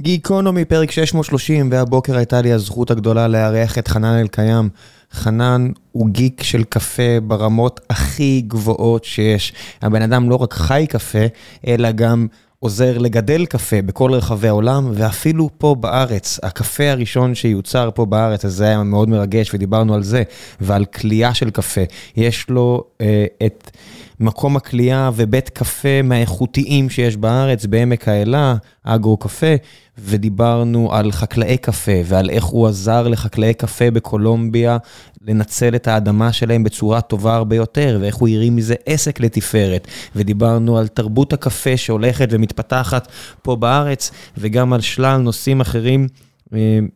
[0.00, 4.68] גיקונומי, פרק 630, והבוקר הייתה לי הזכות הגדולה לארח את חנן אלקיים.
[5.12, 9.52] חנן הוא גיק של קפה ברמות הכי גבוהות שיש.
[9.82, 11.26] הבן אדם לא רק חי קפה,
[11.66, 12.26] אלא גם
[12.62, 16.40] עוזר לגדל קפה בכל רחבי העולם, ואפילו פה בארץ.
[16.42, 20.22] הקפה הראשון שיוצר פה בארץ, אז זה היה מאוד מרגש, ודיברנו על זה,
[20.60, 21.80] ועל כלייה של קפה.
[22.16, 23.70] יש לו אה, את...
[24.20, 28.54] מקום הכלייה ובית קפה מהאיכותיים שיש בארץ, בעמק האלה,
[28.84, 29.54] אגרו קפה,
[29.98, 34.78] ודיברנו על חקלאי קפה ועל איך הוא עזר לחקלאי קפה בקולומביה
[35.26, 39.88] לנצל את האדמה שלהם בצורה טובה הרבה יותר, ואיך הוא הרים מזה עסק לתפארת.
[40.16, 43.08] ודיברנו על תרבות הקפה שהולכת ומתפתחת
[43.42, 46.08] פה בארץ, וגם על שלל נושאים אחרים.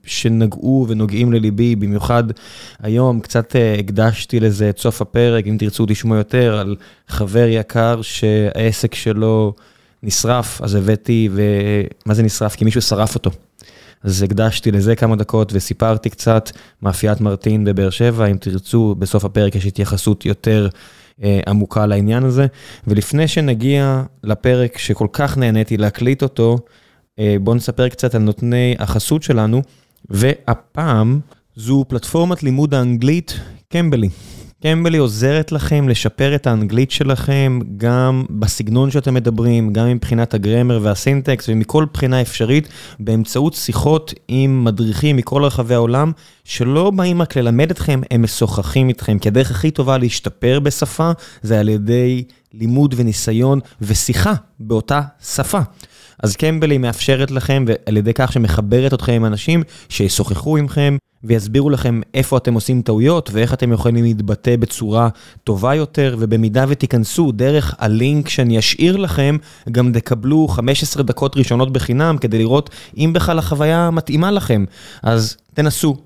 [0.05, 2.25] שנגעו ונוגעים לליבי, במיוחד
[2.83, 6.77] היום קצת הקדשתי לזה את סוף הפרק, אם תרצו תשמעו יותר, על
[7.09, 9.55] חבר יקר שהעסק שלו
[10.03, 12.57] נשרף, אז הבאתי, ומה זה נשרף?
[12.57, 13.31] כי מישהו שרף אותו.
[14.03, 16.51] אז הקדשתי לזה כמה דקות וסיפרתי קצת,
[16.83, 20.69] מאפיית מרטין בבאר שבע, אם תרצו, בסוף הפרק יש התייחסות יותר
[21.23, 22.47] אה, עמוקה לעניין הזה.
[22.87, 26.59] ולפני שנגיע לפרק שכל כך נהניתי להקליט אותו,
[27.19, 29.63] אה, בואו נספר קצת על נותני החסות שלנו,
[30.11, 31.21] והפעם
[31.57, 34.09] זו פלטפורמת לימוד האנגלית קמבלי.
[34.69, 41.49] קמבלי עוזרת לכם לשפר את האנגלית שלכם גם בסגנון שאתם מדברים, גם מבחינת הגרמר והסינטקס
[41.49, 42.69] ומכל בחינה אפשרית,
[43.01, 46.13] באמצעות שיחות עם מדריכים מכל רחבי העולם,
[46.45, 51.11] שלא באים רק ללמד אתכם, הם משוחחים איתכם, כי הדרך הכי טובה להשתפר בשפה
[51.43, 55.61] זה על ידי לימוד וניסיון ושיחה באותה שפה.
[56.23, 62.01] אז קמבלי מאפשרת לכם, ועל ידי כך שמחברת אתכם עם אנשים שישוחחו עמכם ויסבירו לכם
[62.15, 65.09] איפה אתם עושים טעויות ואיך אתם יכולים להתבטא בצורה
[65.45, 69.37] טובה יותר, ובמידה ותיכנסו דרך הלינק שאני אשאיר לכם,
[69.71, 74.65] גם תקבלו 15 דקות ראשונות בחינם כדי לראות אם בכלל החוויה מתאימה לכם.
[75.03, 75.97] אז תנסו,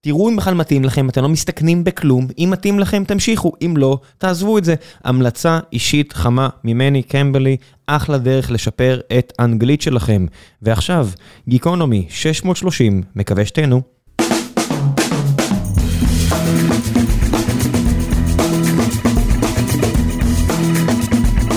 [0.00, 3.98] תראו אם בכלל מתאים לכם, אתם לא מסתכנים בכלום, אם מתאים לכם תמשיכו, אם לא,
[4.18, 4.74] תעזבו את זה.
[5.04, 10.26] המלצה אישית חמה ממני, קמבלי, אחלה דרך לשפר את האנגלית שלכם.
[10.62, 11.08] ועכשיו,
[11.48, 13.82] גיקונומי 630, מקווה שתהנו.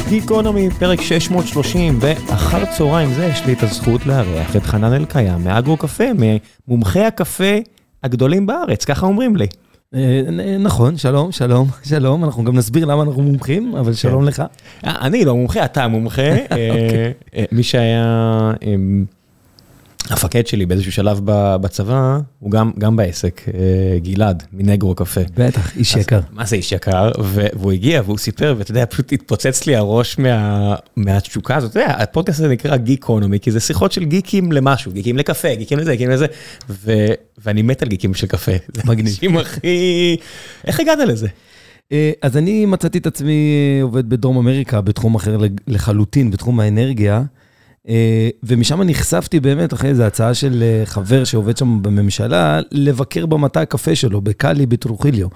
[0.09, 5.77] גיקונומי, פרק 630, ואחר צהריים זה יש לי את הזכות לארח את חנן אלקיים מאגרו
[5.77, 6.03] קפה,
[6.67, 7.53] ממומחי הקפה
[8.05, 9.47] הגדולים בארץ, ככה אומרים לי.
[10.59, 14.43] נכון, שלום, שלום, שלום, אנחנו גם נסביר למה אנחנו מומחים, אבל שלום לך.
[14.83, 16.35] אני לא מומחה, אתה מומחה.
[17.51, 18.51] מי שהיה
[20.09, 21.19] המפקד שלי באיזשהו שלב
[21.61, 23.41] בצבא, הוא גם בעסק,
[23.97, 25.21] גלעד, מנגרו קפה.
[25.37, 26.19] בטח, איש יקר.
[26.31, 27.11] מה זה איש יקר?
[27.53, 30.17] והוא הגיע והוא סיפר, ואתה יודע, פשוט התפוצץ לי הראש
[30.95, 31.71] מהתשוקה הזאת.
[31.71, 35.77] אתה יודע, הפודקאסט הזה נקרא גיקונומי, כי זה שיחות של גיקים למשהו, גיקים לקפה, גיקים
[35.77, 36.25] לזה, גיקים לזה,
[37.45, 38.51] ואני מת על גיקים של קפה.
[38.85, 39.37] מגניב.
[39.41, 40.17] אחי,
[40.67, 41.27] איך הגעת לזה?
[42.21, 45.37] אז אני מצאתי את עצמי עובד בדרום אמריקה, בתחום אחר
[45.67, 47.23] לחלוטין, בתחום האנרגיה.
[48.43, 54.21] ומשם נחשפתי באמת אחרי איזו הצעה של חבר שעובד שם בממשלה, לבקר במטע הקפה שלו,
[54.21, 55.27] בקאלי בטרוחיליו.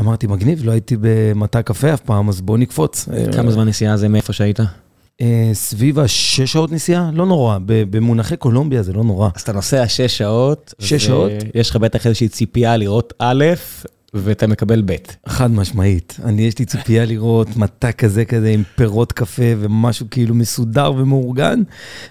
[0.00, 3.08] אמרתי, מגניב, לא הייתי במטע קפה אף פעם, אז בוא נקפוץ.
[3.32, 4.60] כמה זמן נסיעה זה מאיפה שהיית?
[5.52, 9.28] סביב השש שעות נסיעה, לא נורא, במונחי קולומביה זה לא נורא.
[9.34, 10.74] אז אתה נוסע שש שעות.
[10.78, 11.30] שש שעות.
[11.54, 13.44] יש לך בטח איזושהי ציפייה לראות א',
[14.14, 14.96] ואתה מקבל ב'.
[15.26, 16.16] חד משמעית.
[16.24, 21.62] אני, יש לי ציפייה לראות מטע כזה כזה עם פירות קפה ומשהו כאילו מסודר ומאורגן,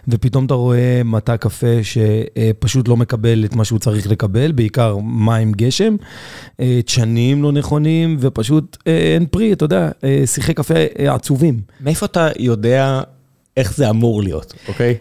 [0.07, 5.51] ופתאום אתה רואה מטע קפה שפשוט לא מקבל את מה שהוא צריך לקבל, בעיקר מים
[5.51, 5.95] גשם,
[6.61, 9.89] דשנים לא נכונים, ופשוט אין פרי, אתה יודע,
[10.25, 10.73] שיחי קפה
[11.07, 11.59] עצובים.
[11.81, 13.01] מאיפה אתה יודע...
[13.57, 14.95] איך זה אמור להיות, אוקיי?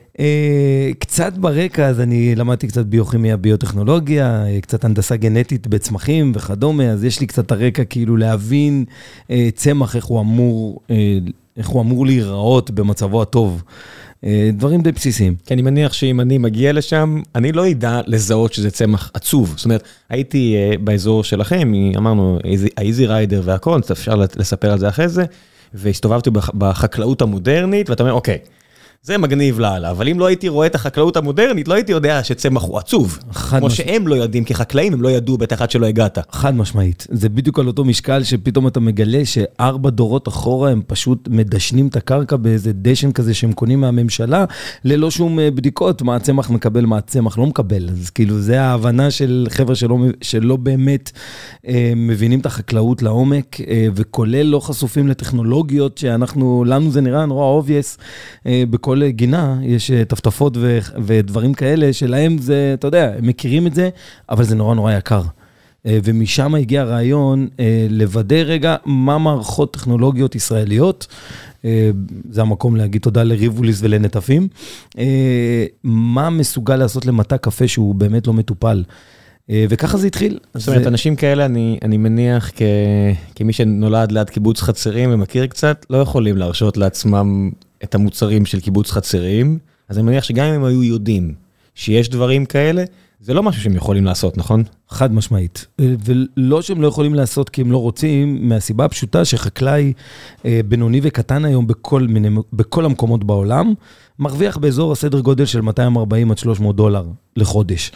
[0.98, 7.20] קצת ברקע, אז אני למדתי קצת ביוכימיה, ביוטכנולוגיה, קצת הנדסה גנטית בצמחים וכדומה, אז יש
[7.20, 8.84] לי קצת הרקע כאילו להבין
[9.54, 10.80] צמח, איך הוא אמור,
[11.56, 13.62] איך הוא אמור להיראות במצבו הטוב.
[14.52, 15.34] דברים די בסיסיים.
[15.46, 19.54] כי אני מניח שאם אני מגיע לשם, אני לא אדע לזהות שזה צמח עצוב.
[19.56, 22.38] זאת אומרת, הייתי באזור שלכם, אמרנו,
[22.76, 25.24] האיזי ריידר והכל, אפשר לספר על זה אחרי זה.
[25.74, 28.38] והסתובבתי בחקלאות המודרנית, ואתה אומר, אוקיי,
[29.06, 32.62] זה מגניב לאללה, אבל אם לא הייתי רואה את החקלאות המודרנית, לא הייתי יודע שצמח
[32.62, 33.18] הוא עצוב.
[33.32, 36.18] כמו שהם לא יודעים כחקלאים, הם לא ידעו בטח עד שלא הגעת.
[36.30, 37.06] חד משמעית.
[37.10, 41.96] זה בדיוק על אותו משקל שפתאום אתה מגלה שארבע דורות אחורה הם פשוט מדשנים את
[41.96, 44.44] הקרקע באיזה דשן כזה שהם קונים מהממשלה,
[44.84, 47.88] ללא שום בדיקות, מה הצמח מקבל, מה הצמח לא מקבל.
[47.90, 51.10] אז כאילו, זה ההבנה של חבר'ה שלא, שלא באמת
[51.68, 57.62] אה, מבינים את החקלאות לעומק, אה, וכולל לא חשופים לטכנולוגיות שאנחנו, לנו זה נראה נורא
[57.62, 58.00] obvious,
[58.46, 60.56] אה, בכל בכל גינה יש טפטפות
[61.04, 63.88] ודברים כאלה, שלהם זה, אתה יודע, הם מכירים את זה,
[64.30, 65.22] אבל זה נורא נורא יקר.
[65.84, 67.48] ומשם הגיע הרעיון
[67.90, 71.06] לוודא רגע מה מערכות טכנולוגיות ישראליות,
[72.30, 74.48] זה המקום להגיד תודה לריבוליס ולנטפים,
[75.84, 78.84] מה מסוגל לעשות למטע קפה שהוא באמת לא מטופל.
[79.50, 80.38] וככה זה התחיל.
[80.54, 81.46] זאת אומרת, אנשים כאלה,
[81.82, 82.50] אני מניח
[83.34, 87.50] כמי שנולד ליד קיבוץ חצרים ומכיר קצת, לא יכולים להרשות לעצמם
[87.84, 89.58] את המוצרים של קיבוץ חצרים,
[89.88, 91.34] אז אני מניח שגם אם הם היו יודעים
[91.74, 92.84] שיש דברים כאלה,
[93.20, 94.62] זה לא משהו שהם יכולים לעשות, נכון?
[94.88, 95.66] חד משמעית.
[95.78, 99.92] ולא שהם לא יכולים לעשות כי הם לא רוצים, מהסיבה הפשוטה שחקלאי
[100.44, 103.74] בינוני וקטן היום בכל, מיני, בכל המקומות בעולם,
[104.18, 107.04] מרוויח באזור הסדר גודל של 240 עד 300 דולר
[107.36, 107.92] לחודש.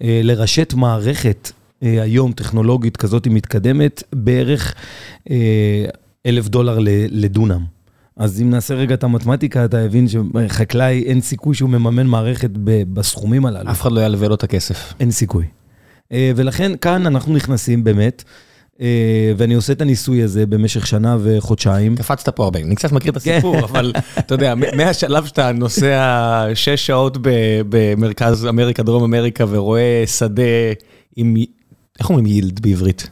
[0.00, 1.50] לרשת מערכת
[1.82, 4.74] היום טכנולוגית כזאת מתקדמת, בערך
[6.26, 6.78] אלף דולר
[7.10, 7.64] לדונם.
[8.16, 12.50] אז אם נעשה רגע את המתמטיקה, אתה מבין שחקלאי אין סיכוי שהוא מממן מערכת
[12.92, 13.70] בסכומים הללו.
[13.70, 14.94] אף אחד לא ילווה לו את הכסף.
[15.00, 15.44] אין סיכוי.
[16.12, 18.24] ולכן כאן אנחנו נכנסים באמת,
[19.36, 21.96] ואני עושה את הניסוי הזה במשך שנה וחודשיים.
[21.96, 26.86] קפצת פה הרבה, אני קצת מכיר את הסיפור, אבל אתה יודע, מהשלב שאתה נוסע שש
[26.86, 27.18] שעות
[27.68, 30.42] במרכז אמריקה, דרום אמריקה, ורואה שדה
[31.16, 31.36] עם,
[31.98, 33.10] איך אומרים יילד בעברית?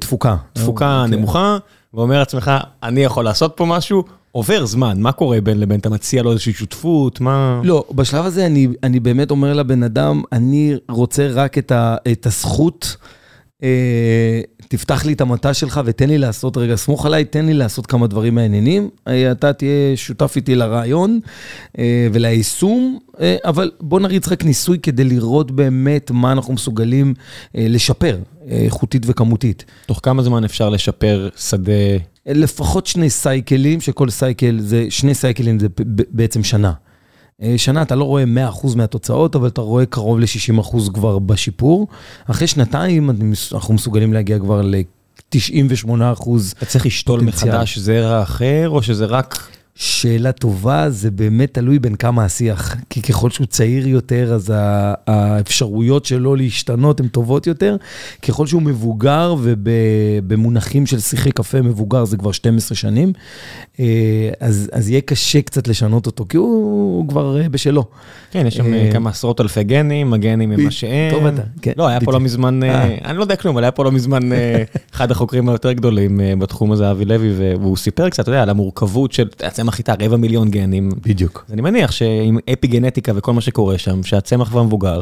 [0.00, 0.36] תפוקה.
[0.52, 1.58] תפוקה נמוכה.
[1.94, 2.50] ואומר לעצמך,
[2.82, 5.80] אני יכול לעשות פה משהו, עובר זמן, מה קורה בין לבין?
[5.80, 7.60] אתה מציע לו איזושהי שותפות, מה...
[7.64, 12.26] לא, בשלב הזה אני, אני באמת אומר לבן אדם, אני רוצה רק את, ה, את
[12.26, 12.96] הזכות,
[14.68, 18.06] תפתח לי את המטע שלך ותן לי לעשות, רגע, סמוך עליי, תן לי לעשות כמה
[18.06, 18.90] דברים מעניינים,
[19.32, 21.20] אתה תהיה שותף איתי לרעיון
[21.78, 27.14] אה, וליישום, אה, אבל בוא נריץ רק ניסוי כדי לראות באמת מה אנחנו מסוגלים
[27.56, 28.18] אה, לשפר,
[28.48, 29.64] איכותית וכמותית.
[29.86, 31.72] תוך כמה זמן אפשר לשפר שדה?
[32.26, 35.66] לפחות שני סייקלים, שכל סייקל זה, שני סייקלים זה
[36.10, 36.72] בעצם שנה.
[37.56, 38.24] שנה אתה לא רואה
[38.62, 41.86] 100% מהתוצאות, אבל אתה רואה קרוב ל-60% כבר בשיפור.
[42.30, 43.10] אחרי שנתיים
[43.52, 45.88] אנחנו מסוגלים להגיע כבר ל-98%
[46.58, 49.48] אתה צריך לשתול מחדש זרע אחר, או שזה רק...
[49.76, 52.76] שאלה טובה, זה באמת תלוי בין כמה השיח.
[52.90, 54.52] כי ככל שהוא צעיר יותר, אז
[55.06, 57.76] האפשרויות שלו להשתנות הן טובות יותר.
[58.22, 63.12] ככל שהוא מבוגר, ובמונחים של שיחי קפה מבוגר זה כבר 12 שנים,
[64.40, 67.84] אז, אז יהיה קשה קצת לשנות אותו, כי הוא כבר בשלו.
[68.30, 71.10] כן, יש שם כמה עשרות אלפי גנים, הגנים הם מה שהם.
[71.10, 71.72] טוב אתה, כן.
[71.76, 72.60] לא, היה פה לא מזמן,
[73.04, 74.22] אני לא יודע כלום, אבל היה פה לא מזמן
[74.94, 79.12] אחד החוקרים היותר גדולים בתחום הזה, אבי לוי, והוא סיפר קצת, אתה יודע, על המורכבות
[79.12, 79.28] של...
[79.64, 80.90] הצמח איתה רבע מיליון גנים.
[81.02, 81.44] בדיוק.
[81.48, 85.00] אז אני מניח שעם אפי גנטיקה וכל מה שקורה שם, שהצמח כבר מבוגר.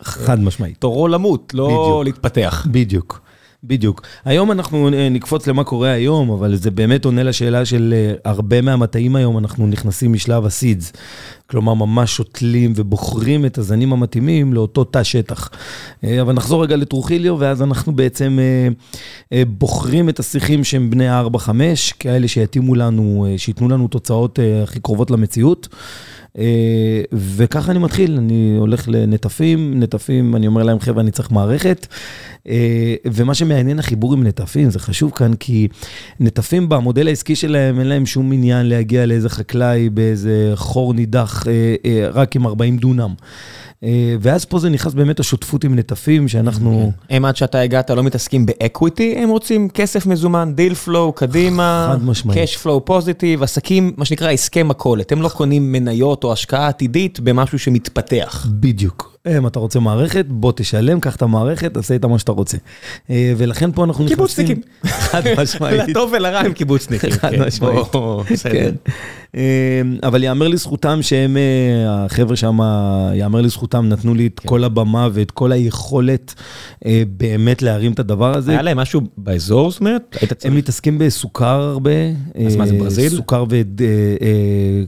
[0.00, 0.76] חד משמעית.
[0.78, 2.04] תורו למות, לא בדיוק.
[2.04, 2.66] להתפתח.
[2.70, 3.20] בדיוק.
[3.66, 4.02] בדיוק.
[4.24, 9.38] היום אנחנו נקפוץ למה קורה היום, אבל זה באמת עונה לשאלה של הרבה מהמטעים היום,
[9.38, 10.92] אנחנו נכנסים משלב הסידס.
[11.50, 15.50] כלומר, ממש שותלים ובוחרים את הזנים המתאימים לאותו תא שטח.
[16.20, 18.38] אבל נחזור רגע לטרוחיליו, ואז אנחנו בעצם
[19.46, 21.50] בוחרים את השיחים שהם בני 4-5,
[21.98, 25.68] כאלה שיתאימו לנו, שייתנו לנו תוצאות הכי קרובות למציאות.
[27.12, 31.86] וככה אני מתחיל, אני הולך לנטפים, נטפים, אני אומר להם, חבר'ה, אני צריך מערכת.
[33.04, 35.68] ומה שמעניין החיבור עם נטפים, זה חשוב כאן, כי
[36.20, 41.44] נטפים במודל העסקי שלהם, אין להם שום עניין להגיע לאיזה חקלאי באיזה חור נידח,
[42.12, 43.14] רק עם 40 דונם.
[44.20, 46.92] ואז פה זה נכנס באמת השותפות עם נטפים, שאנחנו...
[47.10, 51.88] הם עד שאתה הגעת לא מתעסקים ב equity, הם רוצים כסף מזומן, deal flow, קדימה,
[51.92, 52.38] חד משמעית.
[52.38, 57.20] cash flow positive, עסקים, מה שנקרא הסכם מכולת, הם לא קונים מניות או השקעה עתידית
[57.20, 58.46] במשהו שמתפתח.
[58.50, 59.15] בדיוק.
[59.28, 62.56] אם אתה רוצה מערכת, בוא תשלם, קח את המערכת, תעשה איתה מה שאתה רוצה.
[63.10, 64.16] ולכן פה אנחנו נכנסים...
[64.16, 64.60] קיבוצניקים.
[64.86, 65.80] חד משמעית.
[65.88, 67.10] לטוב ולרע הם קיבוצניקים.
[67.10, 67.86] חד משמעית.
[68.52, 68.74] כן.
[70.02, 71.36] אבל יאמר לזכותם שהם,
[71.88, 72.58] החבר'ה שם,
[73.14, 76.34] יאמר לזכותם, נתנו לי את כל הבמה ואת כל היכולת
[77.06, 78.52] באמת להרים את הדבר הזה.
[78.52, 80.16] היה להם משהו באזור, זאת אומרת?
[80.44, 81.90] הם מתעסקים בסוכר הרבה.
[82.46, 83.10] אז מה זה ברזיל?
[83.16, 83.44] סוכר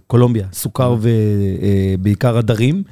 [0.07, 2.83] וקולומביה, סוכר ובעיקר הדרים.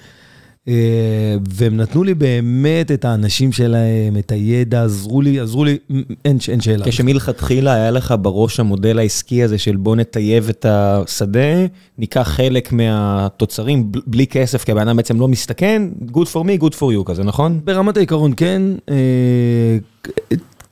[1.49, 5.79] והם נתנו לי באמת את האנשים שלהם, את הידע, עזרו לי, עזרו לי,
[6.25, 6.85] אין, אין שאלה.
[6.85, 11.67] כשמלכתחילה היה לך בראש המודל העסקי הזה של בוא נטייב את השדה,
[11.99, 15.83] ניקח חלק מהתוצרים בלי כסף, כי הבן אדם בעצם לא מסתכן,
[16.13, 17.61] good for me, good for you כזה, נכון?
[17.65, 18.63] ברמת העיקרון כן.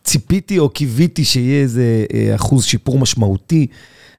[0.04, 3.66] ציפיתי או קיוויתי שיהיה איזה אחוז שיפור משמעותי.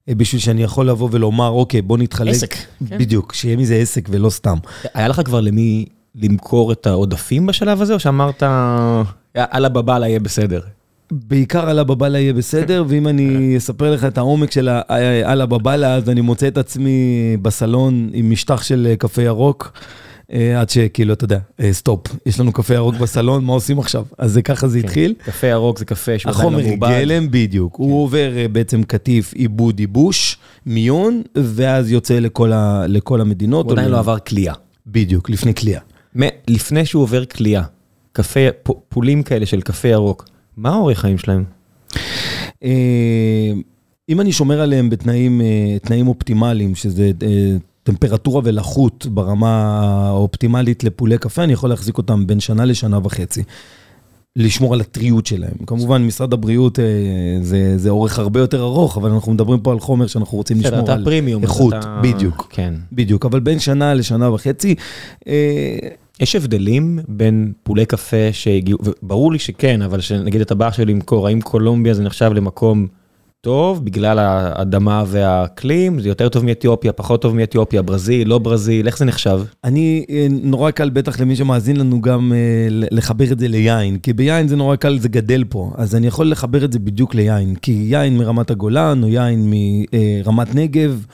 [0.09, 2.33] בשביל שאני יכול לבוא ולומר, אוקיי, בוא נתחלק.
[2.33, 2.55] עסק.
[2.81, 4.57] בדיוק, שיהיה מזה עסק ולא סתם.
[4.93, 5.85] היה לך כבר למי
[6.15, 8.43] למכור את העודפים בשלב הזה, או שאמרת,
[9.37, 10.59] על הבאב אללה יהיה בסדר?
[11.11, 14.69] בעיקר על הבאב אללה יהיה בסדר, ואם אני אספר לך את העומק של
[15.23, 19.73] על הבאב אללה, אז אני מוצא את עצמי בסלון עם משטח של קפה ירוק.
[20.33, 24.05] אה, עד שכאילו, אתה יודע, אה, סטופ, יש לנו קפה ירוק בסלון, מה עושים עכשיו?
[24.17, 25.13] אז זה ככה זה כן, התחיל.
[25.25, 26.83] קפה ירוק זה קפה שהוא עדיין לא מעובד.
[26.83, 27.75] החומר גלם, בדיוק.
[27.75, 27.93] הוא כן.
[27.93, 32.19] עובר אה, בעצם קטיף עיבוד ייבוש, מיון, ואז יוצא
[32.87, 33.65] לכל המדינות.
[33.65, 34.53] הוא עדיין לא עבר קלייה.
[34.87, 35.79] בדיוק, לפני קלייה.
[36.47, 37.63] לפני שהוא עובר קלייה,
[38.11, 38.39] קפה,
[38.89, 40.25] פולים כאלה של קפה ירוק,
[40.57, 41.43] מה האורך חיים שלהם?
[44.09, 47.11] אם אני שומר עליהם בתנאים אופטימליים, שזה
[47.85, 53.43] טמפרטורה ולחות ברמה האופטימלית לפולי קפה, אני יכול להחזיק אותם בין שנה לשנה וחצי.
[54.35, 55.57] לשמור על הטריות שלהם.
[55.67, 56.85] כמובן, משרד הבריאות אה,
[57.41, 60.91] זה, זה אורך הרבה יותר ארוך, אבל אנחנו מדברים פה על חומר שאנחנו רוצים לשמור
[60.91, 61.73] על פרימיום, איכות.
[61.73, 61.99] אתה...
[62.03, 62.73] בדיוק, כן.
[62.91, 64.75] בדיוק, אבל בין שנה לשנה וחצי.
[65.27, 65.77] אה,
[66.19, 71.27] יש הבדלים בין פולי קפה שהגיעו, וברור לי שכן, אבל שנגיד אתה בא אליי למכור,
[71.27, 72.87] האם קולומביה זה נחשב למקום
[73.45, 78.97] טוב בגלל האדמה והאקלים, זה יותר טוב מאתיופיה, פחות טוב מאתיופיה, ברזיל, לא ברזיל, איך
[78.97, 79.41] זה נחשב?
[79.63, 84.13] אני, אה, נורא קל בטח למי שמאזין לנו גם אה, לחבר את זה ליין, כי
[84.13, 87.55] ביין זה נורא קל, זה גדל פה, אז אני יכול לחבר את זה בדיוק ליין,
[87.55, 91.05] כי יין מרמת הגולן או יין מרמת נגב,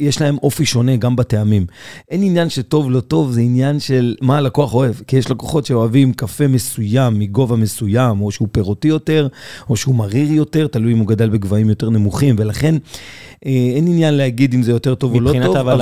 [0.00, 1.66] יש להם אופי שונה גם בטעמים.
[2.10, 4.94] אין עניין שטוב לא טוב, זה עניין של מה הלקוח אוהב.
[5.06, 9.28] כי יש לקוחות שאוהבים קפה מסוים מגובה מסוים, או שהוא פירותי יותר,
[9.68, 12.74] או שהוא מריר יותר, תלוי אם הוא גדל בגבהים יותר נמוכים, ולכן
[13.46, 15.36] אה, אין עניין להגיד אם זה יותר טוב או לא טוב.
[15.38, 15.80] מבחינת אבל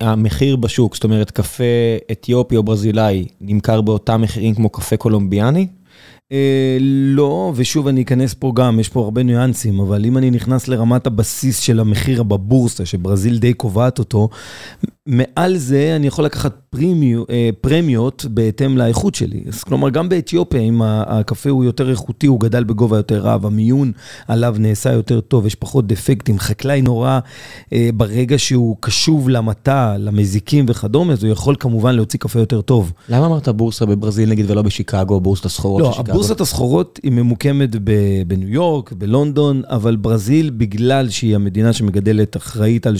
[0.00, 1.64] המחיר בשוק, זאת אומרת, קפה
[2.12, 5.66] אתיופי או ברזילאי נמכר באותם מחירים כמו קפה קולומביאני?
[6.32, 10.68] אה, לא, ושוב אני אכנס פה גם, יש פה הרבה ניואנסים, אבל אם אני נכנס
[10.68, 14.28] לרמת הבסיס של המחיר בבורסה, שברזיל די קובעת אותו,
[15.06, 19.44] מעל זה אני יכול לקחת פרימיו, אה, פרמיות בהתאם לאיכות שלי.
[19.48, 23.92] אז כלומר, גם באתיופיה, אם הקפה הוא יותר איכותי, הוא גדל בגובה יותר רב, המיון
[24.28, 26.38] עליו נעשה יותר טוב, יש פחות דפקטים.
[26.38, 27.18] חקלאי נורא,
[27.72, 32.92] אה, ברגע שהוא קשוב למטע, למזיקים וכדומה, אז הוא יכול כמובן להוציא קפה יותר טוב.
[33.08, 37.76] למה אמרת בורסה בברזיל נגיד ולא בשיקגו, בורסת הסחורות לא, הבורסת הסחורות היא ממוקמת
[38.26, 42.96] בניו יורק, בלונדון, אבל ברזיל, בגלל שהיא המדינה שמגדלת אחראית על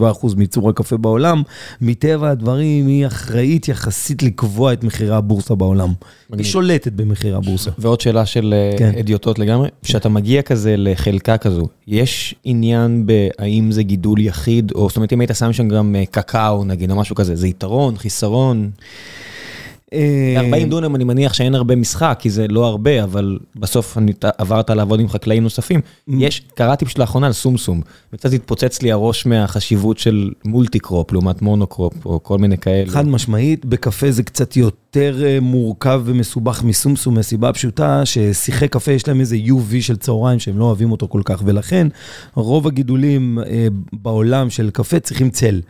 [0.00, 0.04] 37%
[0.36, 1.42] מייצור הקפה בעולם,
[1.80, 5.92] מטבע הדברים היא אחראית יחסית לקבוע את מחירי הבורסה בעולם.
[6.32, 7.70] היא שולטת במחירי הבורסה.
[7.78, 8.92] ועוד שאלה של אה, כן.
[8.98, 14.96] אדיוטות לגמרי, כשאתה מגיע כזה לחלקה כזו, יש עניין בהאם זה גידול יחיד, או זאת
[14.96, 18.70] אומרת אם היית שם שם גם אה, קקאו נגיד, או משהו כזה, זה יתרון, חיסרון?
[20.36, 23.96] 40 אה, דונם אני מניח שאין הרבה משחק, כי זה לא הרבה, אבל בסוף
[24.38, 25.80] עברת לעבוד עם חקלאים נוספים.
[26.08, 27.80] יש, קראתי פשוט לאחרונה על סומסום,
[28.12, 32.90] וקצת התפוצץ לי הראש מהחשיבות של מולטי קרופ לעומת מונו קרופ, או כל מיני כאלה.
[32.90, 39.08] חד משמעית, בקפה זה קצת יותר אה, מורכב ומסובך מסומסום, מהסיבה הפשוטה ששיחי קפה יש
[39.08, 41.86] להם איזה UV של צהריים שהם לא אוהבים אותו כל כך, ולכן
[42.34, 45.60] רוב הגידולים אה, בעולם של קפה צריכים צל.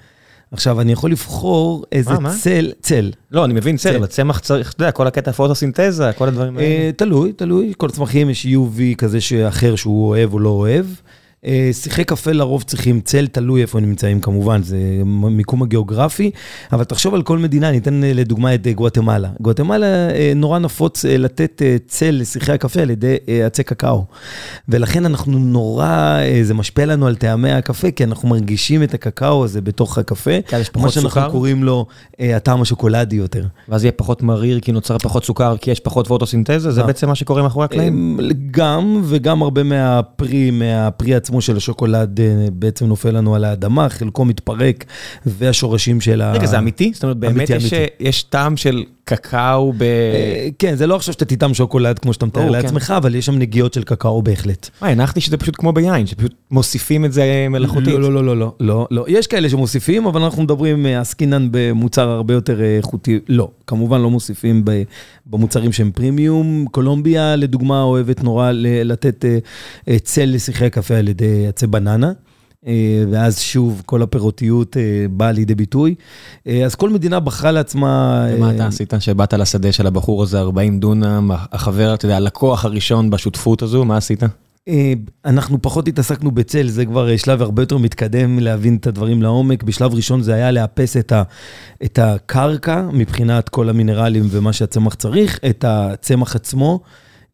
[0.52, 2.72] עכשיו, אני יכול לבחור איזה מה, צל, מה?
[2.80, 3.10] צל.
[3.30, 6.68] לא, אני מבין צל, אבל צמח צריך, אתה יודע, כל הקטע פוטוסינתזה, כל הדברים האלה.
[6.68, 9.18] אה, תלוי, תלוי, כל צמחים יש UV כזה
[9.48, 10.86] אחר שהוא אוהב או לא אוהב.
[11.46, 16.30] אה, שיחי קפה לרוב צריכים צל, תלוי איפה הם נמצאים כמובן, זה מיקום הגיאוגרפי,
[16.72, 19.28] אבל תחשוב על כל מדינה, אני אתן אה, לדוגמה את אה, גואטמלה.
[19.40, 19.86] גואטמלה
[20.36, 24.04] נורא נפוץ לתת צל לשיחי הקפה על ידי עצי קקאו.
[24.68, 29.60] ולכן אנחנו נורא, זה משפיע לנו על טעמי הקפה, כי אנחנו מרגישים את הקקאו הזה
[29.60, 30.30] בתוך הקפה.
[30.62, 30.80] סוכר?
[30.80, 31.86] מה שאנחנו קוראים לו
[32.18, 33.46] הטעם השוקולדי יותר.
[33.68, 36.70] ואז יהיה פחות מריר כי נוצר פחות סוכר, כי יש פחות פוטוסינתזה?
[36.70, 38.18] זה בעצם מה שקורה מאחורי הקלעים?
[38.50, 41.31] גם, וגם הרבה מהפרי, מהפרי עצמו.
[41.32, 44.84] עצמו של השוקולד אה, בעצם נופל לנו על האדמה, חלקו מתפרק,
[45.26, 46.32] והשורשים של ה...
[46.32, 46.90] רגע, זה אמיתי?
[46.94, 49.82] זאת אומרת, באמת יש, יש טעם של קקאו ב...
[49.82, 52.94] אה, כן, זה לא עכשיו שאתה תטעם שוקולד כמו שאתה מתאר לעצמך, כן.
[52.94, 54.70] אבל יש שם נגיעות של קקאו בהחלט.
[54.82, 57.94] מה, הנחתי שזה פשוט כמו ביין, שפשוט מוסיפים את זה מלאכותית.
[57.94, 59.04] לא, לא, לא, לא, לא, לא.
[59.08, 63.20] יש כאלה שמוסיפים, אבל אנחנו מדברים, אה, עסקינן במוצר הרבה יותר איכותי.
[63.28, 64.64] לא, כמובן לא מוסיפים
[65.26, 66.66] במוצרים שהם פרימיום.
[66.70, 68.50] קולומביה, לדוגמה, אוהבת נורא
[68.84, 69.24] לתת
[70.02, 72.12] צל לשיחי קפה על ידי עצי בננה.
[72.66, 75.94] אה, ואז שוב, כל הפירותיות אה, באה לידי ביטוי.
[76.46, 78.26] אה, אז כל מדינה בחרה לעצמה...
[78.34, 83.10] ומה אתה עשית שבאת לשדה של הבחור הזה, 40 דונם, החבר, אתה יודע, הלקוח הראשון
[83.10, 84.22] בשותפות הזו, מה עשית?
[85.24, 89.62] אנחנו פחות התעסקנו בצל, זה כבר שלב הרבה יותר מתקדם להבין את הדברים לעומק.
[89.62, 91.22] בשלב ראשון זה היה לאפס את, ה,
[91.84, 96.80] את הקרקע מבחינת כל המינרלים ומה שהצמח צריך, את הצמח עצמו.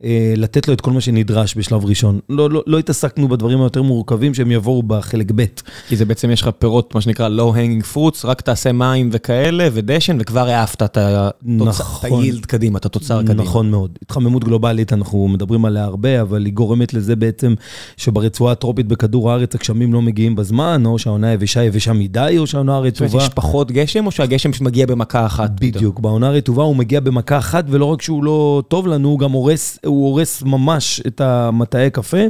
[0.04, 2.20] אה, לתת לו את כל מה שנדרש בשלב ראשון.
[2.28, 5.44] לא, לא, לא התעסקנו בדברים היותר מורכבים שהם יבואו בחלק ב'.
[5.88, 9.68] כי זה בעצם יש לך פירות, מה שנקרא low hanging fruits, רק תעשה מים וכאלה
[9.72, 10.98] ודשן, וכבר העפת את
[11.42, 12.20] נכון.
[12.20, 13.42] היילד קדימה, את התוצר קדימה.
[13.42, 13.98] נכון מאוד.
[14.02, 17.54] התחממות גלובלית, אנחנו מדברים עליה הרבה, אבל היא גורמת לזה בעצם
[17.96, 22.76] שברצועה הטרופית בכדור הארץ הגשמים לא מגיעים בזמן, או שהעונה יבשה יבשה מדי, או שהעונה
[22.76, 23.18] הרטובה...
[23.18, 25.50] יש פחות גשם, או שהגשם מגיע במכה אחת?
[25.60, 29.32] בדיוק, בעונה הרטובה הוא מגיע במכה אחת, ולא רק שהוא לא טוב לנו, הוא גם
[29.32, 32.24] הורס, הוא הורס ממש את המטעי קפה.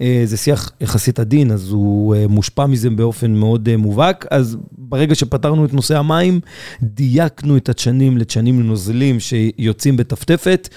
[0.00, 4.26] אה, זה שיח יחסית עדין, אז הוא אה, מושפע מזה באופן מאוד אה, מובהק.
[4.30, 6.40] אז ברגע שפתרנו את נושא המים,
[6.82, 10.68] דייקנו את הדשנים לדשנים נוזלים שיוצאים בטפטפת.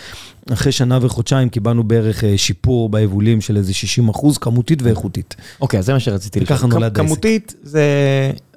[0.54, 5.36] אחרי שנה וחודשיים קיבלנו בערך שיפור ביבולים של איזה 60 אחוז, כמותית ואיכותית.
[5.62, 6.58] אוקיי, אז זה מה שרציתי לשאול.
[6.58, 7.08] וככה נולד העסק.
[7.08, 7.84] כמותית זה,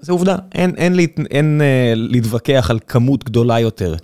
[0.00, 1.60] זה עובדה, אין, אין, אין, אין
[1.94, 3.94] להתווכח על כמות גדולה יותר.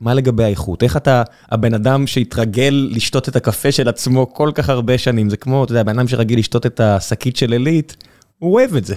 [0.00, 0.82] מה לגבי האיכות?
[0.82, 5.36] איך אתה, הבן אדם שהתרגל לשתות את הקפה של עצמו כל כך הרבה שנים, זה
[5.36, 7.96] כמו, אתה יודע, הבן אדם שרגיל לשתות את השקית של עילית,
[8.38, 8.94] הוא אוהב את זה.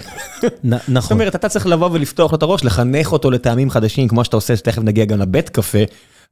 [0.63, 1.01] נכון.
[1.01, 4.37] זאת אומרת, אתה צריך לבוא ולפתוח לו את הראש, לחנך אותו לטעמים חדשים, כמו שאתה
[4.37, 5.83] עושה, שתכף נגיע גם לבית קפה,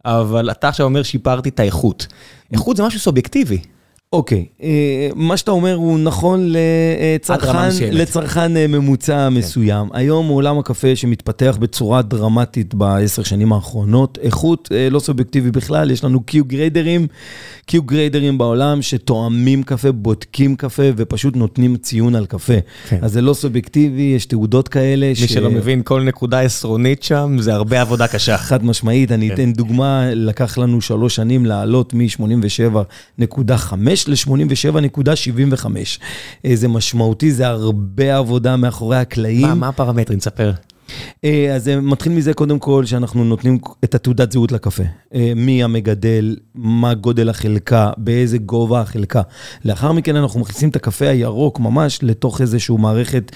[0.05, 2.07] אבל אתה עכשיו אומר, שיפרתי את האיכות.
[2.53, 3.59] איכות זה משהו סובייקטיבי.
[4.13, 9.33] אוקיי, אה, מה שאתה אומר הוא נכון לצרכן, לצרכן אה, ממוצע כן.
[9.33, 9.87] מסוים.
[9.93, 16.03] היום עולם הקפה שמתפתח בצורה דרמטית בעשר שנים האחרונות, איכות אה, לא סובייקטיבי בכלל, יש
[16.03, 17.07] לנו קיו גריידרים,
[17.65, 22.53] קיו גריידרים בעולם שתואמים קפה, בודקים קפה ופשוט נותנים ציון על קפה.
[22.89, 22.99] כן.
[23.01, 25.07] אז זה לא סובייקטיבי, יש תעודות כאלה.
[25.07, 25.33] מי ש...
[25.33, 28.37] שלא מבין, כל נקודה עשרונית שם זה הרבה עבודה קשה.
[28.47, 29.33] חד משמעית, אני כן.
[29.33, 35.67] אתן דוגמה, לקח לנו שלוש שנים לעלות מ-87.5 ל-87.75.
[36.53, 39.47] זה משמעותי, זה הרבה עבודה מאחורי הקלעים.
[39.47, 40.19] מה, מה הפרמטרים?
[40.19, 40.51] תספר.
[41.23, 44.83] אה, אז זה מתחיל מזה קודם כל שאנחנו נותנים את התעודת זהות לקפה.
[45.13, 49.21] אה, מי המגדל, מה גודל החלקה, באיזה גובה החלקה.
[49.65, 53.31] לאחר מכן אנחנו מכניסים את הקפה הירוק ממש לתוך איזושהי מערכת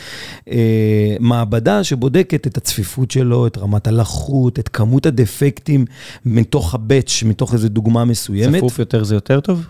[0.52, 5.86] אה, מעבדה שבודקת את הצפיפות שלו, את רמת הלחות, את כמות הדפקטים
[6.26, 8.58] מתוך הבאץ', מתוך איזו דוגמה מסוימת.
[8.58, 9.66] צפוף יותר זה יותר טוב?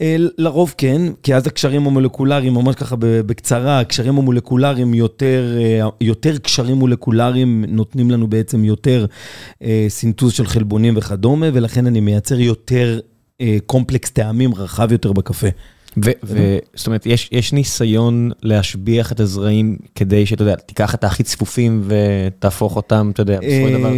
[0.00, 6.38] אה, לרוב כן, כי אז הקשרים המולקולריים, ממש ככה בקצרה, הקשרים המולקולריים יותר, אה, יותר
[6.38, 9.06] קשרים מולקולריים נותנים לנו בעצם יותר
[9.62, 13.00] אה, סינטוז של חלבונים וכדומה, ולכן אני מייצר יותר
[13.66, 15.46] קומפלקס טעמים רחב יותר בקפה.
[16.74, 21.84] זאת אומרת, יש, יש ניסיון להשביח את הזרעים כדי שאתה יודע, תיקח את הכי צפופים
[21.86, 23.92] ותהפוך אותם, אתה יודע, בסופו של דבר,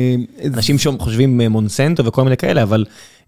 [0.54, 2.84] אנשים חושבים מונסנטו וכל מיני כאלה, אבל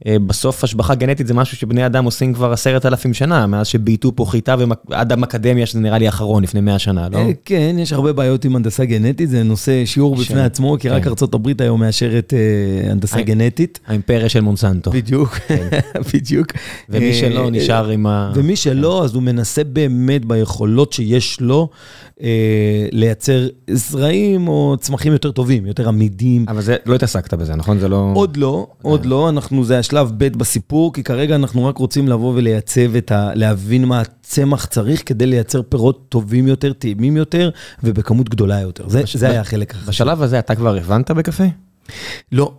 [0.08, 4.24] בסוף השבחה גנטית זה משהו שבני אדם עושים כבר עשרת אלפים שנה, מאז שבייתו פה
[4.24, 4.56] חיטה
[4.88, 7.18] ועד המקדמיה, שזה נראה לי האחרון לפני מאה שנה, לא?
[7.18, 11.04] אה, כן, יש הרבה בעיות עם הנדסה גנטית, זה נושא שיעור בפני עצמו, כי רק
[11.04, 11.10] כן.
[11.10, 13.80] ארה"ב היום מאשרת אה, הנדסה גנטית.
[13.86, 14.90] האימפריה של מונסנטו.
[14.90, 15.68] בדיוק, כן.
[16.14, 16.46] בדיוק.
[16.88, 18.32] ומי שלא נשאר עם ה...
[18.34, 21.68] ומי שלא, אז הוא מנסה באמת ביכולות שיש לו,
[22.92, 26.46] לייצר זרעים או צמחים יותר טובים, יותר עמידים.
[26.48, 27.78] אבל זה, לא התעסקת בזה, נכון?
[27.78, 28.12] זה לא...
[28.14, 32.32] עוד לא, עוד לא, אנחנו, זה שלב ב' בסיפור, כי כרגע אנחנו רק רוצים לבוא
[32.34, 33.30] ולייצב את ה...
[33.34, 37.50] להבין מה הצמח צריך כדי לייצר פירות טובים יותר, טעימים יותר,
[37.84, 38.88] ובכמות גדולה יותר.
[38.88, 39.16] זה, בש...
[39.16, 39.88] זה היה החלק החשוב.
[39.88, 41.44] בשלב הזה אתה כבר הבנת בקפה?
[42.32, 42.52] לא.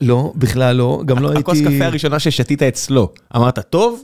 [0.00, 1.40] לא, בכלל לא, גם לא הייתי...
[1.40, 4.02] הכוס קפה הראשונה ששתית אצלו, אמרת, טוב,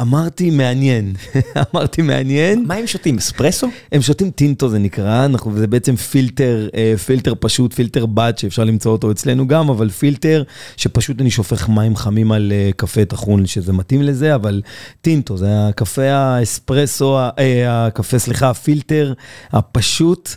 [0.00, 1.12] אמרתי מעניין,
[1.74, 2.64] אמרתי מעניין.
[2.66, 3.68] מה הם שותים, אספרסו?
[3.92, 8.64] הם שותים טינטו זה נקרא, אנחנו, זה בעצם פילטר, אה, פילטר פשוט, פילטר בד שאפשר
[8.64, 10.42] למצוא אותו אצלנו גם, אבל פילטר
[10.76, 14.62] שפשוט אני שופך מים חמים על אה, קפה טחון שזה מתאים לזה, אבל
[15.00, 19.12] טינטו זה הקפה האספרסו, אה, הקפה, סליחה, הפילטר
[19.52, 20.36] הפשוט.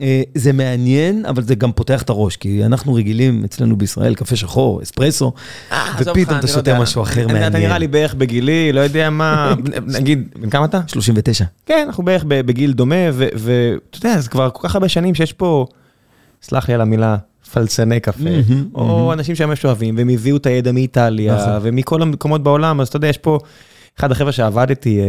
[0.00, 4.36] אה, זה מעניין, אבל זה גם פותח את הראש, כי אנחנו רגילים אצלנו בישראל, קפה
[4.36, 5.32] שחור, אספרסו,
[5.72, 7.46] אה, ופתאום אתה לא שותה משהו אחר מעניין.
[7.46, 9.54] אתה נראה לי בערך בגילי, לא יודע מה,
[9.98, 10.80] נגיד, בן כמה אתה?
[10.86, 11.44] 39.
[11.66, 15.66] כן, אנחנו בערך בגיל דומה, ואתה יודע, זה כבר כל כך הרבה שנים שיש פה,
[16.42, 17.16] סלח לי על המילה,
[17.52, 18.30] פלצני קפה,
[18.74, 21.58] או אנשים שממש אוהבים, והם הביאו את הידע מאיטליה, נכון.
[21.62, 23.38] ומכל המקומות בעולם, אז אתה יודע, יש פה...
[23.98, 25.04] אחד החבר'ה שעבדתי אה,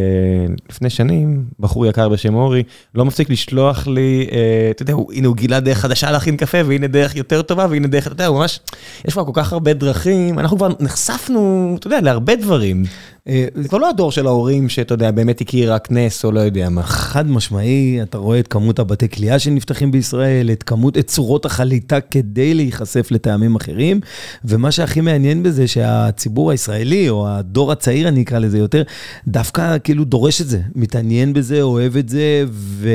[0.69, 2.63] לפני שנים, בחור יקר בשם אורי,
[2.95, 6.87] לא מפסיק לשלוח לי, אה, אתה יודע, הנה הוא גילה דרך חדשה להכין קפה, והנה
[6.87, 8.59] דרך יותר טובה, והנה דרך, אתה יודע, הוא ממש,
[9.05, 12.83] יש כבר כל כך הרבה דרכים, אנחנו כבר נחשפנו, אתה יודע, להרבה דברים.
[13.27, 16.39] אה, זה כבר לא הדור של ההורים שאתה יודע, באמת הכיר רק נס או לא
[16.39, 16.83] יודע מה.
[16.83, 22.01] חד משמעי, אתה רואה את כמות הבתי כליאה שנפתחים בישראל, את כמות, את צורות החליטה
[22.01, 23.99] כדי להיחשף לטעמים אחרים,
[24.45, 28.83] ומה שהכי מעניין בזה שהציבור הישראלי, או הדור הצעיר אני אקרא לזה יותר,
[29.27, 32.89] דווקא כאילו דורש את זה, מתעניין בזה, אוהב את זה, ו...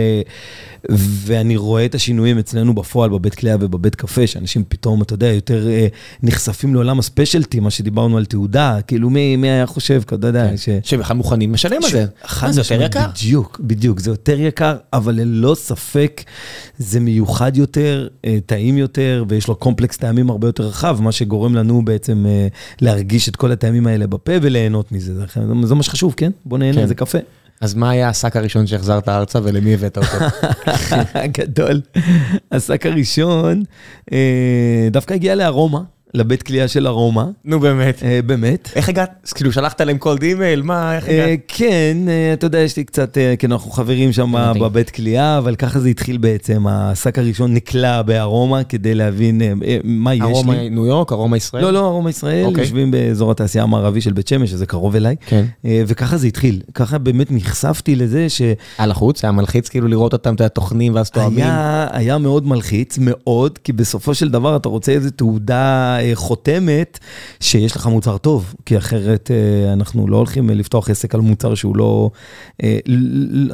[0.90, 5.68] ואני רואה את השינויים אצלנו בפועל, בבית כליאה ובבית קפה, שאנשים פתאום, אתה יודע, יותר
[5.68, 5.87] אה,
[6.22, 10.68] נחשפים לעולם הספיישלטי, מה שדיברנו על תעודה, כאילו מי, מי היה חושב, אתה יודע, ש...
[10.83, 12.07] שבכלל מוכנים לשלם על זה.
[12.42, 13.07] מה, זה יותר יקר?
[13.14, 16.22] בדיוק, בדיוק, זה יותר יקר, אבל ללא ספק
[16.79, 21.55] זה מיוחד יותר, אה, טעים יותר, ויש לו קומפלקס טעמים הרבה יותר רחב, מה שגורם
[21.55, 22.48] לנו בעצם אה,
[22.81, 25.14] להרגיש את כל הטעמים האלה בפה וליהנות מזה.
[25.14, 25.24] זה,
[25.64, 26.31] זה מה שחשוב, כן?
[26.44, 26.87] בוא נהנה, כן.
[26.87, 27.18] זה קפה.
[27.61, 30.16] אז מה היה השק הראשון שהחזרת ארצה ולמי הבאת אותו?
[31.38, 31.81] גדול.
[32.53, 33.62] השק הראשון
[34.12, 35.81] אה, דווקא הגיע לארומה,
[36.14, 38.03] לבית קלייה של ארומה, נו באמת.
[38.03, 38.71] אה, באמת.
[38.75, 39.33] איך הגעת?
[39.35, 40.62] כאילו שלחת להם cold email?
[40.62, 41.38] מה, איך אה, הגעת?
[41.49, 44.35] כן, אה, אתה יודע, יש לי קצת, אה, כן, אנחנו חברים שם.
[44.61, 46.66] בבית כליאה, אבל ככה זה התחיל בעצם.
[46.68, 50.71] השק הראשון נקלע בארומה כדי להבין אה, אה, מה יש ארומה לי.
[50.71, 51.64] ניו יורק, ארומה ישראל?
[51.64, 52.62] לא, לא, ארומה ישראל, אוקיי.
[52.62, 55.16] יושבים באזור התעשייה המערבי של בית שמש, שזה קרוב אליי.
[55.27, 55.44] כן.
[55.64, 56.61] אה, וככה זה התחיל.
[56.75, 58.42] ככה באמת נחשפתי לזה ש...
[58.79, 61.44] על החוץ, היה מלחיץ כאילו לראות אותם, אתה יודע, טוחנים ואז תואמים.
[61.44, 66.98] היה, היה מאוד מלחיץ, מאוד, כי בסופו של דבר אתה רוצה איזו תעודה אה, חותמת
[67.40, 71.54] שיש לך מוצר טוב, כי אחרת אה, אנחנו לא הולכים אה, לפתוח עסק על מוצר
[71.54, 72.11] שהוא לא,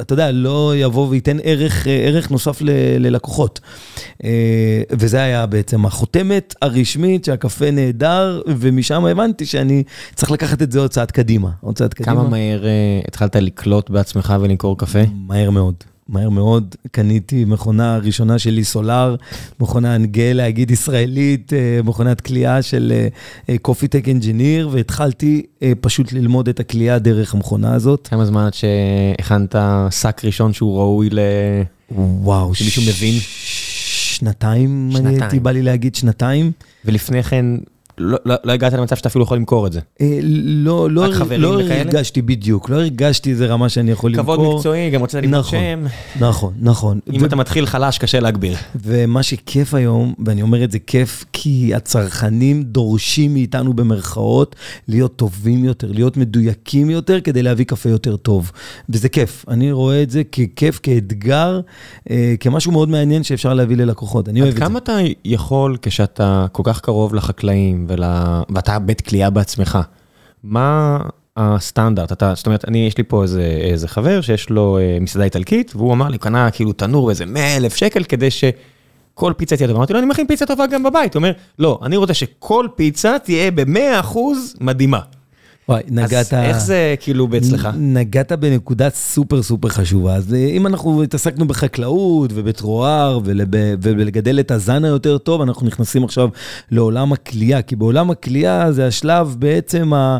[0.01, 3.59] אתה יודע, לא יבוא וייתן ערך, ערך נוסף ל- ללקוחות.
[4.91, 9.83] וזה היה בעצם החותמת הרשמית שהקפה נהדר, ומשם הבנתי שאני
[10.15, 11.49] צריך לקחת את זה עוד צעד קדימה.
[11.61, 12.15] עוד צעד קדימה.
[12.15, 12.63] כמה מהר
[13.07, 14.99] התחלת לקלוט בעצמך ולמכור קפה?
[15.27, 15.94] מהר מאוד.
[16.09, 19.15] מהר מאוד, קניתי מכונה ראשונה שלי סולאר,
[19.59, 22.93] מכונה, אני גאה להגיד ישראלית, אה, מכונת כליאה של
[23.61, 28.07] קופי טק אנג'יניר, והתחלתי אה, פשוט ללמוד את הכליאה דרך המכונה הזאת.
[28.07, 29.55] כמה זמן עד שהכנת
[29.91, 31.19] שק ראשון שהוא ראוי ל...
[31.91, 33.13] וואו, שמישהו מבין?
[34.15, 35.21] שנתיים, אני שנתיים.
[35.21, 36.51] הייתי בא לי להגיד שנתיים.
[36.85, 37.45] ולפני כן,
[37.97, 39.79] לא, לא, לא הגעת למצב שאתה אפילו יכול למכור את זה.
[40.01, 41.61] אה, לא, לא, לא?
[41.69, 44.35] הרגשתי בדיוק, לא הרגשתי איזה רמה שאני יכול למכור.
[44.35, 45.59] כבוד מקצועי, גם רוצה לבנות נכון.
[45.59, 45.85] שם.
[46.19, 46.99] נכון, נכון.
[47.13, 48.55] אם ו- אתה מתחיל חלש, קשה להגביר.
[48.75, 54.55] ומה שכיף היום, ואני אומר את זה כיף, כי הצרכנים דורשים מאיתנו במרכאות
[54.87, 58.51] להיות טובים יותר, להיות מדויקים יותר, כדי להביא קפה יותר טוב.
[58.89, 59.45] וזה כיף.
[59.47, 61.61] אני רואה את זה ככיף, כאתגר,
[62.09, 64.29] אה, כמשהו מאוד מעניין שאפשר להביא ללקוחות.
[64.29, 64.65] אני אוהב עד את זה.
[64.65, 68.03] כמה אתה יכול, כשאתה כל כך קרוב לחקלאים, ול...
[68.49, 69.79] ואתה בית כליאה בעצמך,
[70.43, 70.99] מה
[71.37, 72.11] הסטנדרט?
[72.11, 75.75] אתה, זאת אומרת, אני, יש לי פה איזה, איזה חבר שיש לו אה, מסעדה איטלקית,
[75.75, 79.77] והוא אמר לי, קנה כאילו תנור באיזה 100 אלף שקל כדי שכל פיצה תהיה טובה.
[79.79, 81.13] אמרתי לו, אני מכין פיצה טובה גם בבית.
[81.13, 84.17] הוא אומר, לא, אני רוצה שכל פיצה תהיה ב-100%
[84.61, 84.99] מדהימה.
[85.69, 86.13] וואי, נגעת...
[86.13, 87.69] אז איך זה כאילו אצלך?
[87.77, 90.15] נגעת בנקודה סופר סופר חשובה.
[90.15, 93.19] אז אה, אם אנחנו התעסקנו בחקלאות ובטרואר
[93.81, 96.29] ולגדל את הזן היותר טוב, אנחנו נכנסים עכשיו
[96.71, 100.17] לעולם הכלייה, כי בעולם הכלייה זה השלב בעצם ה-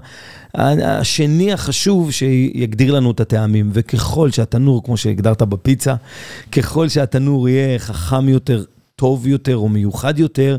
[0.83, 3.69] השני החשוב שיגדיר לנו את הטעמים.
[3.73, 5.95] וככל שהתנור, כמו שהגדרת בפיצה,
[6.51, 8.63] ככל שהתנור יהיה חכם יותר,
[8.95, 10.57] טוב יותר או מיוחד יותר,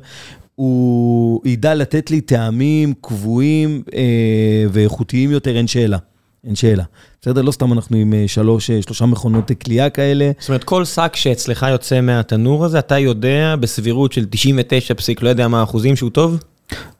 [0.57, 5.99] הוא ידע לתת לי טעמים קבועים אה, ואיכותיים יותר, אין שאלה.
[6.45, 6.85] אין שאלה.
[7.23, 7.42] בסדר?
[7.42, 10.31] לא סתם אנחנו עם אה, שלוש, אה, שלושה מכונות כליאה כאלה.
[10.38, 15.29] זאת אומרת, כל שק שאצלך יוצא מהתנור הזה, אתה יודע בסבירות של 99 פסיק, לא
[15.29, 16.38] יודע מה האחוזים שהוא טוב?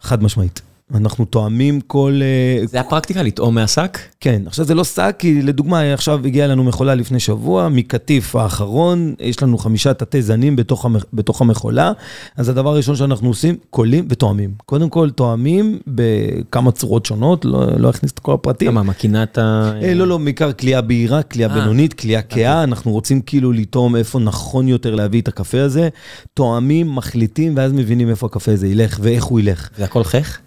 [0.01, 0.63] חד משמעית.
[0.95, 2.21] אנחנו תואמים כל...
[2.23, 3.99] אה, זה הפרקטיקה, לטעום מהשק?
[4.21, 9.15] כן, עכשיו זה לא שק, כי לדוגמה, עכשיו הגיעה לנו מכולה לפני שבוע, מקטיף האחרון,
[9.21, 11.93] יש לנו חמישה תתי זנים בתוך, המ, בתוך המכולה,
[12.37, 14.55] אז הדבר הראשון שאנחנו עושים, קולים ותואמים.
[14.67, 18.69] קודם כל, תואמים בכמה צורות שונות, לא, לא אכניס את כל הפרטים.
[18.69, 19.73] למה, מקינת ה...
[19.83, 21.55] אה, לא, לא, בעיקר כליאה בהירה, כליאה אה.
[21.55, 25.89] בינונית, כליאה כהה, אנחנו רוצים כאילו לטעום איפה נכון יותר להביא את הקפה הזה,
[26.35, 29.69] תואמים, מחליטים, ואז מבינים איפה הקפה הזה ילך ואיך הוא ילך.
[29.77, 30.39] זה הכל חך?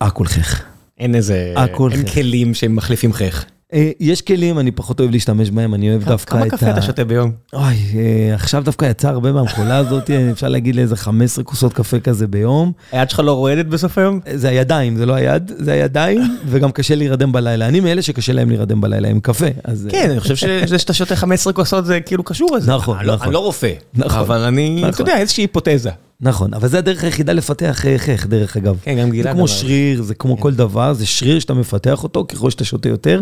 [0.00, 0.62] הכל חך.
[0.98, 1.54] אין איזה...
[1.92, 2.04] אין.
[2.14, 3.44] כלים שמחליפים חך.
[3.74, 6.82] אה, יש כלים, אני פחות אוהב להשתמש בהם, אני אוהב דווקא כמה את קפה אתה
[6.82, 7.32] שותה ביום?
[7.52, 12.00] אוי, אה, עכשיו דווקא יצא הרבה מהמכולה הזאת, אה, אפשר להגיד לאיזה 15 כוסות קפה
[12.00, 12.72] כזה ביום.
[12.92, 14.20] היד שלך לא רועדת בסוף היום?
[14.34, 17.68] זה הידיים, זה לא היד, זה הידיים, וגם קשה להירדם בלילה.
[17.68, 19.88] אני מאלה שקשה להם להירדם בלילה עם קפה, אז...
[19.90, 22.72] כן, אני חושב שזה שאתה שותה 15 כוסות זה כאילו קשור לזה.
[22.72, 23.26] נכון, אני לא- נכון.
[23.26, 24.18] אני לא רופא, נכון.
[24.18, 25.06] אבל אני, אתה נכון.
[25.06, 25.90] יודע, איזושהי היפותזה.
[26.24, 28.76] נכון, אבל זה הדרך היחידה לפתח אה, חך, דרך אגב.
[28.82, 29.34] כן, גם זה גלעד.
[29.34, 32.88] כמו אבל- שריר, זה כמו כל דבר, זה שריר שאתה מפתח אותו ככל שאתה שותה
[32.88, 33.20] יותר.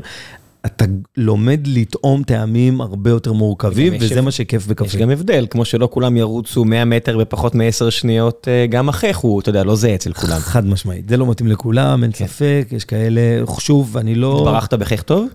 [0.67, 0.85] אתה
[1.17, 4.21] לומד לטעום טעמים הרבה יותר מורכבים, יש וזה.
[4.21, 4.99] מה שכיף יש בקפה.
[4.99, 9.41] גם הבדל, כמו שלא כולם ירוצו 100 מטר בפחות מ-10 שניות, אה, גם החייך הוא,
[9.41, 10.39] אתה יודע, לא זהה אצל כולם.
[10.39, 12.27] חד משמעית, זה לא מתאים לכולם, אין כן.
[12.27, 13.21] ספק, יש כאלה,
[13.59, 14.39] שוב, אני לא...
[14.49, 15.27] התברכת בחייך טוב?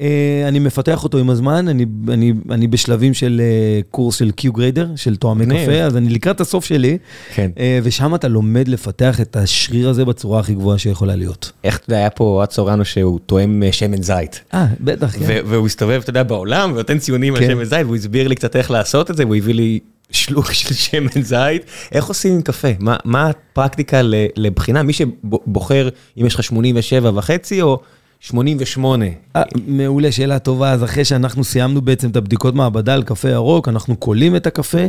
[0.00, 4.88] אה, אני מפתח אותו עם הזמן, אני, אני, אני בשלבים של אה, קורס של גריידר,
[4.96, 5.46] של תואמי.
[5.46, 6.98] קפה, אז אני לקראת הסוף שלי,
[7.34, 7.50] כן.
[7.58, 11.52] אה, ושם אתה לומד לפתח את השריר הזה בצורה הכי גבוהה שיכולה להיות.
[11.64, 14.42] איך אתה יודע, היה פה אוהד סורנו שהוא תואם שמן זית.
[14.54, 15.42] אה, בטח, כן.
[15.46, 17.50] והוא הסתובב, אתה יודע, בעולם, ונותן ציונים על כן.
[17.50, 19.78] שמן זית, והוא הסביר לי קצת איך לעשות את זה, והוא הביא לי
[20.10, 21.62] שלוק של שמן זית.
[21.92, 22.68] איך עושים עם קפה?
[22.78, 24.00] מה, מה הפרקטיקה
[24.36, 24.82] לבחינה?
[24.82, 25.88] מי שבוחר
[26.20, 27.80] אם יש לך 87 וחצי או
[28.20, 29.04] 88.
[29.36, 30.72] אה, מעולה, שאלה טובה.
[30.72, 34.86] אז אחרי שאנחנו סיימנו בעצם את הבדיקות מעבדה על קפה ירוק, אנחנו קולים את הקפה,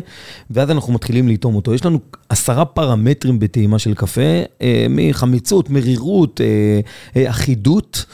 [0.51, 1.73] ואז אנחנו מתחילים לטעום אותו.
[1.73, 4.21] יש לנו עשרה פרמטרים בטעימה של קפה,
[4.61, 6.79] אה, מחמיצות, מרירות, אה,
[7.21, 8.05] אה, אחידות,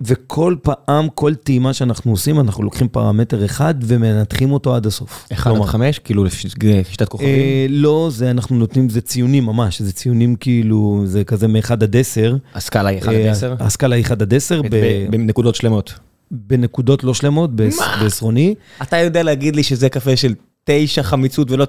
[0.00, 5.28] וכל פעם, כל טעימה שאנחנו עושים, אנחנו לוקחים פרמטר אחד ומנתחים אותו עד הסוף.
[5.32, 6.48] 1 עד 5, כאילו לפי
[6.90, 7.28] שיטת כוכבים.
[7.28, 11.96] אה, לא, זה אנחנו נותנים, זה ציונים ממש, זה ציונים כאילו, זה כזה מ-1 עד
[11.96, 12.36] 10.
[12.54, 13.54] הסקאלה היא 1 עד אה, 10?
[13.60, 15.94] הסקאלה היא 1 עד 10, ב- בנקודות שלמות.
[16.30, 17.50] בנקודות לא שלמות?
[17.56, 18.54] בעשרוני.
[18.82, 21.66] אתה יודע להגיד לי שזה קפה של 9 חמיצות ולא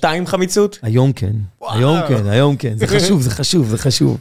[0.00, 0.78] 9.2 חמיצות?
[0.82, 1.74] היום כן, וואו.
[1.78, 4.18] היום כן, היום כן, זה חשוב, זה חשוב, זה חשוב.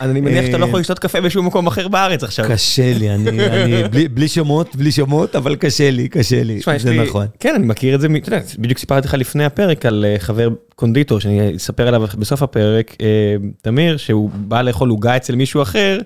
[0.00, 2.44] אז אני מניח שאתה לא אה, יכול לשתות קפה בשום מקום אחר בארץ עכשיו.
[2.48, 6.82] קשה לי, אני, אני, בלי, בלי שמות, בלי שמות, אבל קשה לי, קשה לי, יש
[6.82, 7.26] זה לי- נכון.
[7.40, 10.48] כן, אני מכיר את זה, אתה יודע, בדיוק סיפרתי לך לפני הפרק על אה, חבר
[10.74, 13.06] קונדיטור, שאני אספר עליו בסוף הפרק, אה,
[13.62, 15.98] תמיר, שהוא בא לאכול עוגה אצל מישהו אחר,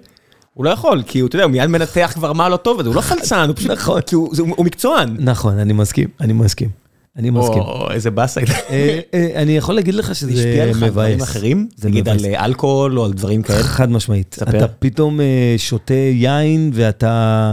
[0.55, 2.95] הוא לא יכול, כי הוא, אתה יודע, הוא מיד מנתח כבר מה לא טוב, הוא
[2.95, 4.01] לא פלצן, הוא פשוט, נכון.
[4.01, 5.17] כי הוא מקצוען.
[5.19, 6.69] נכון, אני מסכים, אני מסכים,
[7.17, 7.63] אני מסכים.
[7.63, 8.41] או, איזה באסה.
[8.71, 11.31] אה, אה, אני יכול להגיד לך זה שזה השפיע לך על דברים מבאס.
[11.31, 11.69] אחרים?
[11.77, 12.27] זה נגיד על מבאס.
[12.27, 13.63] אה, אלכוהול או על דברים כאלה?
[13.63, 14.37] חד משמעית.
[14.43, 15.21] אתה פתאום
[15.57, 17.53] שותה יין ואתה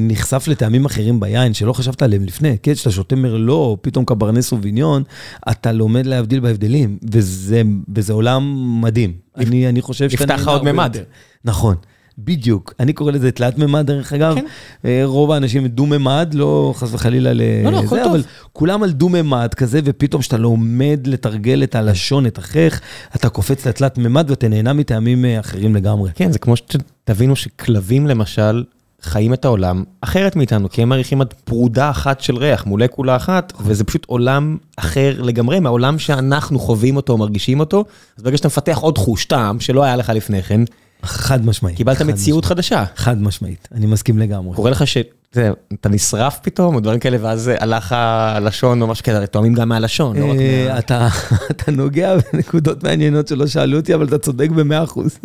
[0.00, 2.56] נחשף לטעמים אחרים ביין שלא חשבת עליהם לפני.
[2.62, 5.02] כן, כשאתה שותה מרלו, או פתאום קברנס סוביניון,
[5.50, 9.12] אתה לומד להבדיל בהבדלים, וזה, עולם מדהים.
[9.36, 10.24] אני, חושב שאתה...
[10.24, 10.96] נפתח לך עוד ממד.
[11.44, 11.74] נכון.
[12.24, 14.44] בדיוק, אני קורא לזה תלת ממד דרך אגב, כן.
[14.84, 18.14] אה, רוב האנשים דו ממד, לא חס וחלילה לא, לא, הכל לזה, טוב.
[18.14, 22.80] אבל כולם על דו ממד כזה, ופתאום כשאתה לומד לתרגל את הלשון, את החייך,
[23.16, 26.10] אתה קופץ לתלת ממד ואתה נהנה מטעמים אה, אחרים לגמרי.
[26.14, 28.64] כן, זה כמו שתבינו שכלבים למשל
[29.02, 33.52] חיים את העולם אחרת מאיתנו, כי הם מריחים עד פרודה אחת של ריח, מולקולה אחת,
[33.60, 37.84] וזה פשוט עולם אחר לגמרי מהעולם שאנחנו חווים אותו, מרגישים אותו,
[38.18, 40.60] אז ברגע שאתה מפתח עוד חוש טעם שלא היה לך לפני כן,
[41.02, 41.76] חד משמעית.
[41.76, 42.84] קיבלת מציאות חדשה.
[42.96, 44.56] חד משמעית, אני מסכים לגמרי.
[44.56, 49.54] קורה לך שאתה נשרף פתאום, או דברים כאלה, ואז הלך הלשון או משהו כזה, תואמים
[49.54, 50.78] גם מהלשון, לא רק אה, מה...
[50.78, 51.08] אתה
[51.50, 55.18] אתה נוגע בנקודות מעניינות שלא שאלו אותי, אבל אתה צודק במאה אחוז.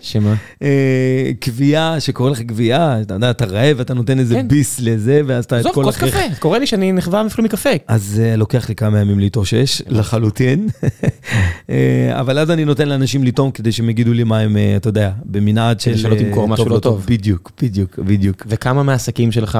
[0.00, 0.34] שמה?
[0.62, 4.48] אה, קביעה, שקורה לך קביעה, אתה יודע, אתה רעב, אתה נותן איזה כן.
[4.48, 6.14] ביס לזה, ואז אתה את עזוב, כל כוס החייך.
[6.14, 7.70] קפה, קורה לי שאני נחבא אפילו מקפה.
[7.88, 10.68] אז uh, לוקח לי כמה ימים להתאושש, לחלוטין.
[10.82, 11.70] uh,
[12.20, 15.80] אבל אז אני נותן לאנשים לטעום כדי שהם יגידו לי מה הם, אתה יודע, במנעד
[15.80, 15.96] של...
[15.96, 17.06] שלא תמכור משהו לא טוב.
[17.08, 18.46] בדיוק, בדיוק, בדיוק.
[18.46, 19.58] וכמה מהעסקים שלך,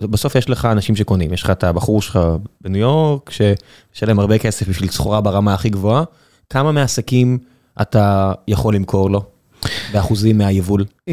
[0.00, 2.18] בסוף יש לך אנשים שקונים, יש לך את הבחור שלך
[2.60, 6.04] בניו יורק, שמשלם הרבה כסף בשביל סחורה ברמה הכי גבוהה,
[6.50, 7.38] כמה מהעסקים
[7.82, 9.33] אתה יכול למכור לו,
[9.92, 10.84] באחוזים מהיבול?
[11.10, 11.12] Uh,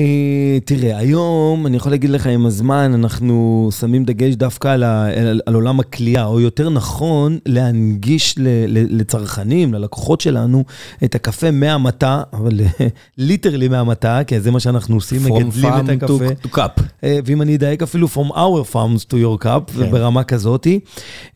[0.65, 5.53] תראה, היום, אני יכול להגיד לך עם הזמן, אנחנו שמים דגש דווקא על, על, על
[5.53, 10.63] עולם הכלייה, או יותר נכון, להנגיש ל, ל, לצרכנים, ללקוחות שלנו,
[11.03, 12.59] את הקפה מהמטה, אבל
[13.17, 16.27] ליטרלי מהמטה, כי זה מה שאנחנו עושים, From מגדלים את farm הקפה.
[16.43, 16.81] to, to cup.
[17.03, 19.91] אה, ואם אני אדייק אפילו From our farms to your cup, כן.
[19.91, 20.79] ברמה כזאתי.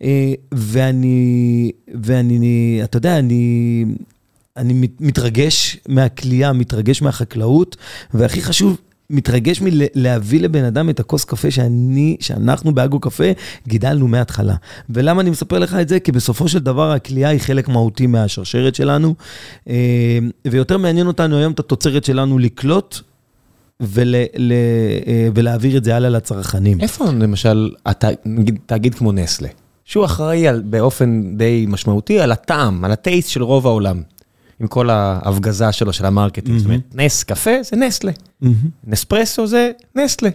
[0.03, 3.85] אה, ואני, ואני, אתה יודע, אני,
[4.57, 7.77] אני מת- מתרגש מהכלייה, מתרגש מהחקלאות,
[8.13, 8.77] והכי חשוב,
[9.09, 13.23] מתרגש מלהביא לבן אדם את הכוס קפה שאני, שאנחנו באגו קפה
[13.67, 14.55] גידלנו מההתחלה.
[14.89, 15.99] ולמה אני מספר לך את זה?
[15.99, 19.15] כי בסופו של דבר הכלייה היא חלק מהותי מהשרשרת שלנו,
[19.69, 22.99] אה, ויותר מעניין אותנו היום את התוצרת שלנו לקלוט.
[23.79, 24.51] ול, ל,
[25.07, 26.81] אה, ולהעביר את זה הלאה לצרכנים.
[26.81, 29.49] איפה למשל, אתה, נגיד תאגיד כמו נסטלה,
[29.85, 34.01] שהוא אחראי על, באופן די משמעותי על הטעם, על ה taste של רוב העולם,
[34.59, 38.55] עם כל ההפגזה שלו, של ה marketing, זאת אומרת, נס קפה זה נסטלה, מהמם.
[38.87, 40.29] נספרסו זה נסטלה.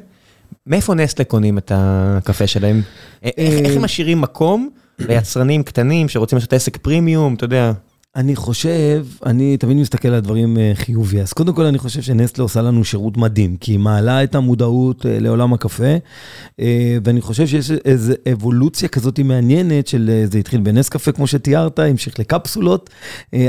[0.67, 2.83] מאיפה נסטלה קונים את הקפה שלהם?
[3.23, 7.73] איך איך הם משאירים מקום ליצרנים קטנים שרוצים לעשות עסק פרימיום, אתה יודע?
[8.17, 12.43] אני חושב, אני תמיד מסתכל על דברים אה, חיובי, אז קודם כל אני חושב שנסטלה
[12.43, 15.97] עושה לנו שירות מדהים, כי היא מעלה את המודעות אה, לעולם הקפה,
[16.61, 21.79] אה, ואני חושב שיש איזו אבולוציה כזאת מעניינת של, זה התחיל בנס קפה כמו שתיארת,
[21.79, 22.91] המשיך לקפסולות,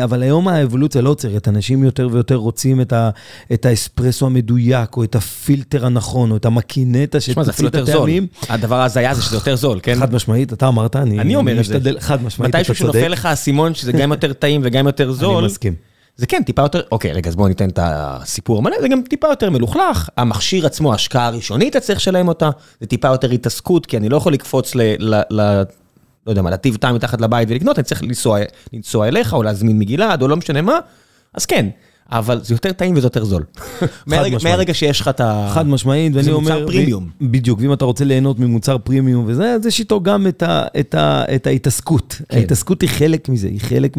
[0.04, 3.10] אבל היום האבולוציה לא עוצרת, אנשים יותר ויותר רוצים את, ה,
[3.54, 8.28] את האספרסו המדויק, או את הפילטר הנכון, או את המקינטה שתוציא את הטעמים.
[8.50, 9.96] הדבר ההזיה זה שזה יותר זול, כן?
[10.00, 11.80] חד משמעית, אתה אמרת, אני, אני אומר את זה.
[12.00, 12.70] חד משמעית, אתה צודק.
[12.70, 15.38] מתישהו שנופל לך האסימון שזה גם יותר טעים טעים וגם יותר זול.
[15.38, 15.76] אני מסכים.
[16.16, 19.28] זה כן, טיפה יותר, אוקיי, רגע, אז בואו ניתן את הסיפור המלא, זה גם טיפה
[19.28, 20.10] יותר מלוכלך.
[20.18, 22.50] המכשיר עצמו, ההשקעה הראשונית, אתה צריך לשלם אותה,
[22.82, 24.82] זה טיפה יותר התעסקות, כי אני לא יכול לקפוץ ל...
[25.00, 25.64] ל, ל
[26.28, 28.40] לא יודע מה, לטיב טעם מתחת לבית ולקנות, אני צריך לנסוע,
[28.74, 30.80] לנסוע אליך, או להזמין מגלעד, או לא משנה מה,
[31.34, 31.70] אז כן.
[32.12, 33.44] אבל זה יותר טעים וזה יותר זול.
[34.44, 35.52] מהרגע שיש לך את ה...
[35.54, 36.48] חד משמעית, ואני אומר...
[36.48, 37.10] זה מוצר פרימיום.
[37.22, 40.28] בדיוק, ואם אתה רוצה ליהנות ממוצר פרימיום וזה, אז יש איתו גם
[41.36, 42.22] את ההתעסקות.
[42.30, 42.38] כן.
[42.38, 43.98] ההתעסקות היא חלק מזה, היא חלק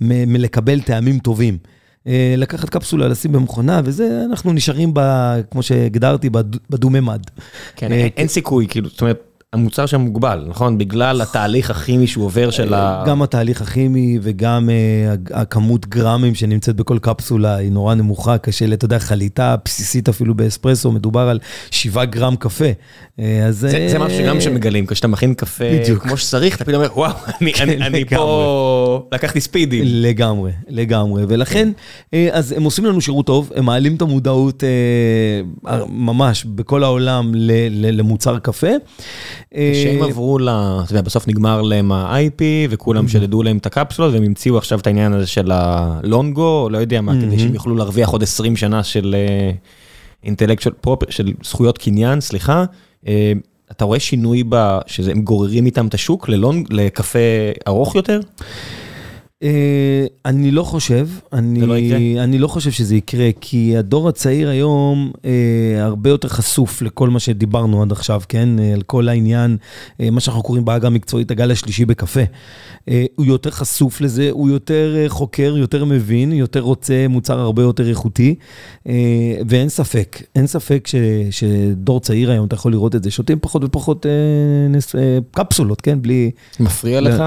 [0.00, 1.58] מלקבל טעמים טובים.
[2.06, 5.00] אה, לקחת קפסולה, לשים במכונה, וזה, אנחנו נשארים, ב,
[5.50, 6.30] כמו שהגדרתי,
[6.70, 7.22] בדו-ממד.
[7.76, 9.31] כן, אה, אין סיכוי, כאילו, זאת אומרת...
[9.52, 10.78] המוצר שם מוגבל, נכון?
[10.78, 13.04] בגלל התהליך הכימי שהוא עובר של ה...
[13.06, 18.84] גם התהליך הכימי וגם uh, הכמות גרמים שנמצאת בכל קפסולה היא נורא נמוכה, קשה, אתה
[18.84, 21.38] יודע, חליטה בסיסית אפילו באספרסו, מדובר על
[21.70, 22.64] 7 גרם קפה.
[23.20, 23.58] אה, אז...
[23.58, 26.02] זה, זה משהו שגם שמגלים, כשאתה מכין קפה בדיוק.
[26.02, 29.82] כמו שצריך, אתה פתאום אומר, וואו, אני, אני, אני פה לקחתי ספידים.
[29.86, 31.72] לגמרי, לגמרי, ולכן,
[32.12, 32.28] כן.
[32.32, 34.64] אז הם עושים לנו שירות טוב, הם מעלים את המודעות
[35.88, 37.32] ממש בכל העולם
[37.70, 38.68] למוצר קפה.
[39.54, 40.48] שהם עברו ל...
[40.48, 44.86] אתה יודע, בסוף נגמר להם ה-IP, וכולם שדדו להם את הקפסולות, והם המציאו עכשיו את
[44.86, 49.16] העניין הזה של הלונגו, לא יודע מה, כדי שהם יוכלו להרוויח עוד 20 שנה של
[50.24, 52.64] אינטלקטואל, של זכויות קניין, סליחה.
[53.70, 54.78] אתה רואה שינוי ב...
[54.86, 57.18] שהם גוררים איתם את השוק ללונג, לקפה
[57.68, 58.20] ארוך יותר?
[59.42, 61.74] אה, אני לא חושב, אני, לא
[62.18, 67.20] אני לא חושב שזה יקרה, כי הדור הצעיר היום אה, הרבה יותר חשוף לכל מה
[67.20, 68.58] שדיברנו עד עכשיו, כן?
[68.58, 69.56] אה, על כל העניין,
[70.00, 72.20] אה, מה שאנחנו קוראים בעגה המקצועית, הגל השלישי בקפה.
[72.88, 77.62] אה, הוא יותר חשוף לזה, הוא יותר אה, חוקר, יותר מבין, יותר רוצה מוצר הרבה
[77.62, 78.34] יותר איכותי,
[78.88, 78.94] אה,
[79.48, 80.94] ואין ספק, אין ספק ש,
[81.30, 85.80] שדור צעיר היום, אתה יכול לראות את זה, שותים פחות ופחות אה, נס, אה, קפסולות,
[85.80, 86.02] כן?
[86.02, 86.30] בלי...
[86.60, 87.22] מפריע לך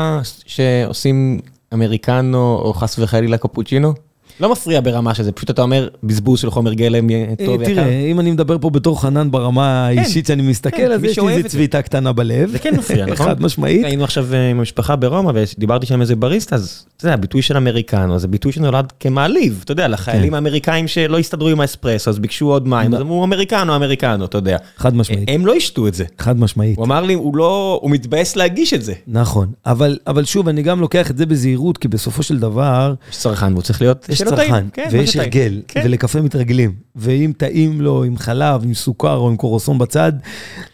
[0.46, 1.40] שעושים...
[1.76, 3.94] אמריקנו או חס וחלילה קפוצ'ינו?
[4.40, 7.08] לא מפריע ברמה שזה, פשוט אתה אומר, בזבוז של חומר גלם
[7.46, 7.74] טוב יקר.
[7.74, 11.20] תראה, אם אני מדבר פה בתור חנן ברמה כן, האישית שאני מסתכל, כן, אז יש
[11.20, 12.50] לי איזה צביטה קטנה בלב.
[12.50, 13.26] זה כן מפריע, נכון?
[13.26, 13.86] חד משמעית.
[13.86, 17.42] היינו עכשיו אה, עם המשפחה ברומא ודיברתי שם עם איזה בריסטה, אז אתה יודע, הביטוי
[17.42, 20.34] של אמריקנו, זה ביטוי שנולד כמעליב, אתה יודע, לחיילים כן.
[20.34, 24.58] האמריקאים שלא הסתדרו עם האספרסו, אז ביקשו עוד מים, אז אמרו אמריקנו, אמריקנו, אתה יודע.
[24.78, 25.30] חד משמעית.
[25.30, 26.06] הם לא ישתו את זה.
[26.20, 26.78] חד משמעית.
[26.78, 28.94] הוא אמר לי, הוא לא, הוא מתבאס להגיש את זה.
[29.08, 32.94] נכון, אבל שוב, אני גם לוקח את זה בזהירות, כי בסופו של דבר...
[33.12, 34.10] יש צרכן, והוא צריך להיות...
[34.10, 35.82] יש צרכן, יש הרגל, כן.
[35.86, 36.74] ולקפה מתרגלים.
[36.96, 40.12] ואם טעים לו עם חלב, עם סוכר או עם קורוסון בצד...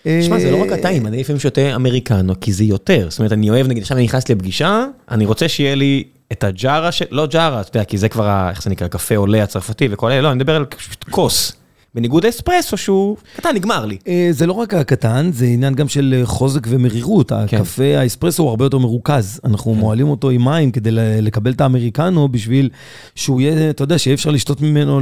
[0.04, 3.08] תשמע, זה לא רק הטעים, אני לפעמים שותה אמריקנו, כי זה יותר.
[3.10, 6.92] זאת אומרת, אני אוהב, נגיד, עכשיו אני נכנס לפגישה, אני רוצה שיהיה לי את הג'ארה
[6.92, 7.06] של...
[7.12, 10.22] לא ג'ארה, אתה יודע, כי זה כבר, איך זה נקרא, קפה עולה הצרפתי וכל אלה,
[10.22, 10.66] לא, אני מדבר על
[11.10, 11.61] כוס.
[11.95, 13.97] בניגוד לאספרסו שהוא קטן, נגמר לי.
[14.08, 17.32] אה, זה לא רק הקטן, זה עניין גם של אה, חוזק ומרירות.
[17.47, 17.58] כן.
[17.58, 19.39] הקפה, האספרסו הוא הרבה יותר מרוכז.
[19.43, 19.80] אנחנו כן.
[19.80, 22.69] מועלים אותו עם מים כדי לקבל את האמריקנו, בשביל
[23.15, 24.99] שהוא יהיה, אתה יודע, שיהיה אפשר לשתות ממנו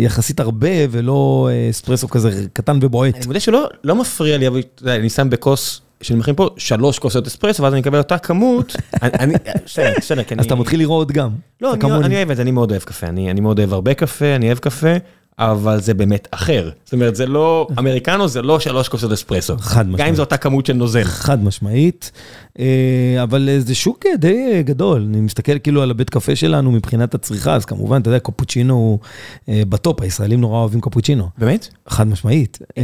[0.00, 3.14] יחסית הרבה, ולא אה, אספרסו כזה קטן ובועט.
[3.14, 7.26] אני מודה שלא לא מפריע לי, אבל אני שם בכוס שאני מכין פה שלוש כוסות
[7.26, 11.30] אספרסו, ואז אני אקבל אותה כמות, אני, בסדר, בסדר, אז אתה מתחיל לראות גם.
[11.60, 11.74] לא,
[12.04, 14.58] אני אוהב את זה, אני מאוד אוהב קפה, אני מאוד אוהב הרבה קפה, אני אוהב
[14.58, 14.92] קפה.
[15.38, 16.70] אבל זה באמת אחר.
[16.84, 19.58] זאת אומרת, זה לא, אמריקנו זה לא שלוש כוסות אספרסו.
[19.58, 20.00] חד משמעית.
[20.00, 21.04] גם אם זו אותה כמות של נוזל.
[21.04, 22.10] חד משמעית.
[22.58, 27.54] אה, אבל זה שוק די גדול, אני מסתכל כאילו על הבית קפה שלנו מבחינת הצריכה,
[27.54, 28.98] אז כמובן, אתה יודע, קפוצ'ינו הוא
[29.48, 31.28] אה, בטופ, הישראלים נורא אוהבים קפוצ'ינו.
[31.38, 31.68] באמת?
[31.88, 32.58] חד משמעית.
[32.78, 32.82] אה,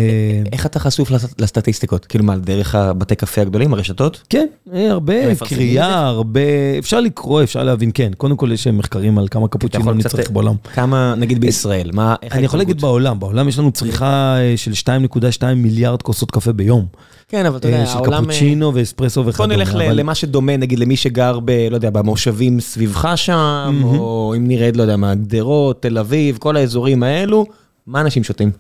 [0.52, 2.06] איך אתה חשוף לסטטיסטיקות?
[2.06, 4.22] כאילו מה, דרך הבתי קפה הגדולים, הרשתות?
[4.30, 6.40] כן, הרבה קריאה, הרבה,
[6.78, 8.11] אפשר לקרוא, אפשר להבין, כן.
[8.16, 10.54] קודם כל יש מחקרים על כמה קפוצ'ינו צריך בעולם.
[10.74, 15.44] כמה, נגיד בישראל, מה, איך אני יכול להגיד בעולם, בעולם יש לנו צריכה של 2.2
[15.56, 16.87] מיליארד כוסות קפה ביום.
[17.28, 18.24] כן, אבל אתה יודע, העולם...
[18.24, 19.48] של קפוצ'ינו ואספרסו וכדומה.
[19.48, 21.50] בוא נלך למה שדומה, נגיד, למי שגר ב...
[21.70, 26.56] לא יודע, במושבים סביבך שם, או אם נרד, לא יודע, מה, גדרות, תל אביב, כל
[26.56, 27.46] האזורים האלו.
[27.87, 28.51] מה אנשים שותים?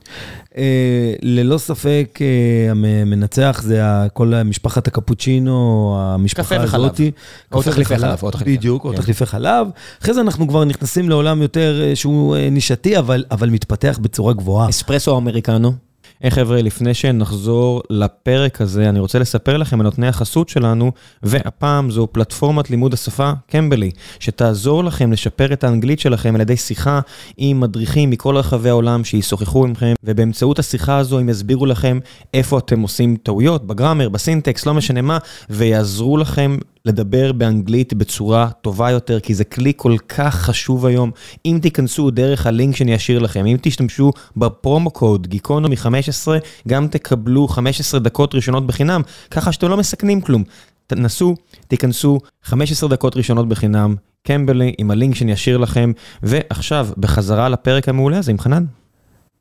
[0.56, 3.80] אה, ללא ספק, אה, המנצח זה
[4.12, 6.66] כל משפחת הקפוצ'ינו, המשפחה הזאת.
[6.66, 7.12] קפה וחלב.
[7.52, 8.18] או תחליפי חלב.
[8.46, 8.96] בדיוק, או כן.
[8.96, 9.66] תחליפי חלב.
[10.02, 12.98] אחרי זה אנחנו כבר נכנסים לעולם יותר אה, שהוא נישתי,
[13.30, 14.68] אבל מתפתח בצורה גבוהה.
[14.68, 15.85] אספרסו אמריקנו?
[16.20, 21.90] היי חבר'ה, לפני שנחזור לפרק הזה, אני רוצה לספר לכם על נותני החסות שלנו, והפעם
[21.90, 27.00] זו פלטפורמת לימוד השפה קמבלי, שתעזור לכם לשפר את האנגלית שלכם על ידי שיחה
[27.36, 31.98] עם מדריכים מכל רחבי העולם שישוחחו עמכם, ובאמצעות השיחה הזו הם יסבירו לכם
[32.34, 35.18] איפה אתם עושים טעויות, בגראמר, בסינטקס, לא משנה מה,
[35.50, 41.10] ויעזרו לכם לדבר באנגלית בצורה טובה יותר, כי זה כלי כל כך חשוב היום.
[41.46, 47.48] אם תיכנסו דרך הלינק שאני אשאיר לכם, אם תשתמשו בפרומו קוד גיקונומי 15, גם תקבלו
[47.48, 50.44] 15 דקות ראשונות בחינם, ככה שאתם לא מסכנים כלום.
[50.86, 51.34] תנסו,
[51.68, 53.94] תיכנסו 15 דקות ראשונות בחינם,
[54.26, 58.64] קמבלי, עם הלינק שאני אשאיר לכם, ועכשיו, בחזרה לפרק המעולה הזה עם חנן.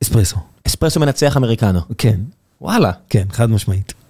[0.02, 0.36] אספרסו.
[0.66, 1.80] אספרסו מנצח אמריקנו.
[1.98, 2.20] כן,
[2.60, 4.05] וואלה, כן, חד משמעית.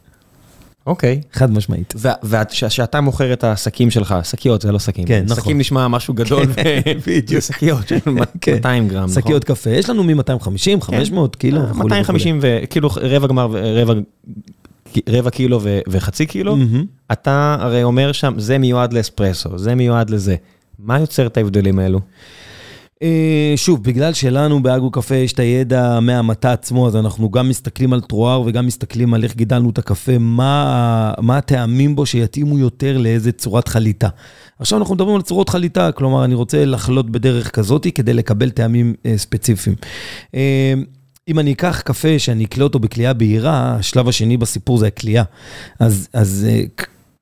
[0.87, 1.21] אוקיי.
[1.33, 1.95] חד משמעית.
[2.25, 5.05] וכשאתה מוכר את השקים שלך, שקיות זה לא שקים.
[5.05, 5.37] כן, נכון.
[5.45, 6.47] שקים נשמע משהו גדול,
[7.07, 7.43] בדיוק.
[7.43, 7.99] שקיות של
[8.41, 8.55] כן.
[8.55, 9.23] 200 גרם, נכון?
[9.23, 11.83] שקיות קפה, יש לנו מ-250, 500 קילו וכולי.
[11.85, 13.47] 250 וכאילו רבע גמר,
[13.83, 13.95] רבע,
[15.09, 16.57] רבע קילו ו- וחצי קילו.
[17.13, 20.37] אתה הרי אומר שם, זה מיועד לאספרסו, זה מיועד לזה.
[20.79, 22.01] מה יוצר את ההבדלים האלו?
[23.03, 27.93] אה, שוב, בגלל שלנו באגו קפה יש את הידע מהמטע עצמו, אז אנחנו גם מסתכלים
[27.93, 32.99] על טרואר וגם מסתכלים על איך גידלנו את הקפה, מה, מה הטעמים בו שיתאימו יותר
[32.99, 34.09] לאיזה צורת חליטה.
[34.59, 38.95] עכשיו אנחנו מדברים על צורות חליטה, כלומר, אני רוצה לחלות בדרך כזאת כדי לקבל טעמים
[39.07, 39.77] אה, ספציפיים.
[40.35, 40.75] אה,
[41.29, 45.25] אם אני אקח קפה שאני אקלה אותו בכלייה בהירה, השלב השני בסיפור זה הכלייה.
[45.79, 46.47] אז, אז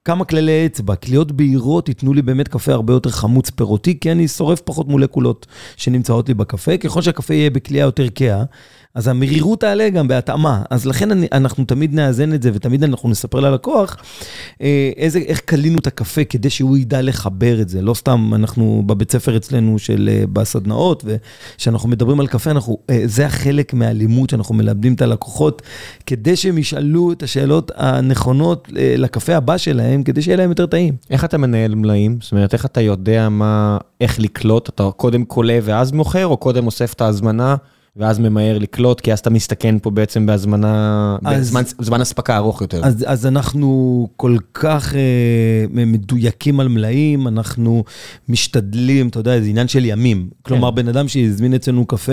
[0.04, 4.28] כמה כללי אצבע, כליות בהירות ייתנו לי באמת קפה הרבה יותר חמוץ פירותי, כי אני
[4.28, 5.46] שורף פחות מולקולות
[5.76, 6.76] שנמצאות לי בקפה.
[6.76, 8.44] ככל שהקפה יהיה בכלייה יותר כהה,
[8.94, 10.62] אז המרירות תעלה גם בהתאמה.
[10.70, 13.96] אז לכן אני, אנחנו תמיד נאזן את זה, ותמיד אנחנו נספר ללקוח
[14.62, 17.82] אה, איזה, איך קלינו את הקפה כדי שהוא ידע לחבר את זה.
[17.82, 23.02] לא סתם אנחנו בבית ספר אצלנו של, אה, בסדנאות, וכשאנחנו מדברים על קפה, אנחנו, אה,
[23.04, 25.62] זה החלק מהלימוד שאנחנו מלמדים את הלקוחות,
[26.06, 30.94] כדי שהם ישאלו את השאלות הנכונות לקפה הבא שלהם, כדי שיהיה להם יותר טעים.
[31.10, 32.18] איך אתה מנהל מלאים?
[32.20, 34.68] זאת אומרת, איך אתה יודע מה, איך לקלוט?
[34.68, 37.56] אתה קודם קולה ואז מוכר, או קודם אוסף את ההזמנה
[37.96, 42.60] ואז ממהר לקלוט, כי אז אתה מסתכן פה בעצם בהזמנה, אז- בזמן, זמן אספקה ארוך
[42.60, 42.80] יותר.
[42.84, 43.68] אז, אז אנחנו
[44.16, 45.00] כל כך אה,
[45.70, 47.84] מדויקים על מלאים, אנחנו
[48.28, 50.28] משתדלים, אתה יודע, זה עניין של ימים.
[50.42, 52.12] כלומר, בן אדם שהזמין אצלנו קפה,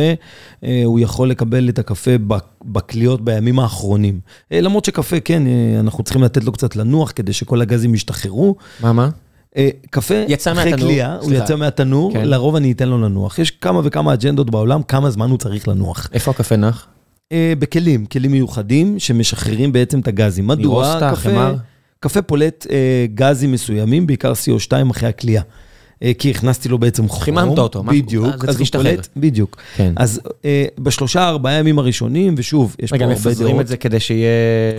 [0.64, 4.20] אה, הוא יכול לקבל את הקפה בק- בקליות בימים האחרונים.
[4.52, 8.56] אה, למרות שקפה, כן, אה, אנחנו צריכים לתת לו קצת לנוח כדי שכל הגזים ישתחררו.
[8.84, 9.10] מה, מה?
[9.58, 10.16] אה, קפה,
[10.52, 11.34] אחרי קלייה, הוא.
[11.34, 12.26] יצא מהתנור, כן.
[12.26, 13.40] לרוב אני אתן לו לנוח.
[13.40, 16.10] יש כמה וכמה אג'נדות בעולם, כמה זמן הוא צריך לנוח.
[16.14, 16.88] איפה הקפה נח?
[17.32, 20.48] אה, בכלים, כלים מיוחדים שמשחררים בעצם את הגזים.
[20.48, 21.52] מדוע קפה?
[22.00, 25.42] קפה פולט אה, גזים מסוימים, בעיקר CO2 אחרי הכלייה.
[26.04, 27.24] אה, כי הכנסתי לו בעצם חום.
[27.24, 28.46] חיממת אותו, בדיוק.
[28.48, 28.68] אז הוא.
[28.72, 29.58] פולט, בדיוק.
[29.76, 29.94] כן.
[29.96, 33.62] אז אה, בשלושה, ארבעה ימים הראשונים, ושוב, יש פה רגע, הרבה מפזרים דעות.
[33.62, 34.30] את זה כדי שיהיה...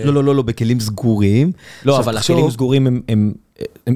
[0.03, 1.51] לא, לא, לא, לא, בכלים סגורים.
[1.85, 3.33] לא, אבל הכלים סגורים הם...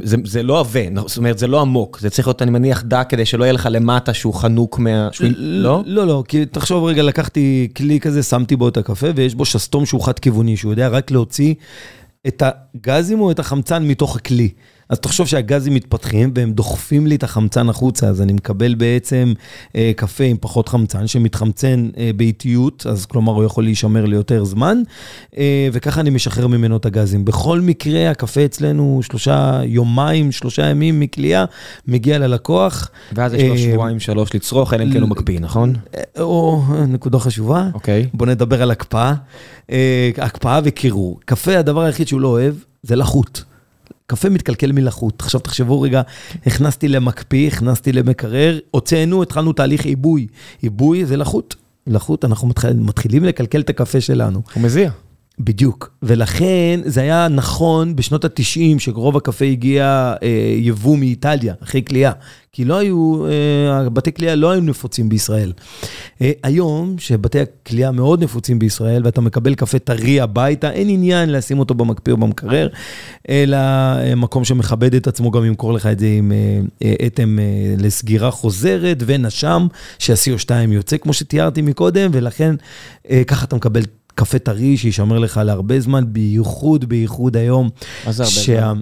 [0.04, 3.06] זה, זה לא עבה, זאת אומרת, זה לא עמוק, זה צריך להיות, אני מניח, דק
[3.10, 5.10] כדי שלא יהיה לך למטה שהוא חנוק מה...
[5.12, 5.84] שהוא- לא?
[5.86, 9.86] לא, לא, כי תחשוב רגע, לקחתי כלי כזה, שמתי בו את הקפה, ויש בו שסתום
[9.86, 11.54] שהוא חד-כיווני, שהוא יודע רק להוציא
[12.28, 14.50] את הגזים או את החמצן מתוך הכלי.
[14.90, 19.34] אז תחשוב שהגזים מתפתחים והם דוחפים לי את החמצן החוצה, אז אני מקבל בעצם
[19.76, 24.82] אה, קפה עם פחות חמצן, שמתחמצן אה, באיטיות, אז כלומר הוא יכול להישמר ליותר זמן,
[25.38, 27.26] אה, וככה אני משחרר ממנו את הגזים.
[27.26, 31.46] בכל מקרה, הקפה אצלנו שלושה יומיים, שלושה ימים מכלייה,
[31.88, 32.90] מגיע ללקוח.
[33.12, 35.74] ואז יש לו אה, שבועיים, שלוש לצרוך, אלא אם כן הוא מקפיא, נכון?
[35.96, 37.70] אה, או, נקודה חשובה.
[37.74, 38.08] אוקיי.
[38.14, 39.14] בוא נדבר על הקפאה.
[39.72, 41.20] אה, הקפאה וקירור.
[41.26, 43.44] קפה, הדבר היחיד שהוא לא אוהב, זה לחות.
[44.08, 45.22] קפה מתקלקל מלחות.
[45.22, 46.02] עכשיו תחשבו רגע,
[46.46, 50.28] הכנסתי למקפיא, הכנסתי למקרר, הוצאנו, התחלנו תהליך עיבוי.
[50.62, 51.56] עיבוי זה לחות.
[51.88, 54.42] לחות, אנחנו מתחיל, מתחילים לקלקל את הקפה שלנו.
[54.54, 54.92] הוא מזיע.
[55.40, 62.12] בדיוק, ולכן זה היה נכון בשנות ה-90, שרוב הקפה הגיע אה, יבוא מאיטליה, אחרי קלייה,
[62.52, 65.54] כי לא היו, אה, בתי קלייה לא היו נפוצים בישראל.
[66.22, 71.60] אה, היום, שבתי הקלייה מאוד נפוצים בישראל, ואתה מקבל קפה טרי הביתה, אין עניין לשים
[71.60, 72.68] אותו במקפיא או במקרר,
[73.30, 77.40] אלא אה, מקום שמכבד את עצמו גם ימכור לך את זה עם אה, אה, אטם
[77.40, 79.68] אה, לסגירה חוזרת ונשם,
[80.00, 82.56] שה-CO2 יוצא, כמו שתיארתי מקודם, ולכן
[83.10, 83.84] אה, ככה אתה מקבל
[84.18, 87.70] קפה טרי שישמר לך להרבה זמן, בייחוד, בייחוד היום.
[88.06, 88.60] מה זה הרבה שה...
[88.60, 88.82] זמן?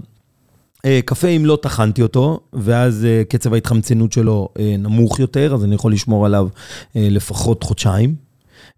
[0.85, 5.63] אה, קפה, אם לא טחנתי אותו, ואז אה, קצב ההתחמצנות שלו אה, נמוך יותר, אז
[5.63, 6.47] אני יכול לשמור עליו
[6.95, 8.15] לפחות חודשיים.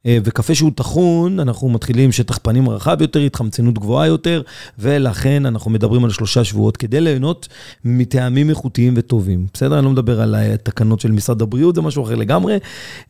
[0.06, 4.42] אה, וקפה שהוא טחון, אנחנו מתחילים שטח פנים רחב יותר, התחמצנות גבוהה יותר,
[4.80, 7.48] ולכן אנחנו מדברים על שלושה שבועות כדי ליהנות
[7.86, 9.48] מטעמים איכותיים וטובים.
[9.54, 9.78] בסדר?
[9.78, 12.58] אני לא מדבר על התקנות של משרד הבריאות, זה משהו אחר לגמרי.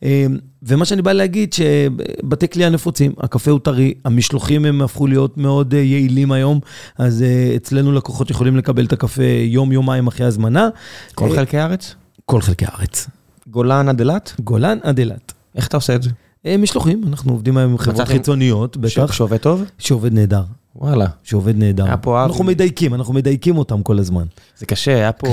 [0.02, 0.26] אה,
[0.62, 5.74] ומה שאני בא להגיד, שבתי קליעה נפוצים, הקפה הוא טרי, המשלוחים הם הפכו להיות מאוד
[5.74, 6.60] אה, יעילים היום,
[6.98, 7.24] אז
[7.56, 10.68] אצלנו לקוחות יכולים לקבל את הקפה יום-יומיים אחרי הזמנה.
[11.14, 11.94] כל חלקי הארץ?
[12.24, 13.08] כל חלקי הארץ.
[13.46, 14.32] גולן עד אילת?
[14.40, 15.32] גולן עד אילת.
[15.56, 16.10] איך אתה עושה את זה?
[16.46, 19.12] אה, משלוחים, אנחנו עובדים היום עם חברות חיצוניות, בטח.
[19.12, 19.64] שעובד טוב?
[19.78, 20.42] שעובד נהדר.
[20.76, 21.06] וואלה.
[21.22, 21.84] שעובד נהדר.
[22.24, 24.24] אנחנו מדייקים, אנחנו מדייקים אותם כל הזמן.
[24.58, 25.26] זה קשה, היה פה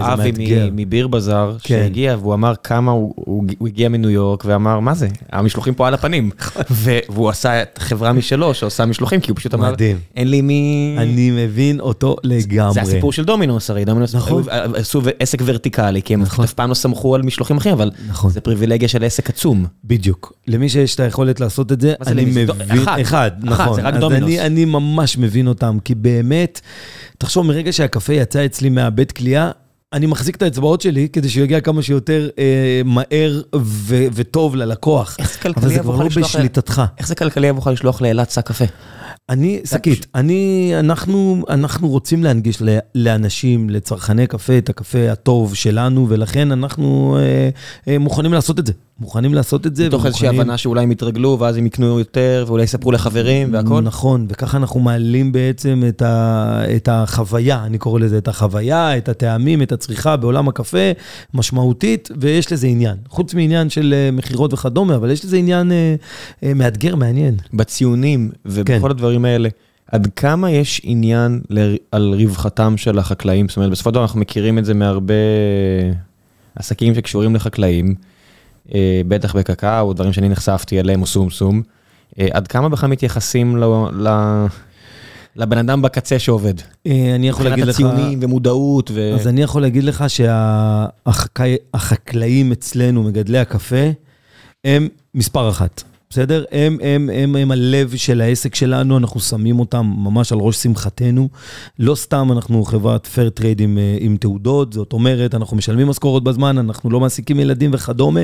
[0.00, 0.32] אבי
[0.72, 1.74] מביר בזאר, כן.
[1.74, 6.30] שהגיע והוא אמר כמה, הוא הגיע מניו יורק ואמר, מה זה, המשלוחים פה על הפנים.
[7.10, 9.74] והוא עשה חברה משלו שעושה משלוחים, כי הוא פשוט אמר,
[10.16, 10.94] אין לי מי...
[10.98, 12.74] אני מבין אותו לגמרי.
[12.74, 14.44] זה הסיפור של דומינוס, הרי דומינוס נכון.
[14.74, 16.44] עשו עסק ורטיקלי, כי הם נכון.
[16.44, 18.30] אף פעם לא סמכו על משלוחים אחרים, אבל נכון.
[18.30, 19.66] זה פריבילגיה של עסק עצום.
[19.84, 20.32] בדיוק.
[20.48, 22.48] למי שיש את היכולת לעשות את זה, אני מבין,
[23.02, 23.74] אחד, נכון.
[23.74, 24.38] זה רק דומינוס.
[24.38, 26.60] אני ממש מבין אותם, כי באמת,
[27.22, 29.50] תחשוב, מרגע שהקפה יצא אצלי מהבית כליאה,
[29.92, 35.16] אני מחזיק את האצבעות שלי כדי שהוא יגיע כמה שיותר אה, מהר ו- וטוב ללקוח.
[35.18, 36.82] איך זה כלכלי אבל זה כבר לא בשליטתך.
[36.98, 38.64] איך זה כלכלי עבורך לשלוח לאילת שק קפה?
[39.28, 42.62] אני, שקית, אני, אנחנו, אנחנו רוצים להנגיש
[42.94, 47.50] לאנשים, לצרכני קפה, את הקפה הטוב שלנו, ולכן אנחנו אה,
[47.88, 48.72] אה, מוכנים לעשות את זה.
[49.02, 49.86] מוכנים לעשות את זה.
[49.86, 53.80] מתוך איזושהי הבנה שאולי הם יתרגלו, ואז הם יקנו יותר, ואולי יספרו לחברים והכל.
[53.80, 59.08] נכון, וככה אנחנו מעלים בעצם את, ה, את החוויה, אני קורא לזה, את החוויה, את
[59.08, 60.92] הטעמים, את הצריכה בעולם הקפה,
[61.34, 62.96] משמעותית, ויש לזה עניין.
[63.08, 65.94] חוץ מעניין של אה, מכירות וכדומה, אבל יש לזה עניין אה,
[66.42, 67.34] אה, מאתגר, מעניין.
[67.54, 68.90] בציונים ובכל כן.
[68.90, 69.48] הדברים האלה.
[69.92, 71.76] עד כמה יש עניין ל...
[71.92, 73.48] על רווחתם של החקלאים?
[73.48, 75.14] זאת אומרת, בסופו של דבר אנחנו מכירים את זה מהרבה
[76.54, 77.94] עסקים שקשורים לחקלאים.
[78.74, 81.62] אה, בטח בקקאו, דברים שאני נחשפתי אליהם, או סום סום.
[82.18, 83.64] אה, עד כמה בכלל מתייחסים ל...
[83.92, 84.08] ל...
[85.36, 86.54] לבן אדם בקצה שעובד.
[86.86, 87.80] אה, אני יכול להגיד לך...
[87.80, 89.14] מבחינת הציונים ומודעות ו...
[89.14, 90.04] אז אני יכול להגיד לך
[91.08, 93.90] שהחקלאים אצלנו, מגדלי הקפה,
[94.64, 95.82] הם מספר אחת.
[96.12, 96.44] בסדר?
[96.52, 101.28] הם, הם, הם, הם הלב של העסק שלנו, אנחנו שמים אותם ממש על ראש שמחתנו.
[101.78, 106.24] לא סתם אנחנו חברת fair trade עם, אה, עם תעודות, זאת אומרת, אנחנו משלמים משכורות
[106.24, 108.20] בזמן, אנחנו לא מעסיקים ילדים וכדומה.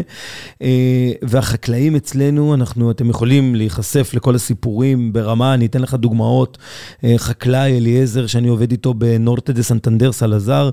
[0.62, 6.59] אה, והחקלאים אצלנו, אנחנו, אתם יכולים להיחשף לכל הסיפורים ברמה, אני אתן לך דוגמאות.
[7.05, 10.70] אה, חקלאי אליעזר, שאני עובד איתו בנורטה דה סנטנדר, סלזר.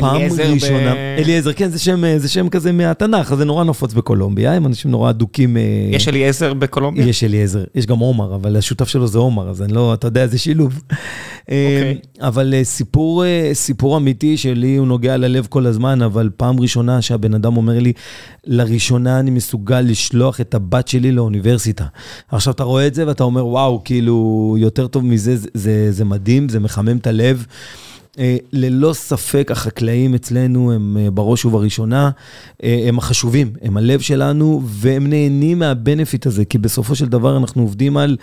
[0.00, 0.96] פעם ראשונה, ב...
[1.18, 5.10] אליעזר, כן, זה שם, זה שם כזה מהתנ"ך, זה נורא נפוץ בקולומביה, הם אנשים נורא
[5.10, 5.56] אדוקים.
[5.90, 7.06] יש אליעזר אליעזר בקולומביה?
[7.06, 10.26] יש אליעזר, יש גם עומר, אבל השותף שלו זה עומר, אז אני לא, אתה יודע,
[10.26, 10.82] זה שילוב.
[11.42, 11.98] אוקיי.
[12.20, 16.60] אה, אבל אה, סיפור, אה, סיפור אמיתי שלי, הוא נוגע ללב כל הזמן, אבל פעם
[16.60, 17.92] ראשונה שהבן אדם אומר לי,
[18.46, 21.84] לראשונה אני מסוגל לשלוח את הבת שלי לאוניברסיטה.
[22.28, 26.04] עכשיו אתה רואה את זה ואתה אומר, וואו, כאילו, יותר טוב מזה, זה, זה, זה
[26.04, 27.46] מדהים, זה מחמם את הלב.
[28.18, 32.10] אה, ללא ספק החקלאים אצלנו הם אה, בראש ובראשונה,
[32.64, 37.36] אה, הם החשובים, הם הלב שלנו, והם נהנים מה benefit הזה, כי בסופו של דבר
[37.36, 38.16] אנחנו עובדים על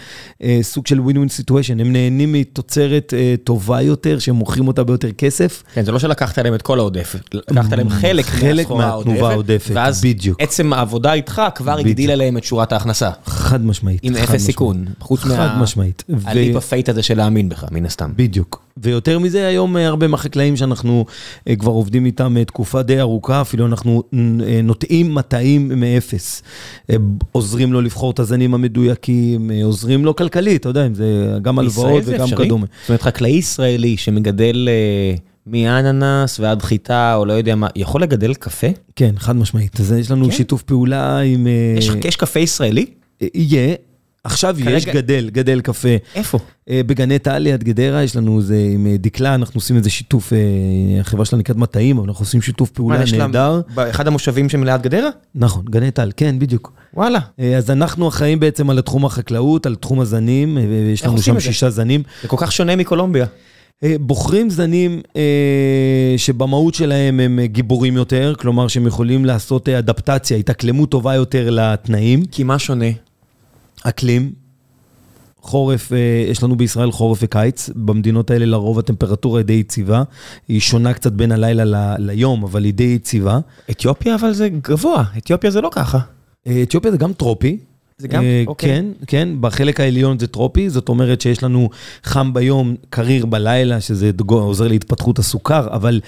[0.62, 3.14] סוג של win win situation, הם נהנים מתוצרת
[3.44, 5.64] טובה יותר, שהם מוכרים אותה ביותר כסף.
[5.74, 10.02] כן, זה לא שלקחת להם את כל העודף, לקחת להם חלק, חלק מהתנובה העודפת, ואז
[10.02, 10.42] בדיוק.
[10.42, 13.10] עצם העבודה איתך כבר הגדילה להם את שורת ההכנסה.
[13.26, 14.00] חד משמעית.
[14.04, 18.12] עם אפס סיכון, חוץ מה leap of faith הזה של להאמין בך, מן הסתם.
[18.16, 18.71] בדיוק.
[18.78, 21.06] ויותר מזה, היום אה, הרבה מהחקלאים שאנחנו
[21.48, 24.04] אה, כבר עובדים איתם אה, תקופה די ארוכה, אפילו אנחנו
[24.64, 26.44] נוטעים מטעים מאפס.
[27.32, 32.04] עוזרים לו לבחור את הזנים המדויקים, עוזרים לו כלכלית, אתה יודע, אם זה גם הלוואות
[32.06, 32.66] וגם קדומה.
[32.82, 34.70] זאת אומרת, חקלאי ישראלי שמגדל...
[35.48, 38.68] מאננס ועד חיטה, או לא יודע מה, יכול לגדל קפה?
[38.96, 39.80] כן, חד משמעית.
[39.80, 40.32] אז יש לנו כן?
[40.32, 41.48] שיתוף פעולה עם...
[41.78, 42.86] יש, יש קפה ישראלי?
[43.22, 43.76] יהיה,
[44.24, 44.78] עכשיו כרגע...
[44.78, 45.90] יש גדל, גדל קפה.
[46.16, 46.40] איפה?
[46.70, 50.34] אה, בגני טל ליד גדרה, יש לנו זה עם אה, דקלה, אנחנו עושים איזה שיתוף,
[50.34, 50.38] אה,
[51.00, 53.62] החברה שלה נקראת מטעים, אבל אנחנו עושים שיתוף פעולה נהדר.
[53.76, 55.10] באחד המושבים שמליד גדרה?
[55.36, 56.74] נכון, גני טל, כן, בדיוק.
[56.94, 57.20] וואלה.
[57.58, 60.58] אז אנחנו אחראים בעצם על התחום החקלאות, על תחום הזנים,
[60.94, 62.04] יש לנו שם שישה זנים.
[62.22, 63.26] זה כל כך שונה מקולומביה.
[64.00, 71.16] בוחרים זנים אה, שבמהות שלהם הם גיבורים יותר, כלומר שהם יכולים לעשות אדפטציה, התאקלמות טובה
[71.16, 72.26] יותר לתנאים.
[72.32, 72.86] כי מה שונה?
[73.84, 74.32] אקלים,
[75.42, 75.98] חורף, אה,
[76.32, 80.04] יש לנו בישראל חורף וקיץ, במדינות האלה לרוב הטמפרטורה היא די יציבה,
[80.48, 83.40] היא שונה קצת בין הלילה ל- ליום, אבל היא די יציבה.
[83.72, 86.00] אתיופיה אבל זה גבוה, אתיופיה זה לא ככה.
[86.48, 87.58] אה, אתיופיה זה גם טרופי,
[88.02, 88.24] זה גם?
[88.24, 88.70] אה, אוקיי.
[88.70, 91.70] כן, כן, בחלק העליון זה טרופי, זאת אומרת שיש לנו
[92.04, 96.00] חם ביום, קריר בלילה, שזה עוזר להתפתחות הסוכר, אבל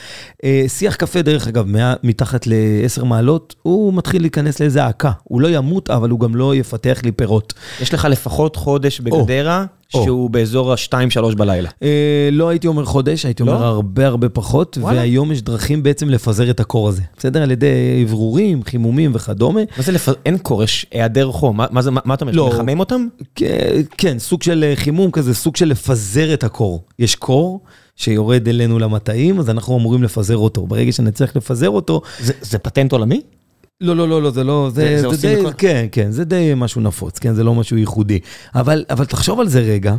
[0.43, 5.11] אה, שיח קפה, דרך אגב, מה- מתחת ל-10 מעלות, הוא מתחיל להיכנס לאיזה העקה.
[5.23, 7.53] הוא לא ימות, אבל הוא גם לא יפתח לי פירות.
[7.81, 9.82] יש לך לפחות חודש בגדרה, או.
[10.03, 11.69] שהוא באזור ה-2-3 בלילה.
[11.83, 13.51] אה, לא הייתי אומר חודש, הייתי לא?
[13.51, 14.77] אומר הרבה הרבה פחות.
[14.81, 17.01] והיום יש דרכים בעצם לפזר את הקור הזה.
[17.17, 17.43] בסדר?
[17.43, 19.61] על ידי אוורורים, חימומים וכדומה.
[19.77, 20.09] מה זה לפ...
[20.25, 21.65] אין קורש, היעדר חום, מה,
[22.13, 22.49] אתה אומר, לא.
[22.53, 23.07] לחמם אותם?
[23.35, 26.83] כן, כן, סוג של אה, חימום כזה, סוג של לפזר את הקור.
[26.99, 27.61] יש קור
[27.95, 30.67] שיורד אלינו למטעים, אז אנחנו אמורים לפזר אותו.
[30.67, 33.21] ברגע שנצטרך לפזר אותו, זה, זה פטנט עולמי?
[33.84, 36.23] לא, לא, לא, לא, זה לא, זה- זה, זה זה, די, בכל- כן, כן, זה
[36.25, 38.19] די משהו נפוץ, כן, זה לא משהו ייחודי.
[38.55, 39.95] אבל, אבל תחשוב על זה רגע,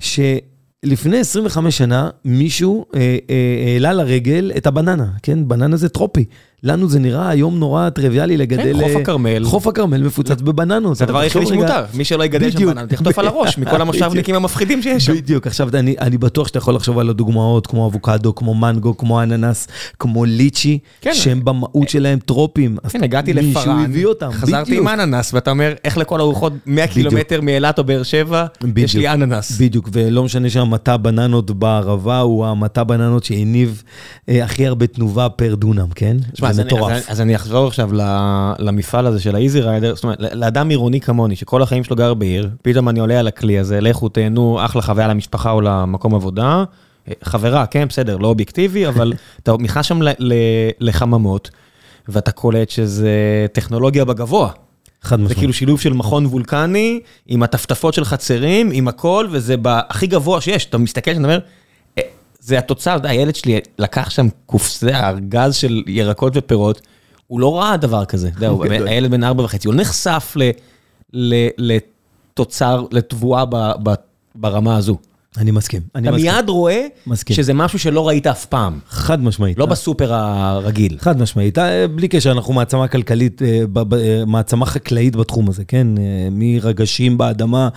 [0.00, 3.00] שלפני 25 שנה מישהו אה,
[3.30, 6.24] אה, העלה לרגל את הבננה, כן, בננה זה טרופי.
[6.66, 8.62] לנו זה נראה היום נורא טריוויאלי לגדל...
[8.62, 9.44] כן, חוף אה, הכרמל.
[9.44, 10.96] חוף הכרמל מפוצץ בבננות.
[10.96, 12.72] זה הדבר היחידי רגע- שמותר, מי שלא יגדל שם בדיוק.
[12.72, 15.14] בננה, תחטוף על הראש מכל המושבניקים המפחידים שיש שם.
[15.14, 19.68] בדיוק, עכשיו אני, בטוח שאתה יכול לחשוב על הדוגמאות כמו אבוקדו, כמו מנגו, כמו אננס,
[19.98, 21.14] כמו ליצ'י, כן.
[21.14, 22.76] שהם במהות שלהם טרופים.
[22.88, 23.86] כן, הגעתי לפארן,
[24.32, 24.76] חזרתי.
[24.78, 28.46] עם אננס, ואתה אומר, איך לכל הרוחות 100 קילומטר מאילת או באר שבע,
[28.76, 29.08] יש לי.
[29.08, 29.52] אננס.
[29.60, 33.82] בדיוק, ולא משנה שהמטע בננות בערבה הוא המטע בננות שהניב
[34.28, 36.16] אה, הכי הרבה תנובה פר דונם, כן?
[36.32, 36.92] תשמע, מטורף.
[36.92, 37.90] אז- אז אני אחזור עכשיו
[38.58, 42.48] למפעל הזה של האיזי ריידר, זאת אומרת, לאדם עירוני כמוני, שכל החיים שלו גר בעיר,
[42.62, 46.64] פתאום אני עולה על הכלי הזה, לכו תהנו, אחלה חוויה למשפחה או למקום עבודה.
[47.08, 49.98] אה, חברה, כן, בסדר, לא אובייקטיבי, אבל אתה נכנס שם
[50.80, 51.50] לחממות,
[52.08, 53.10] ואתה קולט שזה
[53.52, 54.50] טכנולוגיה בגבוה.
[55.02, 55.38] חד זה משמעית.
[55.38, 60.64] כאילו שילוב של מכון וולקני, עם הטפטפות של חצרים, עם הכל, וזה בהכי גבוה שיש.
[60.66, 61.38] אתה מסתכל, אתה אומר, "אה,
[62.46, 66.80] זה התוצאה, הילד שלי לקח שם קופסה, ארגז של ירקות ופירות,
[67.26, 68.30] הוא לא ראה דבר כזה.
[68.76, 68.88] גדול.
[68.88, 70.36] הילד בן ארבע וחצי, הוא נחשף
[71.58, 73.44] לתוצר, לתבואה
[74.34, 74.96] ברמה הזו.
[75.38, 75.80] אני מסכים.
[75.94, 76.16] אני אתה.
[76.16, 77.36] מיד רואה מסכים.
[77.36, 79.58] שזה משהו שלא ראית אף פעם, חד משמעית.
[79.58, 80.96] לא בסופר הרגיל.
[81.00, 83.62] חד משמעית, אה, בלי קשר, אנחנו מעצמה כלכלית, אה,
[83.92, 85.86] אה, מעצמה חקלאית בתחום הזה, כן?
[85.98, 87.68] אה, מרגשים באדמה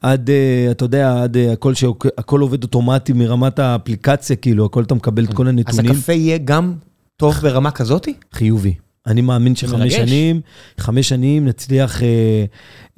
[0.00, 4.82] עד, אה, אתה יודע, עד אה, הכל, שהוק- הכל עובד אוטומטי מרמת האפליקציה, כאילו, הכל
[4.82, 5.90] אתה מקבל את כל אז הנתונים.
[5.90, 6.74] הקפה יהיה גם
[7.16, 8.14] טוב ברמה כזאתי?
[8.32, 8.74] חיובי.
[9.08, 9.94] אני מאמין שחמש.
[9.94, 10.40] שנים,
[10.78, 12.08] חמש שנים נצליח, אה,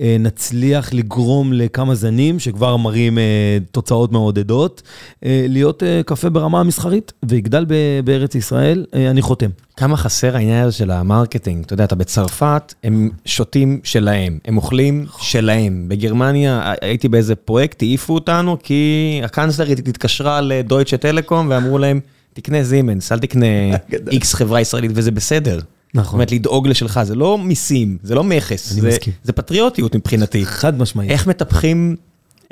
[0.00, 4.82] אה, נצליח לגרום לכמה זנים שכבר מראים אה, תוצאות מעודדות,
[5.24, 9.50] אה, להיות אה, קפה ברמה המסחרית, ויגדל ב- בארץ ישראל, אה, אני חותם.
[9.76, 14.56] כמה חסר העניין הזה של ה marketing, אתה יודע, אתה בצרפת, הם שותים שלהם, הם
[14.56, 15.84] אוכלים שלהם.
[15.88, 22.00] בגרמניה הייתי באיזה פרויקט, העיפו אותנו, כי הקאנצלרית התקשרה לדויטשה טלקום ואמרו להם,
[22.32, 23.46] תקנה זימנס, אל תקנה
[24.12, 25.58] איקס חברה ישראלית, וזה בסדר.
[25.92, 26.12] זאת נכון.
[26.14, 29.12] אומרת, לדאוג לשלך, זה לא מיסים, זה לא מכס, אני זה- מסכים.
[29.24, 30.46] זה פטריוטיות מבחינתי.
[30.46, 31.10] חד משמעית.
[31.10, 31.96] איך מטפחים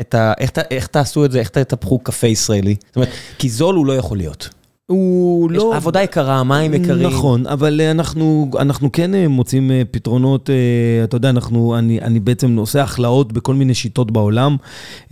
[0.01, 0.33] את ה...
[0.39, 2.77] איך איך תעשו את זה, איך תטפחו קפה ישראלי?
[2.87, 3.09] זאת אומרת,
[3.39, 4.49] כי זול הוא לא יכול להיות.
[4.91, 5.77] הוא לא...
[5.77, 7.07] עבודה יקרה, מים יקרים.
[7.07, 12.21] נכון, אבל אנחנו, אנחנו כן אה, מוצאים אה, פתרונות, אה, אתה יודע, אנחנו, אני, אני
[12.21, 14.57] בעצם עושה הכלאות בכל מיני שיטות בעולם.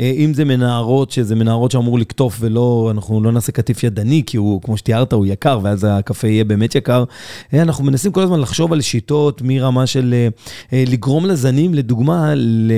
[0.00, 4.62] אם זה מנערות, שזה מנערות שאמור לקטוף ולא, אנחנו לא נעשה קטיף ידני, כי הוא,
[4.62, 7.04] כמו שתיארת, הוא יקר, ואז הקפה יהיה באמת יקר.
[7.52, 10.14] אנחנו מנסים כל הזמן לחשוב על שיטות מרמה של
[10.72, 12.72] לגרום לזנים, לדוגמה, ל,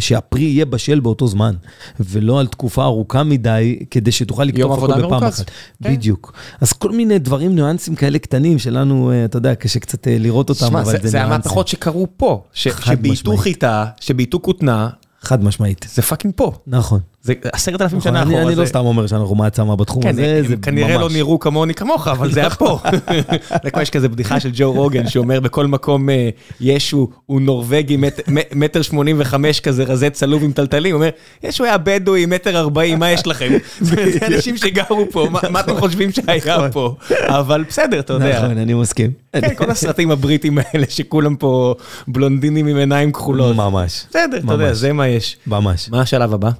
[0.00, 1.54] שהפרי יהיה בשל באותו זמן,
[2.00, 5.24] ולא על תקופה ארוכה מדי, כדי שתוכל לקטוף הכל בפעם.
[5.24, 5.50] אחת.
[5.82, 5.92] כן.
[5.92, 6.32] בדיוק.
[6.60, 10.50] אז כל מיני דברים, ניואנסים כאלה קטנים שלנו, אה, אתה יודע, קשה קצת אה, לראות
[10.50, 11.32] אותם, אבל זה, זה, זה ניואנסים.
[11.32, 13.36] המהפכות שקרו פה, שבייתו.
[13.36, 14.88] חיטה, שבייתו כותנה,
[15.20, 15.86] חד משמעית.
[15.94, 16.52] זה fucking פה.
[16.66, 17.00] נכון.
[17.22, 18.42] זה עשרת אלפים נכון, שנה אחורה.
[18.42, 18.54] אני.
[18.54, 21.12] לא סתם אומר שאנחנו מעצמה בתחום כן, הזה, זה הם כנראה לא ממש.
[21.12, 22.78] נראו כמוני כמוך, אבל זה היה פה.
[23.64, 26.28] זה כמו יש כזה בדיחה של ג'ו רוגן, שאומר בכל מקום אה,
[26.60, 27.96] ישו הוא נורבגי
[28.54, 31.10] מטר שמונים וחמש כזה רזה צלוב עם טלטלים, הוא אומר,
[31.42, 33.52] ישו היה בדואי מטר ארבעים, מה יש לכם?
[33.80, 33.94] זה
[34.26, 36.94] אנשים שגרו פה, מה- אתם חושבים שהיה פה?
[37.26, 38.38] אבל בסדר, אתה יודע.
[38.44, 39.10] נכון, אני מסכים.
[39.32, 41.74] כן, כל הסרטים הבריטים האלה שכולם פה
[42.08, 43.56] בלונדינים עם עיניים כחולות.
[43.56, 44.04] ממש.
[44.10, 44.76] בסדר, אתה יודע, ממש.
[44.76, 45.36] זה מה יש.
[45.46, 45.88] ממש.
[45.90, 46.50] מה השלב הבא?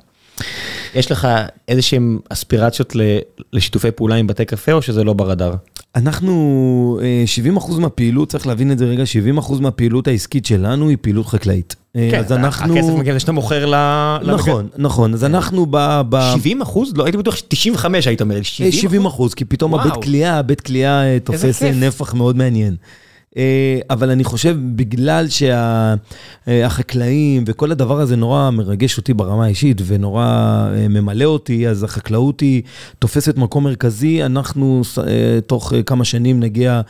[0.95, 1.29] יש לך
[1.69, 2.97] איזה שהם אספירציות
[3.53, 5.55] לשיתופי פעולה עם בתי קפה, או שזה לא ברדאר?
[5.97, 7.25] אנחנו, אה,
[7.57, 11.77] 70% מהפעילות, צריך להבין את זה רגע, 70% מהפעילות העסקית שלנו היא פעילות חקלאית.
[11.97, 12.75] אה, אז אנחנו...
[12.75, 13.75] כן, הכסף מגיע לזה שאתה מוכר ל...
[14.25, 15.15] נכון, נכון.
[15.15, 16.01] אז אנחנו ב...
[16.09, 16.93] ב- 70 אחוז?
[16.97, 19.75] לא, הייתי בטוח ש-95 היית אומר לי, 70 70 אחוז, כי פתאום.
[19.75, 21.63] הבית קליעה, הבית קליעה אה, תופס.
[21.63, 22.77] נפח מאוד מעניין.
[23.37, 25.27] אה, אבל אני חושב, בגלל
[26.47, 32.41] שהחקלאים וכל הדבר הזה נורא מרגש אותי ברמה האישית ונורא אה, ממלא אותי, אז החקלאות
[32.41, 32.63] היא
[32.99, 34.25] תופסת מקום מרכזי.
[34.25, 36.81] אנחנו אה, תוך כמה שנים נגיע,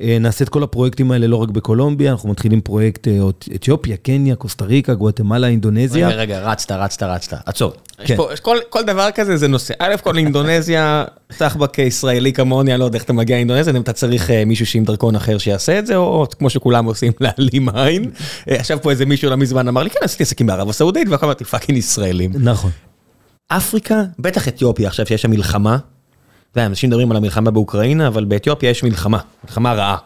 [0.00, 3.08] נעשה את כל הפרויקטים האלה לא רק בקולומביה, אנחנו מתחילים פרויקט
[3.54, 6.08] אתיופיה, קניה, קוסטה ריקה, גואטמלה, אינדונזיה.
[6.08, 7.36] רגע, רגע, רצת, רצת, רצת.
[7.46, 7.72] עצור.
[7.96, 8.04] כן.
[8.04, 9.74] יש פה, יש כל, כל דבר כזה זה נושא.
[9.78, 11.04] א' כל אינדונזיה,
[11.38, 14.84] סחבק ישראלי כמוני, אני לא יודע איך אתה מגיע לאינדונזיה, אם אתה צריך מישהו עם
[14.84, 18.10] דרכון אחר שיעשה את זה, או כמו שכולם עושים, להעלים עין.
[18.46, 21.44] עכשיו פה איזה מישהו לא מזמן אמר לי, כן, עשיתי עסקים בערב הסעודית, ואחר אמרתי,
[21.44, 22.32] fucking ישראלים.
[22.34, 22.70] נכון.
[23.48, 25.78] אפריקה, בטח אתיופיה, עכשיו שיש שם מלחמה.
[26.56, 29.96] אנשים מדברים על המלחמה באוקראינה, אבל באתיופיה יש מלחמה, מלחמה רעה.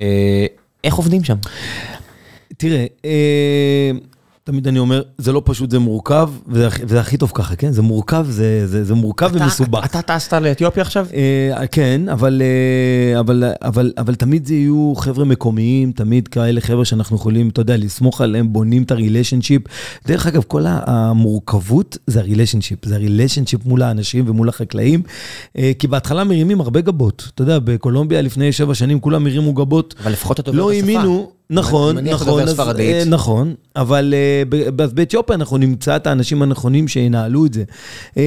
[0.00, 0.46] אה,
[0.84, 1.36] איך עובדים שם?
[2.56, 3.90] תראה, אה,
[4.46, 7.72] תמיד אני אומר, זה לא פשוט, זה מורכב, וזה, וזה הכי טוב ככה, כן?
[7.72, 9.84] זה מורכב, זה, זה, זה מורכב אתה, ומסובך.
[9.84, 11.06] אתה טסת לאתיופיה עכשיו?
[11.14, 16.84] אה, כן, אבל, אה, אבל, אבל, אבל תמיד זה יהיו חבר'ה מקומיים, תמיד כאלה חבר'ה
[16.84, 19.62] שאנחנו יכולים, אתה יודע, לסמוך עליהם, בונים את ה relationship.
[20.06, 25.02] דרך אגב, כל המורכבות זה הריליישנשיפ, זה הריליישנשיפ מול האנשים ומול החקלאים,
[25.58, 27.30] אה, כי בהתחלה מרימים הרבה גבות.
[27.34, 29.94] אתה יודע, בקולומביה לפני שבע שנים כולם הרימו גבות.
[30.02, 31.35] אבל לפחות אתה עובר את השפה.
[31.50, 34.14] נכון, נכון, אז, אה, נכון, אבל
[34.46, 37.64] uh, באתיופיה אנחנו נמצא את האנשים הנכונים שינהלו את זה.
[38.10, 38.18] Uh,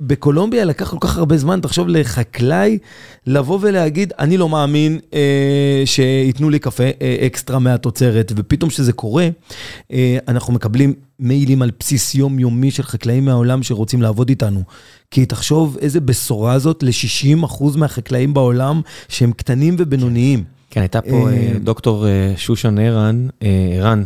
[0.00, 2.78] בקולומביה לקח כל כך הרבה זמן, תחשוב לחקלאי
[3.26, 5.14] לבוא ולהגיד, אני לא מאמין uh,
[5.84, 9.28] שייתנו לי קפה uh, אקסטרה מהתוצרת, ופתאום כשזה קורה,
[9.88, 9.94] uh,
[10.28, 14.62] אנחנו מקבלים מיילים על בסיס יומיומי של חקלאים מהעולם שרוצים לעבוד איתנו.
[15.10, 20.55] כי תחשוב איזה בשורה זאת ל-60% מהחקלאים בעולם שהם קטנים ובינוניים.
[20.70, 24.02] כן, הייתה פה אה, דוקטור אה, שושן ערן, אה, ערן,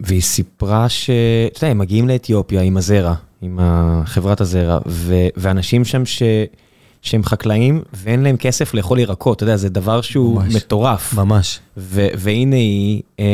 [0.00, 1.10] והיא סיפרה ש...
[1.52, 3.58] אתה יודע, הם מגיעים לאתיופיה עם הזרע, עם
[4.04, 4.78] חברת הזרע,
[5.36, 6.22] ואנשים שם ש...
[7.04, 11.14] שהם חקלאים ואין להם כסף לאכול ירקות, אתה יודע, זה דבר שהוא ממש, מטורף.
[11.14, 11.60] ממש.
[11.76, 13.24] והנה היא אה,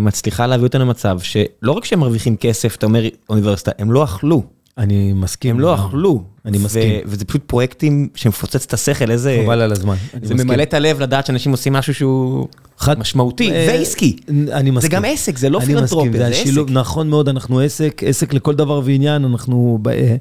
[0.00, 4.42] מצליחה להביא אותנו למצב שלא רק שהם מרוויחים כסף, אתה אומר אוניברסיטה, הם לא אכלו.
[4.78, 5.54] אני מסכים.
[5.54, 6.22] הם לא אכלו.
[6.44, 7.00] אני מסכים.
[7.06, 9.40] וזה פשוט פרוקטים שמפוצץ את השכל, איזה...
[9.44, 9.94] חבל על הזמן.
[10.22, 12.48] זה ממלא את הלב לדעת שאנשים עושים משהו שהוא
[12.88, 14.16] משמעותי אה, ועסקי.
[14.52, 14.90] אני מסכים.
[14.90, 16.70] זה גם עסק, זה לא פילנטרופיה, זה עסק.
[16.70, 20.16] נכון מאוד, אנחנו עסק, עסק לכל דבר ועניין, אנחנו אה,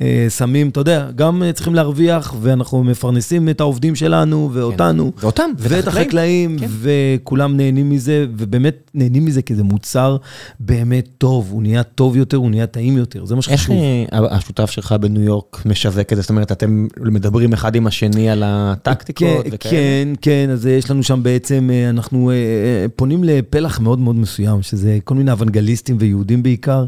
[0.00, 5.12] אה, שמים, אתה יודע, גם צריכים להרוויח, ואנחנו מפרנסים את העובדים שלנו ואותנו.
[5.16, 5.26] כן.
[5.26, 6.66] ואותם, ואת החקלאים, כן.
[6.70, 10.16] וכולם נהנים מזה, ובאמת נהנים מזה כי זה מוצר
[10.60, 13.76] באמת טוב, הוא נהיה טוב יותר, הוא נהיה טעים יותר, זה מה שחשוב.
[14.12, 16.22] איך השותף שלך בניו יורק משווק את זה?
[16.22, 19.72] זאת אומרת, אתם מדברים אחד עם השני על הטקטיקות כן, וכאלה?
[19.72, 24.16] כן, כן, אז יש לנו שם בעצם, אה, אנחנו אה, אה, פונים לפלח מאוד מאוד
[24.16, 26.84] מסוים, שזה כל מיני אוונגליסטים ויהודים בעיקר.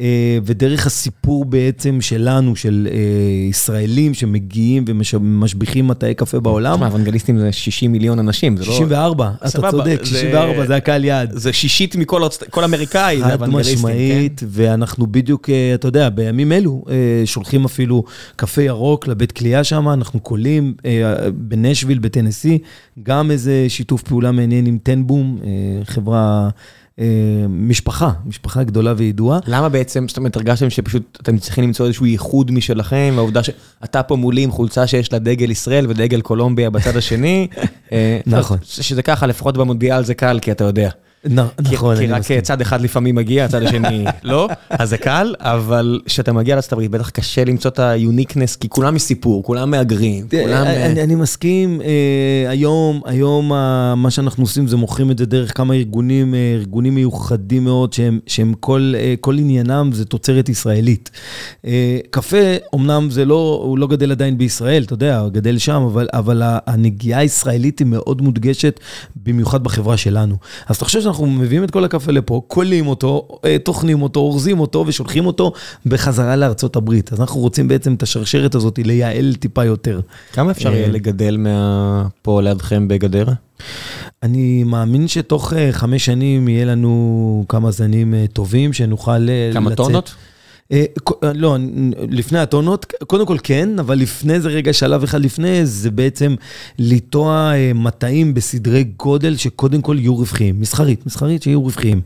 [0.00, 2.98] אה, ודרך הסיפור בעצם שלנו, של אה,
[3.50, 6.74] ישראלים שמגיעים ומשביחים מטעי קפה בעולם.
[6.74, 8.72] תשמע, אוונגליסטים זה 60 מיליון אנשים, זה לא...
[8.72, 11.30] 64, אתה צודק, 64 זה הקהל יעד.
[11.32, 12.22] זה שישית מכל
[12.64, 13.82] אמריקאי, זה אוונגליסטים, כן?
[13.82, 16.84] חד משמעית, ואנחנו בדיוק, אה, אתה יודע, בימים אלו
[17.24, 18.04] שולחים אפילו
[18.36, 20.74] קפה ירוק לבית כליאה שם, אנחנו קולים
[21.34, 22.58] בנשוויל, בטנסי,
[23.02, 25.38] גם איזה שיתוף פעולה מעניין עם טנבום,
[25.84, 26.48] חברה...
[26.98, 27.04] אה,
[27.48, 29.38] משפחה, משפחה גדולה וידועה.
[29.46, 34.16] למה בעצם, זאת אומרת, הרגשתם שפשוט אתם צריכים למצוא איזשהו ייחוד משלכם, והעובדה שאתה פה
[34.16, 37.48] מולי עם חולצה שיש לה דגל ישראל ודגל קולומביה בצד השני.
[37.92, 38.58] אה, נכון.
[38.62, 40.90] שזה ככה, לפחות במונדיאל זה קל, כי אתה יודע.
[41.30, 46.32] נכון, כי רק צד אחד לפעמים מגיע, הצד השני לא, אז זה קל, אבל כשאתה
[46.32, 50.66] מגיע לארצות הברית, בטח קשה למצוא את היוניקנס, כי כולם מסיפור, כולם מהגרים, כולם...
[51.02, 53.48] אני מסכים, אה, היום, היום
[53.96, 57.92] מה שאנחנו עושים זה מוכרים את זה דרך כמה ארגונים, אה, ארגונים מיוחדים מאוד,
[58.26, 61.10] שהם אה, כל עניינם זה תוצרת ישראלית.
[62.10, 62.36] קפה,
[62.74, 67.20] אמנם זה לא, הוא לא גדל עדיין בישראל, אתה יודע, הוא גדל שם, אבל הנגיעה
[67.20, 68.80] הישראלית היא מאוד מודגשת,
[69.16, 70.36] במיוחד בחברה שלנו.
[70.66, 74.60] אז אתה חושב אנחנו מביאים את כל הקפה לפה, קולים אותו, אה, טוחנים אותו, אורזים
[74.60, 75.52] אותו ושולחים אותו
[75.86, 77.12] בחזרה לארצות הברית.
[77.12, 80.00] אז אנחנו רוצים בעצם את השרשרת הזאת לייעל טיפה יותר.
[80.32, 81.46] כמה אפשר יהיה אה, לגדל
[82.22, 83.34] פה לידכם בגדרה?
[84.22, 89.52] אני מאמין שתוך אה, חמש שנים יהיה לנו כמה זנים טובים שנוכל לצאת.
[89.52, 90.14] כמה טונות?
[90.72, 90.84] אה,
[91.24, 91.56] אה, לא,
[92.10, 96.34] לפני הטונות, קודם כל כן, אבל לפני זה רגע, שלב אחד לפני, זה בעצם
[96.78, 102.00] לטוע אה, מטעים בסדרי גודל שקודם כל יהיו רווחיים, מסחרית, מסחרית שיהיו רווחיים.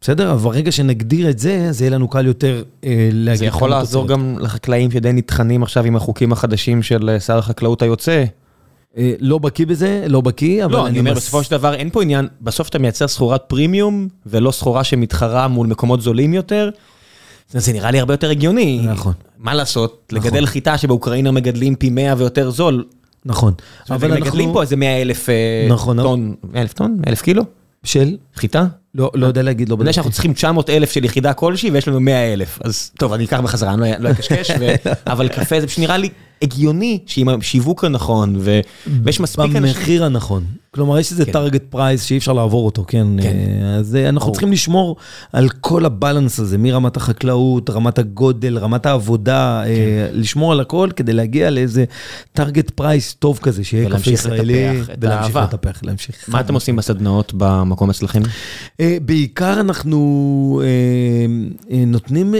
[0.00, 0.32] בסדר?
[0.32, 2.62] אבל ברגע שנגדיר את זה, זה יהיה לנו קל יותר
[3.12, 3.38] להגיד...
[3.38, 8.24] זה יכול לעזור גם לחקלאים שדי נטחנים עכשיו עם החוקים החדשים של שר החקלאות היוצא.
[9.20, 12.28] לא בקיא בזה, לא בקיא, אבל לא, אני אומר, בסופו של דבר אין פה עניין,
[12.40, 16.70] בסוף אתה מייצר סחורת פרימיום, ולא סחורה שמתחרה מול מקומות זולים יותר.
[17.60, 18.80] זה נראה לי הרבה יותר הגיוני.
[18.84, 19.12] נכון.
[19.38, 20.30] מה לעשות, נכון.
[20.30, 22.84] לגדל חיטה שבאוקראינה מגדלים פי 100 ויותר זול,
[23.24, 23.54] נכון.
[23.90, 24.26] אבל אנחנו...
[24.26, 25.28] מגדלים פה איזה 100 אלף
[25.68, 26.96] נכון, טון, 100 אלף טון?
[27.06, 27.42] 1,000 קילו?
[27.84, 28.16] של?
[28.34, 28.66] חיטה?
[28.94, 29.82] לא, לא יודע להגיד, לא בדקתי.
[29.82, 33.12] אני יודע שאנחנו צריכים 900 אלף של יחידה כלשהי ויש לנו 100 אלף, אז טוב,
[33.12, 34.50] אני אקח בחזרה, אני לא אקשקש,
[35.12, 36.08] אבל קפה זה פשוט נראה לי
[36.42, 38.36] הגיוני שעם השיווק הנכון,
[39.04, 39.62] ויש מספיק אנשים...
[39.62, 40.44] במחיר הנכון.
[40.74, 43.06] כלומר, יש איזה target price שאי אפשר לעבור אותו, כן?
[43.78, 44.96] אז אנחנו צריכים לשמור
[45.32, 49.62] על כל הבלנס הזה, מרמת החקלאות, רמת הגודל, רמת העבודה,
[50.12, 51.84] לשמור על הכל כדי להגיע לאיזה
[52.32, 56.16] טארגט פרייס טוב כזה, שיהיה קפה ישראלי, ולהמשיך לטפח, להמשיך.
[56.28, 58.22] מה אתם עושים בסדנאות במקום אצלכם?
[59.02, 60.62] בעיקר אנחנו
[61.86, 62.34] נותנים...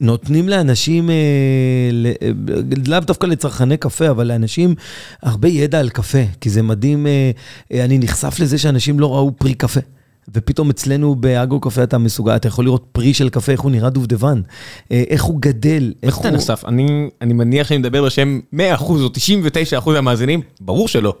[0.00, 1.10] נותנים לאנשים,
[2.86, 4.74] לאו דווקא לצרכני קפה, אבל לאנשים
[5.22, 7.06] הרבה ידע על קפה, כי זה מדהים,
[7.72, 9.80] אני נחשף לזה שאנשים לא ראו פרי קפה.
[10.34, 13.90] ופתאום אצלנו באגרו קפה אתה מסוגל, אתה יכול לראות פרי של קפה, איך הוא נראה
[13.90, 14.42] דובדבן,
[14.90, 16.24] איך הוא גדל, איך הוא...
[16.24, 16.64] איך אתה נחשף?
[17.22, 19.08] אני מניח שאני מדבר בשם 100% או
[19.84, 21.14] 99% מהמאזינים, ברור שלא.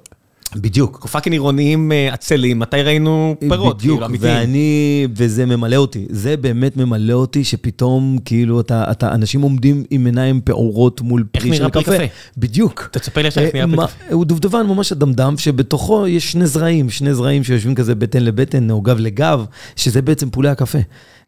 [0.56, 1.06] בדיוק.
[1.06, 3.78] fucking עירוניים עצלים, מתי ראינו פירות?
[3.78, 9.84] בדיוק, ואני, וזה ממלא אותי, זה באמת ממלא אותי שפתאום כאילו אתה, אתה, אנשים עומדים
[9.90, 11.78] עם עיניים פעורות מול פרי של קפה.
[11.78, 12.14] איך נראה פרי קפה?
[12.36, 12.88] בדיוק.
[12.92, 14.14] תספר לי איך נראה פרי קפה.
[14.14, 18.80] הוא דובדבן ממש אדמדם, שבתוכו יש שני זרעים, שני זרעים שיושבים כזה בטן לבטן או
[18.80, 19.44] גב לגב,
[19.76, 20.78] שזה בעצם פולי הקפה.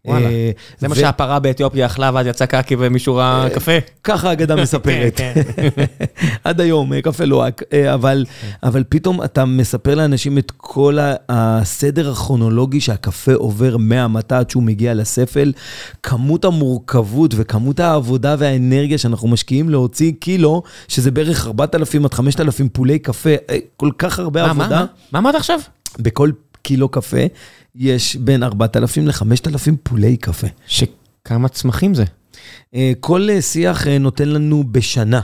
[0.04, 0.28] וואלה,
[0.78, 3.72] זה מה שהפרה באתיופיה אכלה ואז יצא קקי ומישהו ראה קפה?
[4.04, 5.20] ככה האגדה מספרת.
[6.44, 7.62] עד היום, קפה לוהק.
[8.62, 10.98] אבל פתאום אתה מספר לאנשים את כל
[11.28, 15.52] הסדר הכרונולוגי שהקפה עובר מהמטה עד שהוא מגיע לספל.
[16.02, 22.98] כמות המורכבות וכמות העבודה והאנרגיה שאנחנו משקיעים להוציא קילו, שזה בערך 4,000 עד 5,000 פולי
[22.98, 23.30] קפה,
[23.76, 24.84] כל כך הרבה עבודה.
[25.12, 25.60] מה אמרת עכשיו?
[25.98, 26.30] בכל
[26.62, 27.26] קילו קפה.
[27.74, 30.46] יש בין 4,000 ל-5,000 פולי קפה.
[30.66, 32.04] שכמה צמחים זה?
[33.00, 35.20] כל שיח נותן לנו בשנה,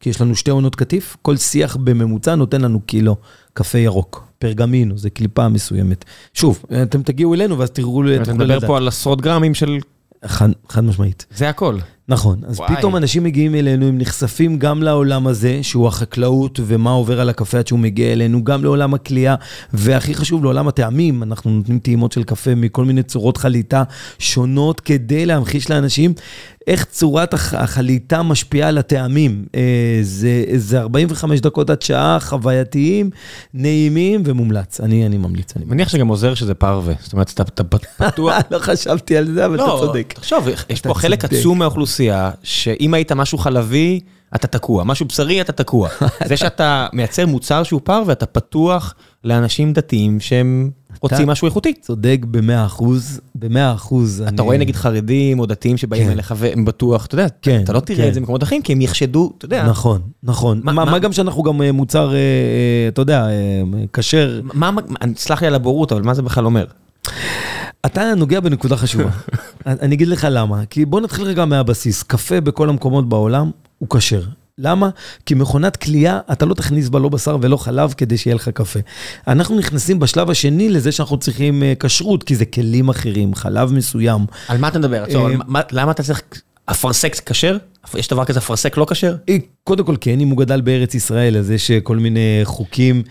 [0.00, 3.16] כי יש לנו שתי עונות קטיף, כל שיח בממוצע נותן לנו קילו
[3.52, 4.26] קפה ירוק.
[4.38, 6.04] פרגמינו, זה קליפה מסוימת.
[6.34, 8.02] שוב, אתם תגיעו אלינו ואז תראו...
[8.22, 9.78] אתה מדבר פה על עשרות גרמים של...
[10.24, 11.26] חד, חד משמעית.
[11.36, 11.78] זה הכל.
[12.10, 12.76] נכון, אז וואי.
[12.76, 17.58] פתאום אנשים מגיעים אלינו, הם נחשפים גם לעולם הזה, שהוא החקלאות ומה עובר על הקפה
[17.58, 19.34] עד שהוא מגיע אלינו, גם לעולם הכלייה,
[19.72, 21.22] והכי חשוב, לעולם הטעמים.
[21.22, 23.82] אנחנו נותנים טעימות של קפה מכל מיני צורות חליטה
[24.18, 26.14] שונות, כדי להמחיש לאנשים
[26.66, 29.44] איך צורת החליטה משפיעה על הטעמים.
[30.02, 33.10] זה, זה 45 דקות עד שעה, חווייתיים,
[33.54, 34.80] נעימים ומומלץ.
[34.80, 35.56] אני, אני ממליץ.
[35.56, 37.64] אני מניח שגם עוזר שזה פרווה, זאת אומרת, אתה, אתה
[37.96, 38.34] פתוח...
[38.50, 40.12] לא חשבתי על זה, אבל לא, אתה צודק.
[40.16, 41.99] תחשוב, יש פה חלק עצום מהאוכלוסייה,
[42.42, 44.00] שאם היית משהו חלבי,
[44.34, 45.88] אתה תקוע, משהו בשרי, אתה תקוע.
[46.28, 48.94] זה שאתה מייצר מוצר שהוא פרווה, אתה פתוח
[49.24, 50.70] לאנשים דתיים שהם
[51.00, 51.74] רוצים משהו איכותי.
[51.74, 54.24] צודק במאה אחוז, במאה אחוז.
[54.28, 57.26] אתה רואה נגיד חרדים או דתיים שבאים אליך והם בטוח, אתה יודע,
[57.62, 59.66] אתה לא תראה את זה במקומות אחרים, כי הם יחשדו, אתה יודע.
[59.66, 60.60] נכון, נכון.
[60.64, 62.12] מה גם שאנחנו גם מוצר,
[62.88, 63.26] אתה יודע,
[63.92, 64.40] כשר.
[65.16, 66.64] סלח לי על הבורות, אבל מה זה בכלל אומר?
[67.86, 69.10] אתה נוגע בנקודה חשובה.
[69.66, 70.64] אני אגיד לך למה.
[70.70, 72.02] כי בוא נתחיל רגע מהבסיס.
[72.02, 74.22] קפה בכל המקומות בעולם הוא כשר.
[74.58, 74.88] למה?
[75.26, 78.80] כי מכונת כליאה, אתה לא תכניס בה לא בשר ולא חלב כדי שיהיה לך קפה.
[79.28, 84.20] אנחנו נכנסים בשלב השני לזה שאנחנו צריכים כשרות, כי זה כלים אחרים, חלב מסוים.
[84.48, 85.04] על מה אתה מדבר?
[85.72, 86.22] למה אתה צריך...
[86.70, 87.56] אפרסק כשר?
[87.94, 89.14] יש דבר כזה אפרסק לא כשר?
[89.64, 93.02] קודם כל כן, אם הוא גדל בארץ ישראל, אז יש כל מיני חוקים,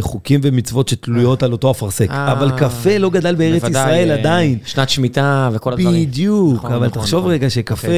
[0.00, 2.10] חוקים ומצוות שתלויות על אותו אפרסק.
[2.10, 4.58] אבל קפה לא גדל בארץ ישראל עדיין.
[4.64, 6.06] שנת שמיטה וכל הדברים.
[6.06, 7.88] בדיוק, אבל תחשוב רגע שקפה,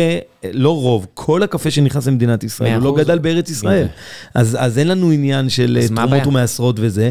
[0.53, 3.87] לא רוב, כל הקפה שנכנס למדינת ישראל, הוא לא גדל בארץ ישראל.
[4.35, 7.11] אז אין לנו עניין של תרומות ומעשרות וזה.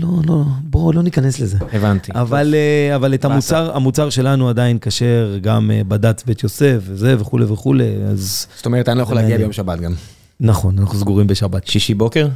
[0.00, 1.58] לא, לא, בואו לא ניכנס לזה.
[1.72, 2.12] הבנתי.
[2.14, 2.54] אבל,
[2.94, 8.46] אבל את המוצר, המוצר שלנו עדיין כשר, גם בד"ץ בית יוסף וזה וכולי וכולי, אז...
[8.56, 9.94] זאת אומרת, אני לא יכול להגיע ביום שבת גם.
[10.40, 11.66] נכון, אנחנו סגורים בשבת.
[11.66, 12.28] שישי בוקר?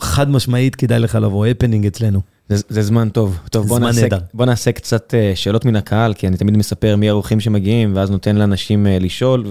[0.00, 2.20] חד משמעית כדאי לך לבוא, הפנינג אצלנו.
[2.48, 3.38] זה, זה זמן טוב.
[3.50, 7.40] טוב, בוא נעשה, בוא נעשה קצת שאלות מן הקהל, כי אני תמיד מספר מי האורחים
[7.40, 9.46] שמגיעים, ואז נותן לאנשים לשאול,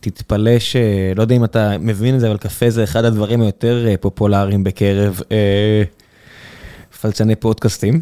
[0.00, 4.64] ותתפלא שלא יודע אם אתה מבין את זה, אבל קפה זה אחד הדברים היותר פופולריים
[4.64, 5.20] בקרב...
[7.00, 8.00] פלצני פודקאסטים.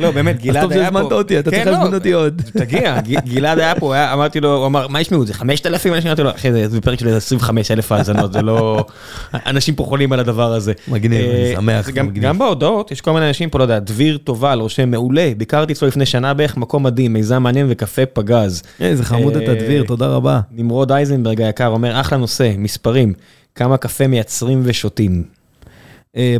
[0.00, 0.66] לא, באמת, גלעד היה פה.
[0.66, 2.42] אז טוב שהזמנת אותי, אתה צריך להזמין אותי עוד.
[2.58, 5.94] תגיע, גלעד היה פה, אמרתי לו, הוא אמר, מה ישמעו, זה 5,000?
[5.94, 8.84] אני אמרתי לו, אחי, זה פרק של 25 אלף האזנות, זה לא...
[9.46, 10.72] אנשים פה חולים על הדבר הזה.
[10.88, 11.88] מגניב, אני שמח.
[12.20, 15.88] גם בהודעות, יש כל מיני אנשים פה, לא יודע, דביר טובל, רושם מעולה, ביקרתי אצלו
[15.88, 18.62] לפני שנה בערך, מקום מדהים, מיזם מעניין וקפה פגז.
[18.80, 20.40] איזה חמוד אתה דביר, תודה רבה.
[20.52, 23.12] נמרוד אייזנברג היקר אומר, אחלה נושא, מספרים,
[23.54, 25.24] כמה קפה מייצרים ושותים.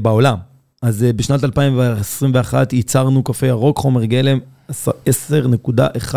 [0.02, 0.55] בעולם.
[0.86, 4.38] אז בשנת 2021 ייצרנו קפה ירוק, חומר גלם
[4.70, 6.14] 10.1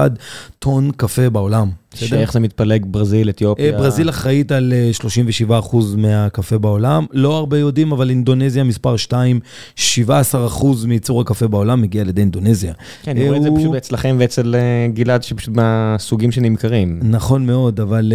[0.59, 1.69] טון קפה בעולם.
[2.05, 3.77] שאיך זה מתפלג, ברזיל, אתיופיה?
[3.77, 4.73] ברזיל אחראית על
[5.49, 5.51] 37%
[5.97, 7.05] מהקפה בעולם.
[7.13, 9.39] לא הרבה יודעים, אבל אינדונזיה מספר 2,
[9.77, 9.79] 17%
[10.87, 12.73] מייצור הקפה בעולם מגיע לידי אינדונזיה.
[13.03, 14.55] כן, אני רואה את זה פשוט אצלכם ואצל
[14.93, 16.99] גלעד, שפשוט מהסוגים שנמכרים.
[17.03, 18.13] נכון מאוד, אבל...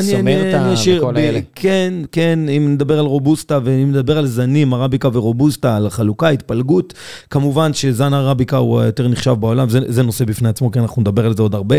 [0.00, 1.40] סומרטה וכל האלה.
[1.54, 6.94] כן, כן, אם נדבר על רובוסטה ואם נדבר על זנים, ערביקה ורובוסטה, על חלוקה, התפלגות,
[7.30, 11.36] כמובן שזן ערביקה הוא היותר נחשב בעולם, זה נושא בפני עצמו, כי אנחנו נדבר על
[11.36, 11.76] זה עוד הרבה.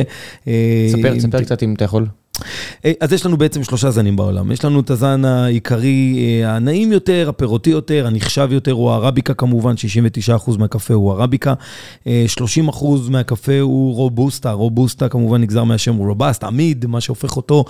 [0.87, 2.07] ספר ספר קצת אם אתה יכול.
[2.99, 4.51] אז יש לנו בעצם שלושה זנים בעולם.
[4.51, 9.73] יש לנו את הזן העיקרי, הנעים יותר, הפירותי יותר, הנחשב יותר, הוא הערביקה כמובן,
[10.47, 11.53] 69% מהקפה הוא ערביקה.
[12.05, 12.09] 30%
[13.09, 17.65] מהקפה הוא רובוסטה, רובוסטה כמובן נגזר מהשם רובסט, עמיד, מה שהופך אותו,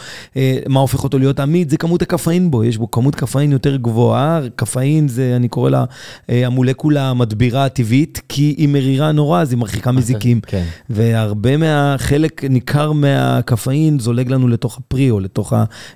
[0.67, 4.39] מה הופך אותו להיות עמיד, זה כמות הקפאין בו, יש בו כמות קפאין יותר גבוהה,
[4.55, 5.86] קפאין זה, אני קורא לה
[6.30, 10.41] המולקולה המדבירה הטבעית, כי היא מרירה נורא, אז היא מרחיקה מזיקים.
[10.89, 15.53] והרבה מהחלק ניכר מהקפאין זולג לנו לתוך הפרי או לתוך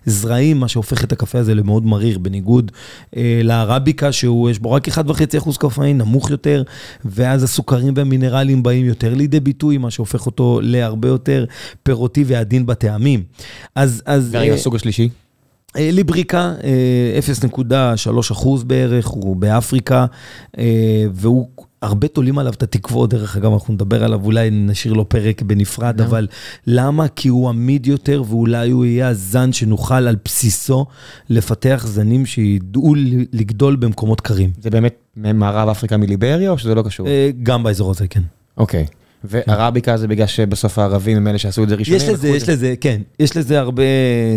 [0.08, 2.72] הזרעים, מה שהופך את הקפה הזה למאוד מריר, בניגוד
[3.16, 6.64] אה, לערביקה, שיש בו רק 1.5% קפאין, נמוך יותר,
[7.06, 11.46] ואז הסוכרים והמינרלים באים יותר לידי ביטוי, מה שהופך אותו להרבה יותר
[11.84, 13.24] פירותי ועדין בטעמים.
[13.76, 14.04] אז...
[14.06, 15.10] אז ורגע, הסוג השלישי?
[15.76, 16.54] ליבריקה,
[17.66, 20.06] 0.3 אחוז בערך, הוא באפריקה,
[21.14, 21.48] והוא,
[21.82, 26.02] הרבה תולים עליו את התקוות, דרך אגב, אנחנו נדבר עליו, אולי נשאיר לו פרק בנפרד,
[26.02, 26.28] אבל
[26.68, 27.08] למה?
[27.08, 30.86] כי הוא עמיד יותר, ואולי הוא יהיה הזן שנוכל על בסיסו
[31.30, 32.96] לפתח זנים שידעו
[33.34, 34.52] לגדול במקומות קרים.
[34.62, 37.08] זה באמת ממערב אפריקה מליבריה, או שזה לא קשור?
[37.44, 38.22] גם באזור הזה, כן.
[38.58, 38.86] אוקיי.
[39.24, 42.02] וערביקה זה בגלל שבסוף הערבים הם אלה שעשו את זה ראשונים?
[42.02, 43.02] יש לזה, יש לזה, כן.
[43.20, 43.84] יש לזה הרבה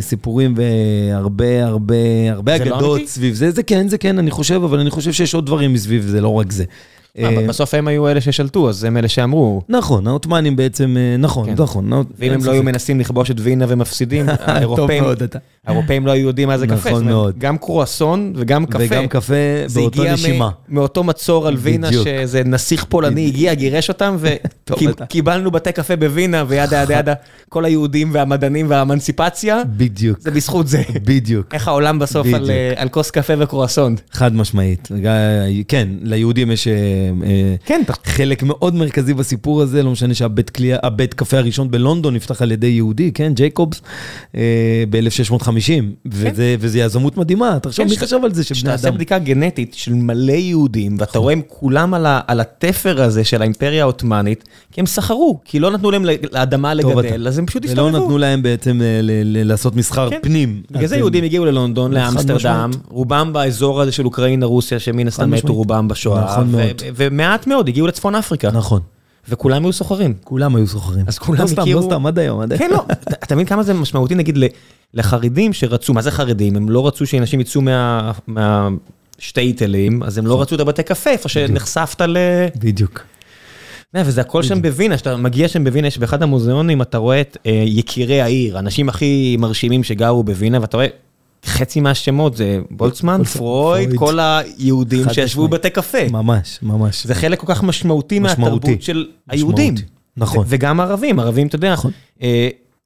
[0.01, 1.95] סיפורים והרבה, הרבה,
[2.31, 3.51] הרבה אגדות סביב זה.
[3.51, 6.33] זה כן, זה כן, אני חושב, אבל אני חושב שיש עוד דברים מסביב זה, לא
[6.33, 6.65] רק זה.
[7.49, 9.63] בסוף הם היו אלה ששלטו, אז הם אלה שאמרו.
[9.69, 11.93] נכון, העות'מאנים בעצם, נכון, נכון.
[12.19, 15.05] ואם הם לא היו מנסים לכבוש את וינה ומפסידים, האירופאים
[15.67, 16.91] לא היו יודעים מה זה קפה.
[16.91, 17.39] נכון מאוד.
[17.39, 18.85] גם קרואסון וגם קפה.
[18.89, 19.35] וגם קפה
[19.75, 20.17] באותו נשימה.
[20.17, 25.97] זה הגיע מאותו מצור על וינה, שאיזה נסיך פולני הגיע, גירש אותם, וקיבלנו בתי קפה
[25.97, 27.15] בווינה, וידה ידה ידה,
[27.49, 29.63] כל היהודים והמדענים והאמנציפציה.
[29.77, 30.21] בדיוק.
[30.21, 30.83] זה בזכות זה.
[31.05, 31.55] בדיוק.
[31.55, 32.27] איך העולם בסוף
[32.77, 33.97] על כוס קפה וקרואסון.
[34.13, 34.89] חד משמעית.
[35.69, 36.69] כן, ליהודים יש...
[37.65, 42.67] כן, חלק מאוד מרכזי בסיפור הזה, לא משנה שהבית קפה הראשון בלונדון נפתח על ידי
[42.67, 43.83] יהודי, כן, ג'ייקובס,
[44.91, 45.58] ב-1650,
[46.61, 48.77] וזה יזמות מדהימה, תחשוב, מי חשב על זה שבני אדם...
[48.77, 51.95] כשתעשה בדיקה גנטית של מלא יהודים, ואתה רואה הם כולם
[52.27, 57.29] על התפר הזה של האימפריה העות'מאנית, כי הם סחרו, כי לא נתנו להם לאדמה לגדל,
[57.29, 57.89] אז הם פשוט הסתובבו.
[57.89, 58.81] ולא נתנו להם בעצם
[59.25, 60.63] לעשות מסחר פנים.
[60.71, 65.55] בגלל זה יהודים הגיעו ללונדון, לאמסטרדם, רובם באזור הזה של אוקראינה, רוסיה, שמן הסתם מתו
[65.55, 66.43] רובם בשואה,
[66.97, 68.51] ומעט מאוד הגיעו לצפון אפריקה.
[68.51, 68.81] נכון.
[69.29, 70.15] וכולם היו סוחרים.
[70.25, 71.05] כולם היו סוחרים.
[71.09, 71.81] אז כולם הכירו...
[71.81, 72.59] לא סתם, עד היום, עד היום.
[72.59, 74.39] כן, לא, אתה מבין כמה זה משמעותי, נגיד,
[74.95, 76.57] לחרדים שרצו, מה זה חרדים?
[76.57, 77.63] הם לא רצו שאנשים יצאו
[78.27, 82.17] מהשטייטלים, אז הם לא רצו את הבתי קפה, איפה שנחשפת ל...
[82.57, 83.01] בדיוק.
[83.95, 88.21] וזה הכל שם בווינה, כשאתה מגיע שם בווינה, יש באחד המוזיאונים, אתה רואה את יקירי
[88.21, 90.87] העיר, האנשים הכי מרשימים שגרו בווינה, ואתה רואה...
[91.45, 96.09] חצי מהשמות זה בולצמן, פרויד, כל היהודים שישבו בבתי קפה.
[96.11, 97.07] ממש, ממש.
[97.07, 99.75] זה חלק כל כך משמעותי מהתרבות של היהודים.
[100.17, 100.45] נכון.
[100.49, 101.75] וגם ערבים, ערבים, אתה יודע,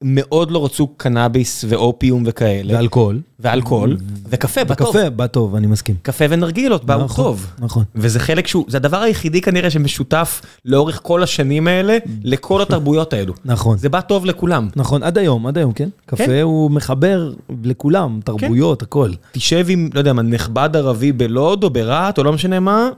[0.02, 2.74] מאוד לא רצו קנאביס ואופיום וכאלה.
[2.74, 3.20] ואלכוהול.
[3.42, 3.96] ואלכוהול,
[4.28, 4.88] וקפה, בא טוב.
[4.88, 5.94] וקפה, בא טוב, אני מסכים.
[6.02, 7.46] קפה ונרגילות, באו טוב.
[7.58, 7.84] נכון.
[7.94, 13.34] וזה חלק שהוא, זה הדבר היחידי כנראה שמשותף לאורך כל השנים האלה, לכל התרבויות האלו.
[13.44, 13.78] נכון.
[13.78, 14.68] זה בא טוב לכולם.
[14.76, 15.88] נכון, עד היום, עד היום, כן?
[16.06, 17.32] קפה הוא מחבר
[17.64, 19.10] לכולם, תרבויות, הכל.
[19.32, 22.88] תשב עם, לא יודע מה, נכבד ערבי בלוד או ברהט, או לא משנה מה,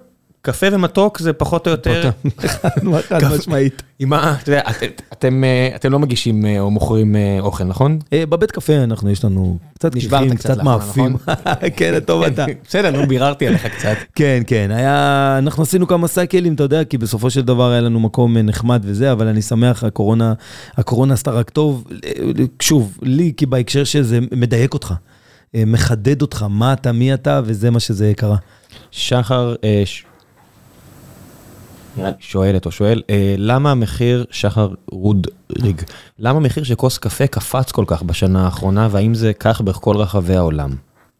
[0.45, 2.11] קפה ומתוק זה פחות או יותר...
[3.21, 3.83] חד משמעית.
[4.49, 4.61] יודע,
[5.75, 7.99] אתם לא מגישים או מוכרים אוכל, נכון?
[8.15, 11.17] בבית קפה אנחנו, יש לנו קצת קיחים, קצת מאפים.
[11.77, 12.47] כן, טוב אתה.
[12.69, 13.97] בסדר, נו, ביררתי עליך קצת.
[14.15, 18.01] כן, כן, היה, אנחנו עשינו כמה סייקלים, אתה יודע, כי בסופו של דבר היה לנו
[18.01, 20.33] מקום נחמד וזה, אבל אני שמח, הקורונה,
[20.77, 21.85] הקורונה עשתה רק טוב.
[22.63, 24.95] שוב, לי, כי בהקשר שזה מדייק אותך,
[25.55, 28.37] מחדד אותך, מה אתה, מי אתה, וזה מה שזה קרה.
[28.91, 29.55] שחר,
[32.21, 33.03] שואלת או שואל,
[33.39, 35.83] למה המחיר, שחר רודריג,
[36.19, 40.37] למה המחיר של כוס קפה קפץ כל כך בשנה האחרונה, והאם זה כך בכל רחבי
[40.37, 40.71] העולם?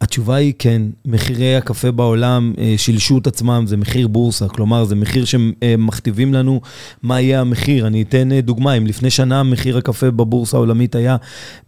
[0.01, 4.95] התשובה היא כן, מחירי הקפה בעולם אה, שילשו את עצמם, זה מחיר בורסה, כלומר זה
[4.95, 6.61] מחיר שמכתיבים לנו
[7.03, 7.87] מה יהיה המחיר.
[7.87, 11.17] אני אתן אה, דוגמה, אם לפני שנה מחיר הקפה בבורסה העולמית היה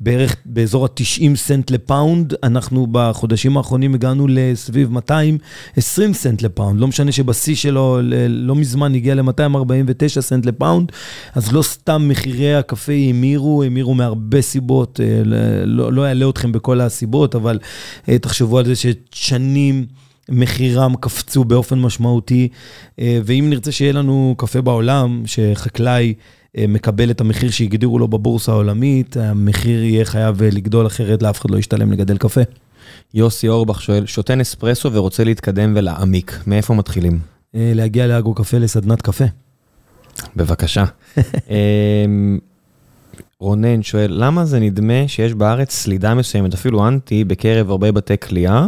[0.01, 7.13] בערך באזור ה-90 סנט לפאונד, אנחנו בחודשים האחרונים הגענו לסביב 220 סנט לפאונד, לא משנה
[7.13, 7.99] שבשיא שלו
[8.29, 10.93] לא מזמן הגיע ל-249 סנט לפאונד,
[11.35, 15.23] אז לא סתם מחירי הקפה האמירו, האמירו מהרבה סיבות, אה,
[15.65, 17.59] לא, לא אעלה אתכם בכל הסיבות, אבל...
[18.19, 19.87] תחשבו על זה ששנים
[20.29, 22.49] מחירם קפצו באופן משמעותי,
[22.99, 26.15] אה, ואם נרצה שיהיה לנו קפה בעולם, שחקלאי
[26.57, 31.51] אה, מקבל את המחיר שהגדירו לו בבורסה העולמית, המחיר יהיה חייב לגדול אחרת, לאף אחד
[31.51, 32.41] לא ישתלם לגדל קפה.
[33.15, 37.19] יוסי אורבך שואל, שותה נספרסו ורוצה להתקדם ולהעמיק, מאיפה מתחילים?
[37.55, 39.25] אה, להגיע לאגרו קפה לסדנת קפה.
[40.37, 40.85] בבקשה.
[43.41, 48.67] רונן שואל, למה זה נדמה שיש בארץ סלידה מסוימת, אפילו אנטי, בקרב הרבה בתי כליאה,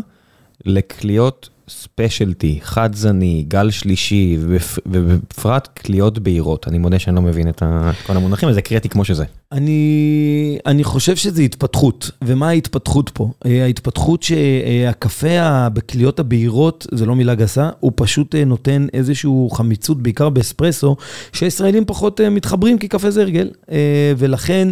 [0.65, 4.39] לקליות ספיישלטי, חד זני, גל שלישי,
[4.87, 6.69] ובפרט כליות בהירות.
[6.69, 7.63] אני מודה שאני לא מבין את
[8.07, 9.25] כל המונחים, אז קריטי כמו שזה.
[9.53, 13.31] אני, אני חושב שזה התפתחות, ומה ההתפתחות פה?
[13.47, 20.03] אה, ההתפתחות שהקפה בכליות הבהירות, זה לא מילה גסה, הוא פשוט אה, נותן איזושהי חמיצות,
[20.03, 20.97] בעיקר באספרסו,
[21.33, 23.51] שישראלים פחות אה, מתחברים, כי קפה זה הרגל.
[24.19, 24.69] ולכן,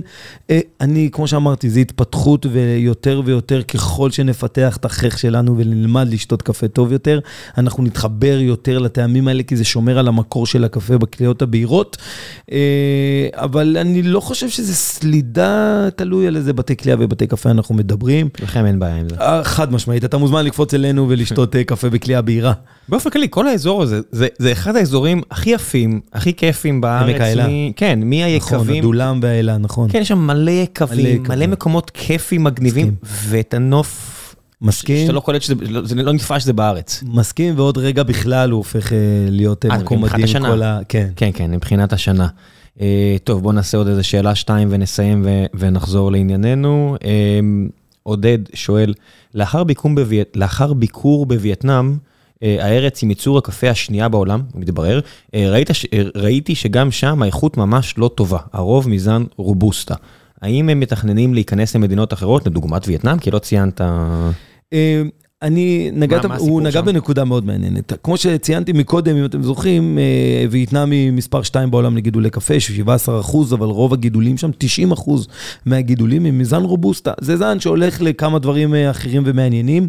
[0.81, 6.69] אני, כמו שאמרתי, זה התפתחות, ויותר ויותר ככל שנפתח את החך שלנו ונלמד לשתות קפה
[6.69, 7.21] טוב יותר,
[7.59, 11.97] אנחנו נתחבר יותר לטעמים האלה, כי זה שומר על המקור של הקפה בכליות הבהירות.
[13.33, 14.87] אבל אני לא חושב שזה...
[14.97, 18.29] סלידה, תלוי על איזה בתי כליאה ובתי קפה אנחנו מדברים.
[18.43, 19.17] לכם אין בעיה עם זה.
[19.21, 22.53] אה, חד משמעית, אתה מוזמן לקפוץ אלינו ולשתות אה, קפה בכליאה בהירה.
[22.89, 27.15] באופן כללי, כל האזור הזה, זה, זה אחד האזורים הכי יפים, הכי כיפים בארץ.
[27.15, 27.47] עמק האלה.
[27.77, 28.61] כן, מי היקבים.
[28.61, 29.89] נכון, הדולם והאלה, נכון.
[29.93, 34.16] כן, יש שם מלא יקבים, מלא, מלא מקומות כיפים מגניבים, ואת הנוף...
[34.63, 34.97] מסכים.
[35.03, 35.55] שאתה לא קולט שזה,
[35.85, 37.03] זה לא נתפס שזה בארץ.
[37.07, 38.93] מסכים, ועוד רגע בכלל הוא הופך
[39.31, 40.43] להיות מקום מדהים.
[40.43, 40.81] כל ה...
[40.89, 41.09] כן.
[41.17, 42.29] כן, כן, מבחינת השנה.
[42.81, 46.97] אה, טוב, בואו נעשה עוד איזה שאלה שתיים ונסיים ו- ונחזור לענייננו.
[47.05, 47.41] אה,
[48.03, 48.95] עודד שואל,
[49.35, 49.91] לאחר ביקור,
[50.35, 51.97] לאחר ביקור בווייטנאם,
[52.43, 55.01] אה, הארץ עם ייצור הקפה השנייה בעולם, מתברר,
[55.35, 55.71] ראית,
[56.15, 59.95] ראיתי שגם שם האיכות ממש לא טובה, הרוב מזן רובוסטה.
[60.43, 63.19] האם הם מתכננים להיכנס למדינות אחרות, לדוגמת וייטנאם?
[63.19, 63.81] כי לא ציינת...
[65.43, 67.93] אני, נגעת, הוא נגע בנקודה מאוד מעניינת.
[68.03, 73.21] כמו שציינתי מקודם, אם אתם זוכרים, אה, וייטנאם היא מספר 2 בעולם לגידולי קפה, 17
[73.21, 75.29] אחוז, אבל רוב הגידולים שם, 90 אחוז
[75.67, 77.13] מהגידולים הם מזן רובוסטה.
[77.21, 79.89] זה זן שהולך לכמה דברים אה, אחרים ומעניינים.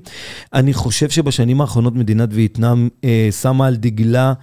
[0.54, 4.34] אני חושב שבשנים האחרונות מדינת וייטנאם אה, שמה על דגלה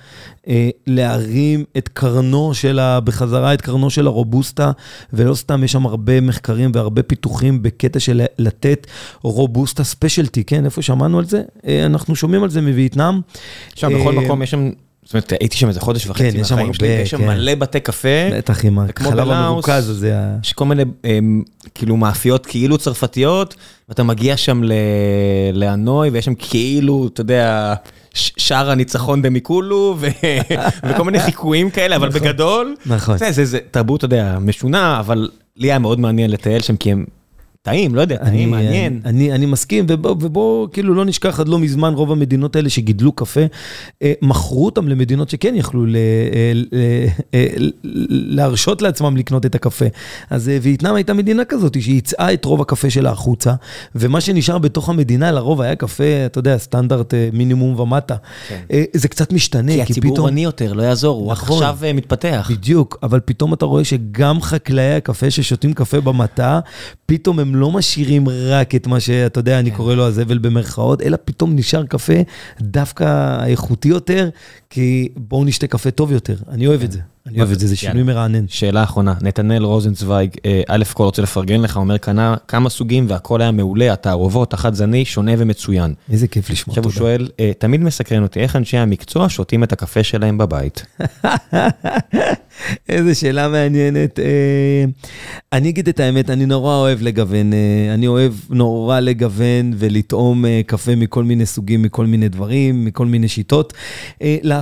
[0.49, 3.01] אה, להרים את קרנו של ה...
[3.01, 4.73] בחזרה את קרנו של הרובוסטה,
[5.13, 8.87] ולא סתם, יש שם הרבה מחקרים והרבה פיתוחים בקטע של לתת
[9.23, 10.65] רובוסטה ספיישלטי, כן?
[10.65, 11.42] איפה שמענו על זה?
[11.66, 13.20] אה, אנחנו שומעים על זה מווייטנאם.
[13.72, 14.70] עכשיו, בכל אה, מקום יש שם...
[15.03, 17.26] זאת אומרת, הייתי שם איזה חודש וחצי כן, מהחיים שלי, יש שם כן.
[17.26, 18.09] מלא בתי קפה.
[18.32, 20.14] בטח, עם החלב המרוכז הזה.
[20.42, 20.82] יש כל מיני,
[21.74, 23.55] כאילו, מאפיות כאילו צרפתיות,
[23.88, 24.62] ואתה מגיע שם
[25.53, 27.74] להנוי, ויש שם כאילו, אתה יודע...
[28.14, 29.97] שער הניצחון דמיקולו,
[30.88, 32.20] וכל מיני חיקויים כאלה, אבל נכון.
[32.20, 33.16] בגדול, נכון.
[33.30, 37.05] זה תרבות, אתה יודע, משונה, אבל לי היה מאוד מעניין לטייל שם, כי הם
[37.65, 39.01] טעים, לא יודע, טעים, מעניין.
[39.05, 43.12] אני, אני מסכים, ובוא, ובוא כאילו לא נשכח עד לא מזמן, רוב המדינות האלה שגידלו
[43.12, 43.41] קפה,
[44.03, 46.65] אה, מכרו אותם למדינות שכן יכלו ל, אה, ל,
[47.35, 47.47] אה,
[48.11, 49.85] להרשות לעצמם לקנות את הקפה.
[50.31, 53.55] אז וייטנאם הייתה מדינה כזאת, שייצאה את רוב הקפה שלה החוצה,
[53.95, 58.17] ומה שנשאר בתוך המדינה לרוב היה קפה, אתה יודע, סטנדרט מינימום ומטה.
[58.49, 58.61] כן.
[58.93, 60.29] זה קצת משתנה, כי, כי הציבור פתאום...
[60.29, 62.49] עני יותר, לא יעזור, הוא נכון, עכשיו מתפתח.
[62.51, 66.61] בדיוק, אבל פתאום אתה רואה שגם חקלאי הקפה ששותים קפה במטה,
[67.07, 69.77] פתאום הם לא משאירים רק את מה שאתה יודע, אני כן.
[69.77, 72.13] קורא לו הזבל במרכאות, אלא פתאום נשאר קפה
[72.61, 74.29] דווקא איכותי יותר,
[74.75, 76.37] כי בואו נשתה קפה טוב יותר.
[76.49, 76.99] אני אוהב את זה.
[77.27, 78.45] אני אוהב את זה, זה שינוי מרענן.
[78.49, 83.41] שאלה אחרונה, נתנאל רוזנצוויג, אה, א' כל רוצה לפרגן לך, אומר קנה כמה סוגים והכל
[83.41, 85.95] היה מעולה, התערובות, החד זני, שונה ומצוין.
[86.11, 86.89] איזה כיף לשמוע, תודה.
[86.89, 90.87] עכשיו הוא שואל, אה, תמיד מסקרן אותי, איך אנשי המקצוע שותים את הקפה שלהם בבית?
[92.89, 94.18] איזה שאלה מעניינת.
[94.18, 94.85] אה,
[95.53, 97.51] אני אגיד את האמת, אני נורא אוהב לגוון,
[97.95, 103.72] אני אוהב נורא לגוון ולטעום קפה מכל מיני סוגים, מכל מיני דברים, מכל מיני שיטות.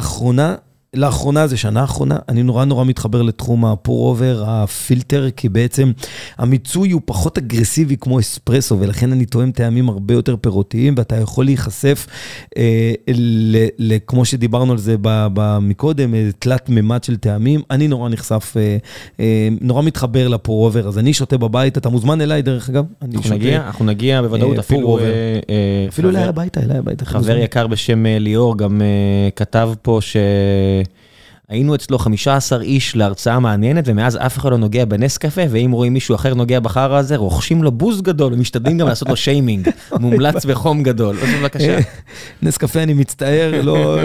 [0.03, 0.55] לאחרונה,
[0.97, 5.93] לאחרונה, זה שנה האחרונה, אני נורא נורא מתחבר לתחום ה pour over, הפילטר, כי בעצם
[6.39, 11.45] המיצוי הוא פחות אגרסיבי כמו אספרסו, ולכן אני טועם טעמים הרבה יותר פירותיים, ואתה יכול
[11.45, 12.07] להיחשף,
[12.57, 14.97] אה, ל, ל, כמו שדיברנו על זה
[15.61, 17.61] מקודם, אה, תלת מימד של טעמים.
[17.71, 18.77] אני נורא נחשף, אה,
[19.21, 22.85] אה, נורא מתחבר ל pour over, אז אני שותה בבית, אתה מוזמן אליי דרך אגב.
[23.03, 24.99] אנחנו שותה, נגיע, אנחנו נגיע בוודאות, אה, אפילו...
[24.99, 27.05] אה, אה, אפילו אליי הביתה, אליי הביתה.
[27.05, 30.17] חבר יקר בשם ליאור גם אה, כתב פה ש...
[31.53, 35.93] היינו אצלו 15 איש להרצאה מעניינת, ומאז אף אחד לא נוגע בנס קפה, ואם רואים
[35.93, 39.69] מישהו אחר נוגע בחרא הזה, רוכשים לו בוז גדול, ומשתדלים גם לעשות לו שיימינג,
[40.01, 41.17] מומלץ בחום גדול.
[41.23, 41.79] אז בבקשה.
[42.43, 43.99] נס קפה, אני מצטער, לא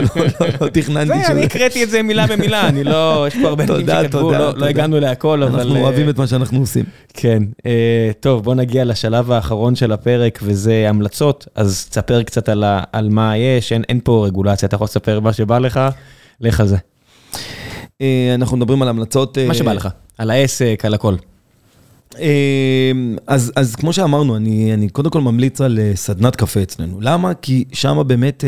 [0.73, 1.30] תכננתי ש...
[1.30, 4.99] אני הקראתי את זה מילה במילה, אני לא, יש פה הרבה דברים שכתבו, לא הגענו
[4.99, 5.59] להכל, אבל...
[5.59, 6.86] אנחנו אוהבים את מה שאנחנו עושים.
[7.13, 7.43] כן.
[8.19, 12.49] טוב, בוא נגיע לשלב האחרון של הפרק, וזה המלצות, אז תספר קצת
[12.91, 15.80] על מה יש, אין פה רגולציה, אתה יכול לספר מה שבא לך,
[16.42, 16.78] לך על זה.
[18.02, 19.38] אה, אנחנו מדברים על המלצות...
[19.48, 21.16] מה שבא לך, על העסק, על הכל.
[22.20, 22.92] אה,
[23.28, 27.02] אז, אז כמו שאמרנו, אני, אני קודם כל ממליץ על אה, סדנת קפה אצלנו.
[27.02, 27.34] למה?
[27.34, 28.44] כי שם באמת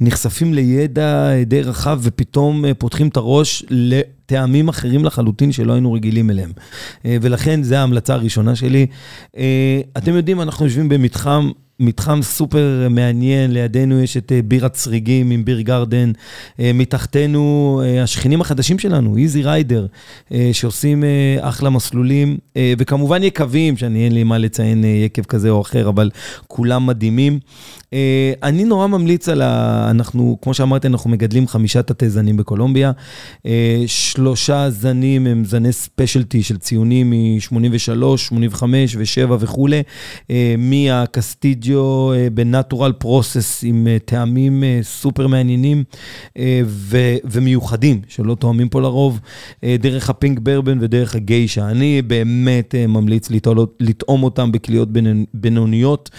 [0.00, 6.52] נחשפים לידע די רחב ופתאום פותחים את הראש לטעמים אחרים לחלוטין שלא היינו רגילים אליהם.
[7.04, 8.86] ולכן זו ההמלצה הראשונה שלי.
[9.96, 15.44] אתם יודעים, אנחנו יושבים במתחם מתחם סופר מעניין, לידינו יש את אה, בירת סריגים עם
[15.44, 16.12] ביר גרדן,
[16.60, 19.86] אה, מתחתנו אה, השכנים החדשים שלנו, איזי ריידר,
[20.52, 21.04] שעושים
[21.40, 22.36] אחלה מסלולים,
[22.78, 26.10] וכמובן יקבים, שאני אין לי מה לציין יקב כזה או אחר, אבל
[26.46, 27.38] כולם מדהימים.
[28.42, 29.86] אני נורא ממליץ על ה...
[29.90, 32.92] אנחנו, כמו שאמרתי, אנחנו מגדלים חמישה תתי זנים בקולומביה.
[33.86, 39.82] שלושה זנים הם זני specialty של ציונים מ-83, 85 ו-7 וכולי.
[41.66, 45.84] מהקסטיג'יו ב natural process עם אה, טעמים סופר מעניינים
[47.24, 49.20] ומיוחדים, שלא תואמים פה לרוב,
[49.64, 51.68] דרך ה pink bourbon ודרך הגיישה.
[51.68, 53.28] אני באמת ממליץ
[53.80, 54.88] לטעום אותם בקליעות
[55.34, 56.10] בינוניות,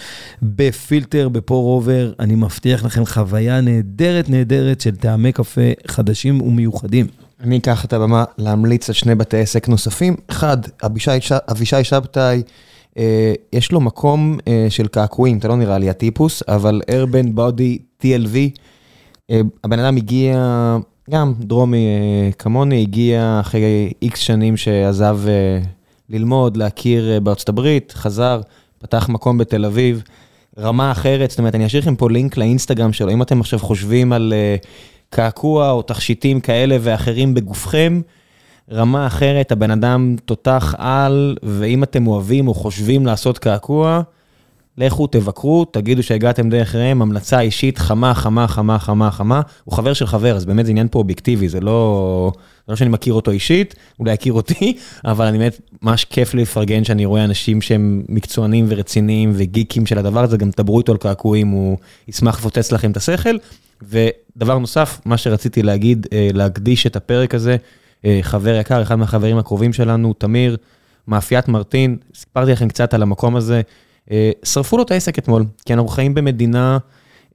[0.42, 7.06] בפילטר, ב pour over, אני מבטיח לכם חוויה נהדרת נהדרת של טעמי קפה חדשים ומיוחדים.
[7.40, 10.16] אני אקח את הבמה להמליץ על שני בתי עסק נוספים.
[10.28, 10.56] אחד,
[11.48, 12.67] אבישי שבתאי, אה,
[13.52, 18.36] יש לו מקום אה, של קעקועים, אתה לא נראה לי הטיפוס, אבל urban body TLV,
[19.30, 20.36] אה, הבן אדם הגיע,
[21.10, 25.60] גם דרומי אה, כמוני, הגיע אחרי איקס שנים שעזב אה,
[26.10, 28.40] ללמוד, להכיר אה, בארצות הברית, חזר,
[28.78, 30.02] פתח מקום בתל אביב.
[30.58, 34.12] רמה אחרת, זאת אומרת, אני אשאיר לכם פה לינק לאינסטגרם שלו, אם אתם עכשיו חושבים
[34.12, 34.32] על
[35.10, 38.00] קעקוע או תכשיטים כאלה ואחרים בגופכם,
[38.72, 44.02] רמה אחרת, הבן אדם תותח על, ואם אתם אוהבים או חושבים לעשות קעקוע,
[44.78, 49.40] לכו, תבקרו, תגידו שהגעתם דרך ראם, המלצה אישית חמה, חמה, חמה, חמה, חמה.
[49.64, 52.32] הוא חבר של חבר, אז באמת זה עניין פה אובייקטיבי, זה לא,
[52.66, 56.84] זה לא שאני מכיר אותו אישית, אולי יכיר אותי, אבל אני באמת, ממש כיף לפרגן
[56.84, 61.48] שאני רואה אנשים שהם מקצוענים ורציניים וגיקים של הדבר הזה, גם תדברו איתו על קעקועים,
[61.48, 61.78] הוא
[62.08, 63.36] ישמח לפוצץ לכם את השכל.
[63.82, 67.56] ודבר נוסף, מה שרציתי להגיד, אה, להקדיש את הפרק הזה,
[68.22, 70.56] חבר יקר, אחד מהחברים הקרובים שלנו, תמיר,
[71.08, 73.62] מאפיית מרטין, סיפרתי לכם קצת על המקום הזה.
[74.10, 76.78] אה, שרפו לו את העסק אתמול, כי אנחנו חיים במדינה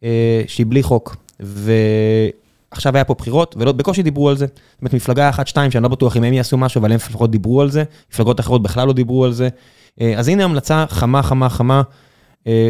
[0.03, 1.15] אה, שהיא בלי חוק.
[1.39, 4.45] ועכשיו היה פה בחירות, ובקושי דיברו על זה.
[4.45, 7.31] זאת אומרת, מפלגה אחת, שתיים, שאני לא בטוח אם הם יעשו משהו, אבל הם לפחות
[7.31, 7.83] דיברו על זה.
[8.11, 9.49] מפלגות אחרות בכלל לא דיברו על זה.
[10.01, 11.81] אה, אז הנה המלצה חמה, חמה, חמה.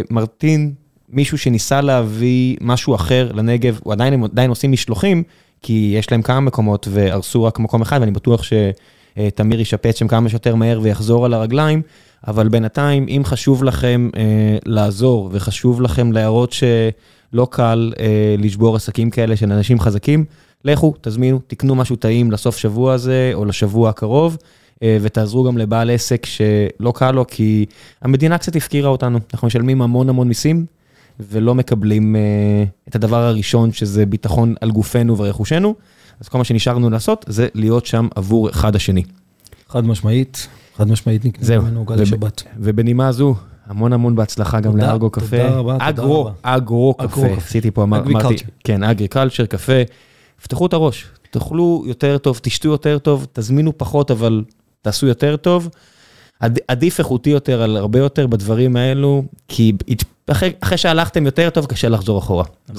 [0.09, 0.73] מרטין,
[1.09, 5.23] מישהו שניסה להביא משהו אחר לנגב, הוא עדיין, עדיין עושים משלוחים,
[5.63, 10.29] כי יש להם כמה מקומות והרסו רק מקום אחד, ואני בטוח שתמיר ישפץ שם כמה
[10.29, 11.81] שיותר מהר ויחזור על הרגליים.
[12.27, 19.09] אבל בינתיים, אם חשוב לכם אה, לעזור וחשוב לכם להראות שלא קל אה, לשבור עסקים
[19.09, 20.25] כאלה של אנשים חזקים,
[20.65, 24.37] לכו, תזמינו, תקנו משהו טעים לסוף שבוע הזה או לשבוע הקרוב,
[24.83, 27.65] אה, ותעזרו גם לבעל עסק שלא קל לו, כי
[28.01, 29.19] המדינה קצת הפקירה אותנו.
[29.33, 30.65] אנחנו משלמים המון המון מיסים,
[31.19, 32.21] ולא מקבלים אה,
[32.87, 35.75] את הדבר הראשון, שזה ביטחון על גופנו ורכושנו.
[36.19, 39.03] אז כל מה שנשארנו לעשות זה להיות שם עבור אחד השני.
[39.69, 40.47] חד משמעית.
[40.77, 42.43] חד משמעית נקנה ממנו עוגה לשבת.
[42.59, 43.35] ובנימה זו,
[43.65, 45.37] המון המון בהצלחה גם לארגו קפה.
[45.37, 46.31] תודה רבה, תודה רבה.
[46.41, 49.81] אגרו קפה, עשיתי פה, אמרתי, כן, אגריקלצ'ר קפה.
[50.43, 54.43] פתחו את הראש, תאכלו יותר טוב, תשתו יותר טוב, תזמינו פחות, אבל
[54.81, 55.69] תעשו יותר טוב.
[56.67, 59.73] עדיף איכותי יותר על הרבה יותר בדברים האלו, כי
[60.61, 62.43] אחרי שהלכתם יותר טוב, קשה לחזור אחורה.
[62.69, 62.77] נכון.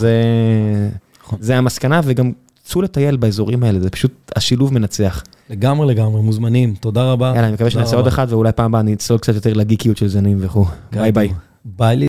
[1.24, 1.38] נכון.
[1.42, 2.32] זה המסקנה, וגם
[2.64, 5.22] צאו לטייל באזורים האלה, זה פשוט השילוב מנצח.
[5.50, 7.32] לגמרי לגמרי, מוזמנים, תודה רבה.
[7.34, 10.08] יאללה, אני מקווה שנעשה עוד אחד, ואולי פעם הבאה אני אצלול קצת יותר לגיקיות של
[10.08, 10.64] זנים וכו'.
[10.92, 11.28] ביי ביי.
[11.64, 11.96] ביי.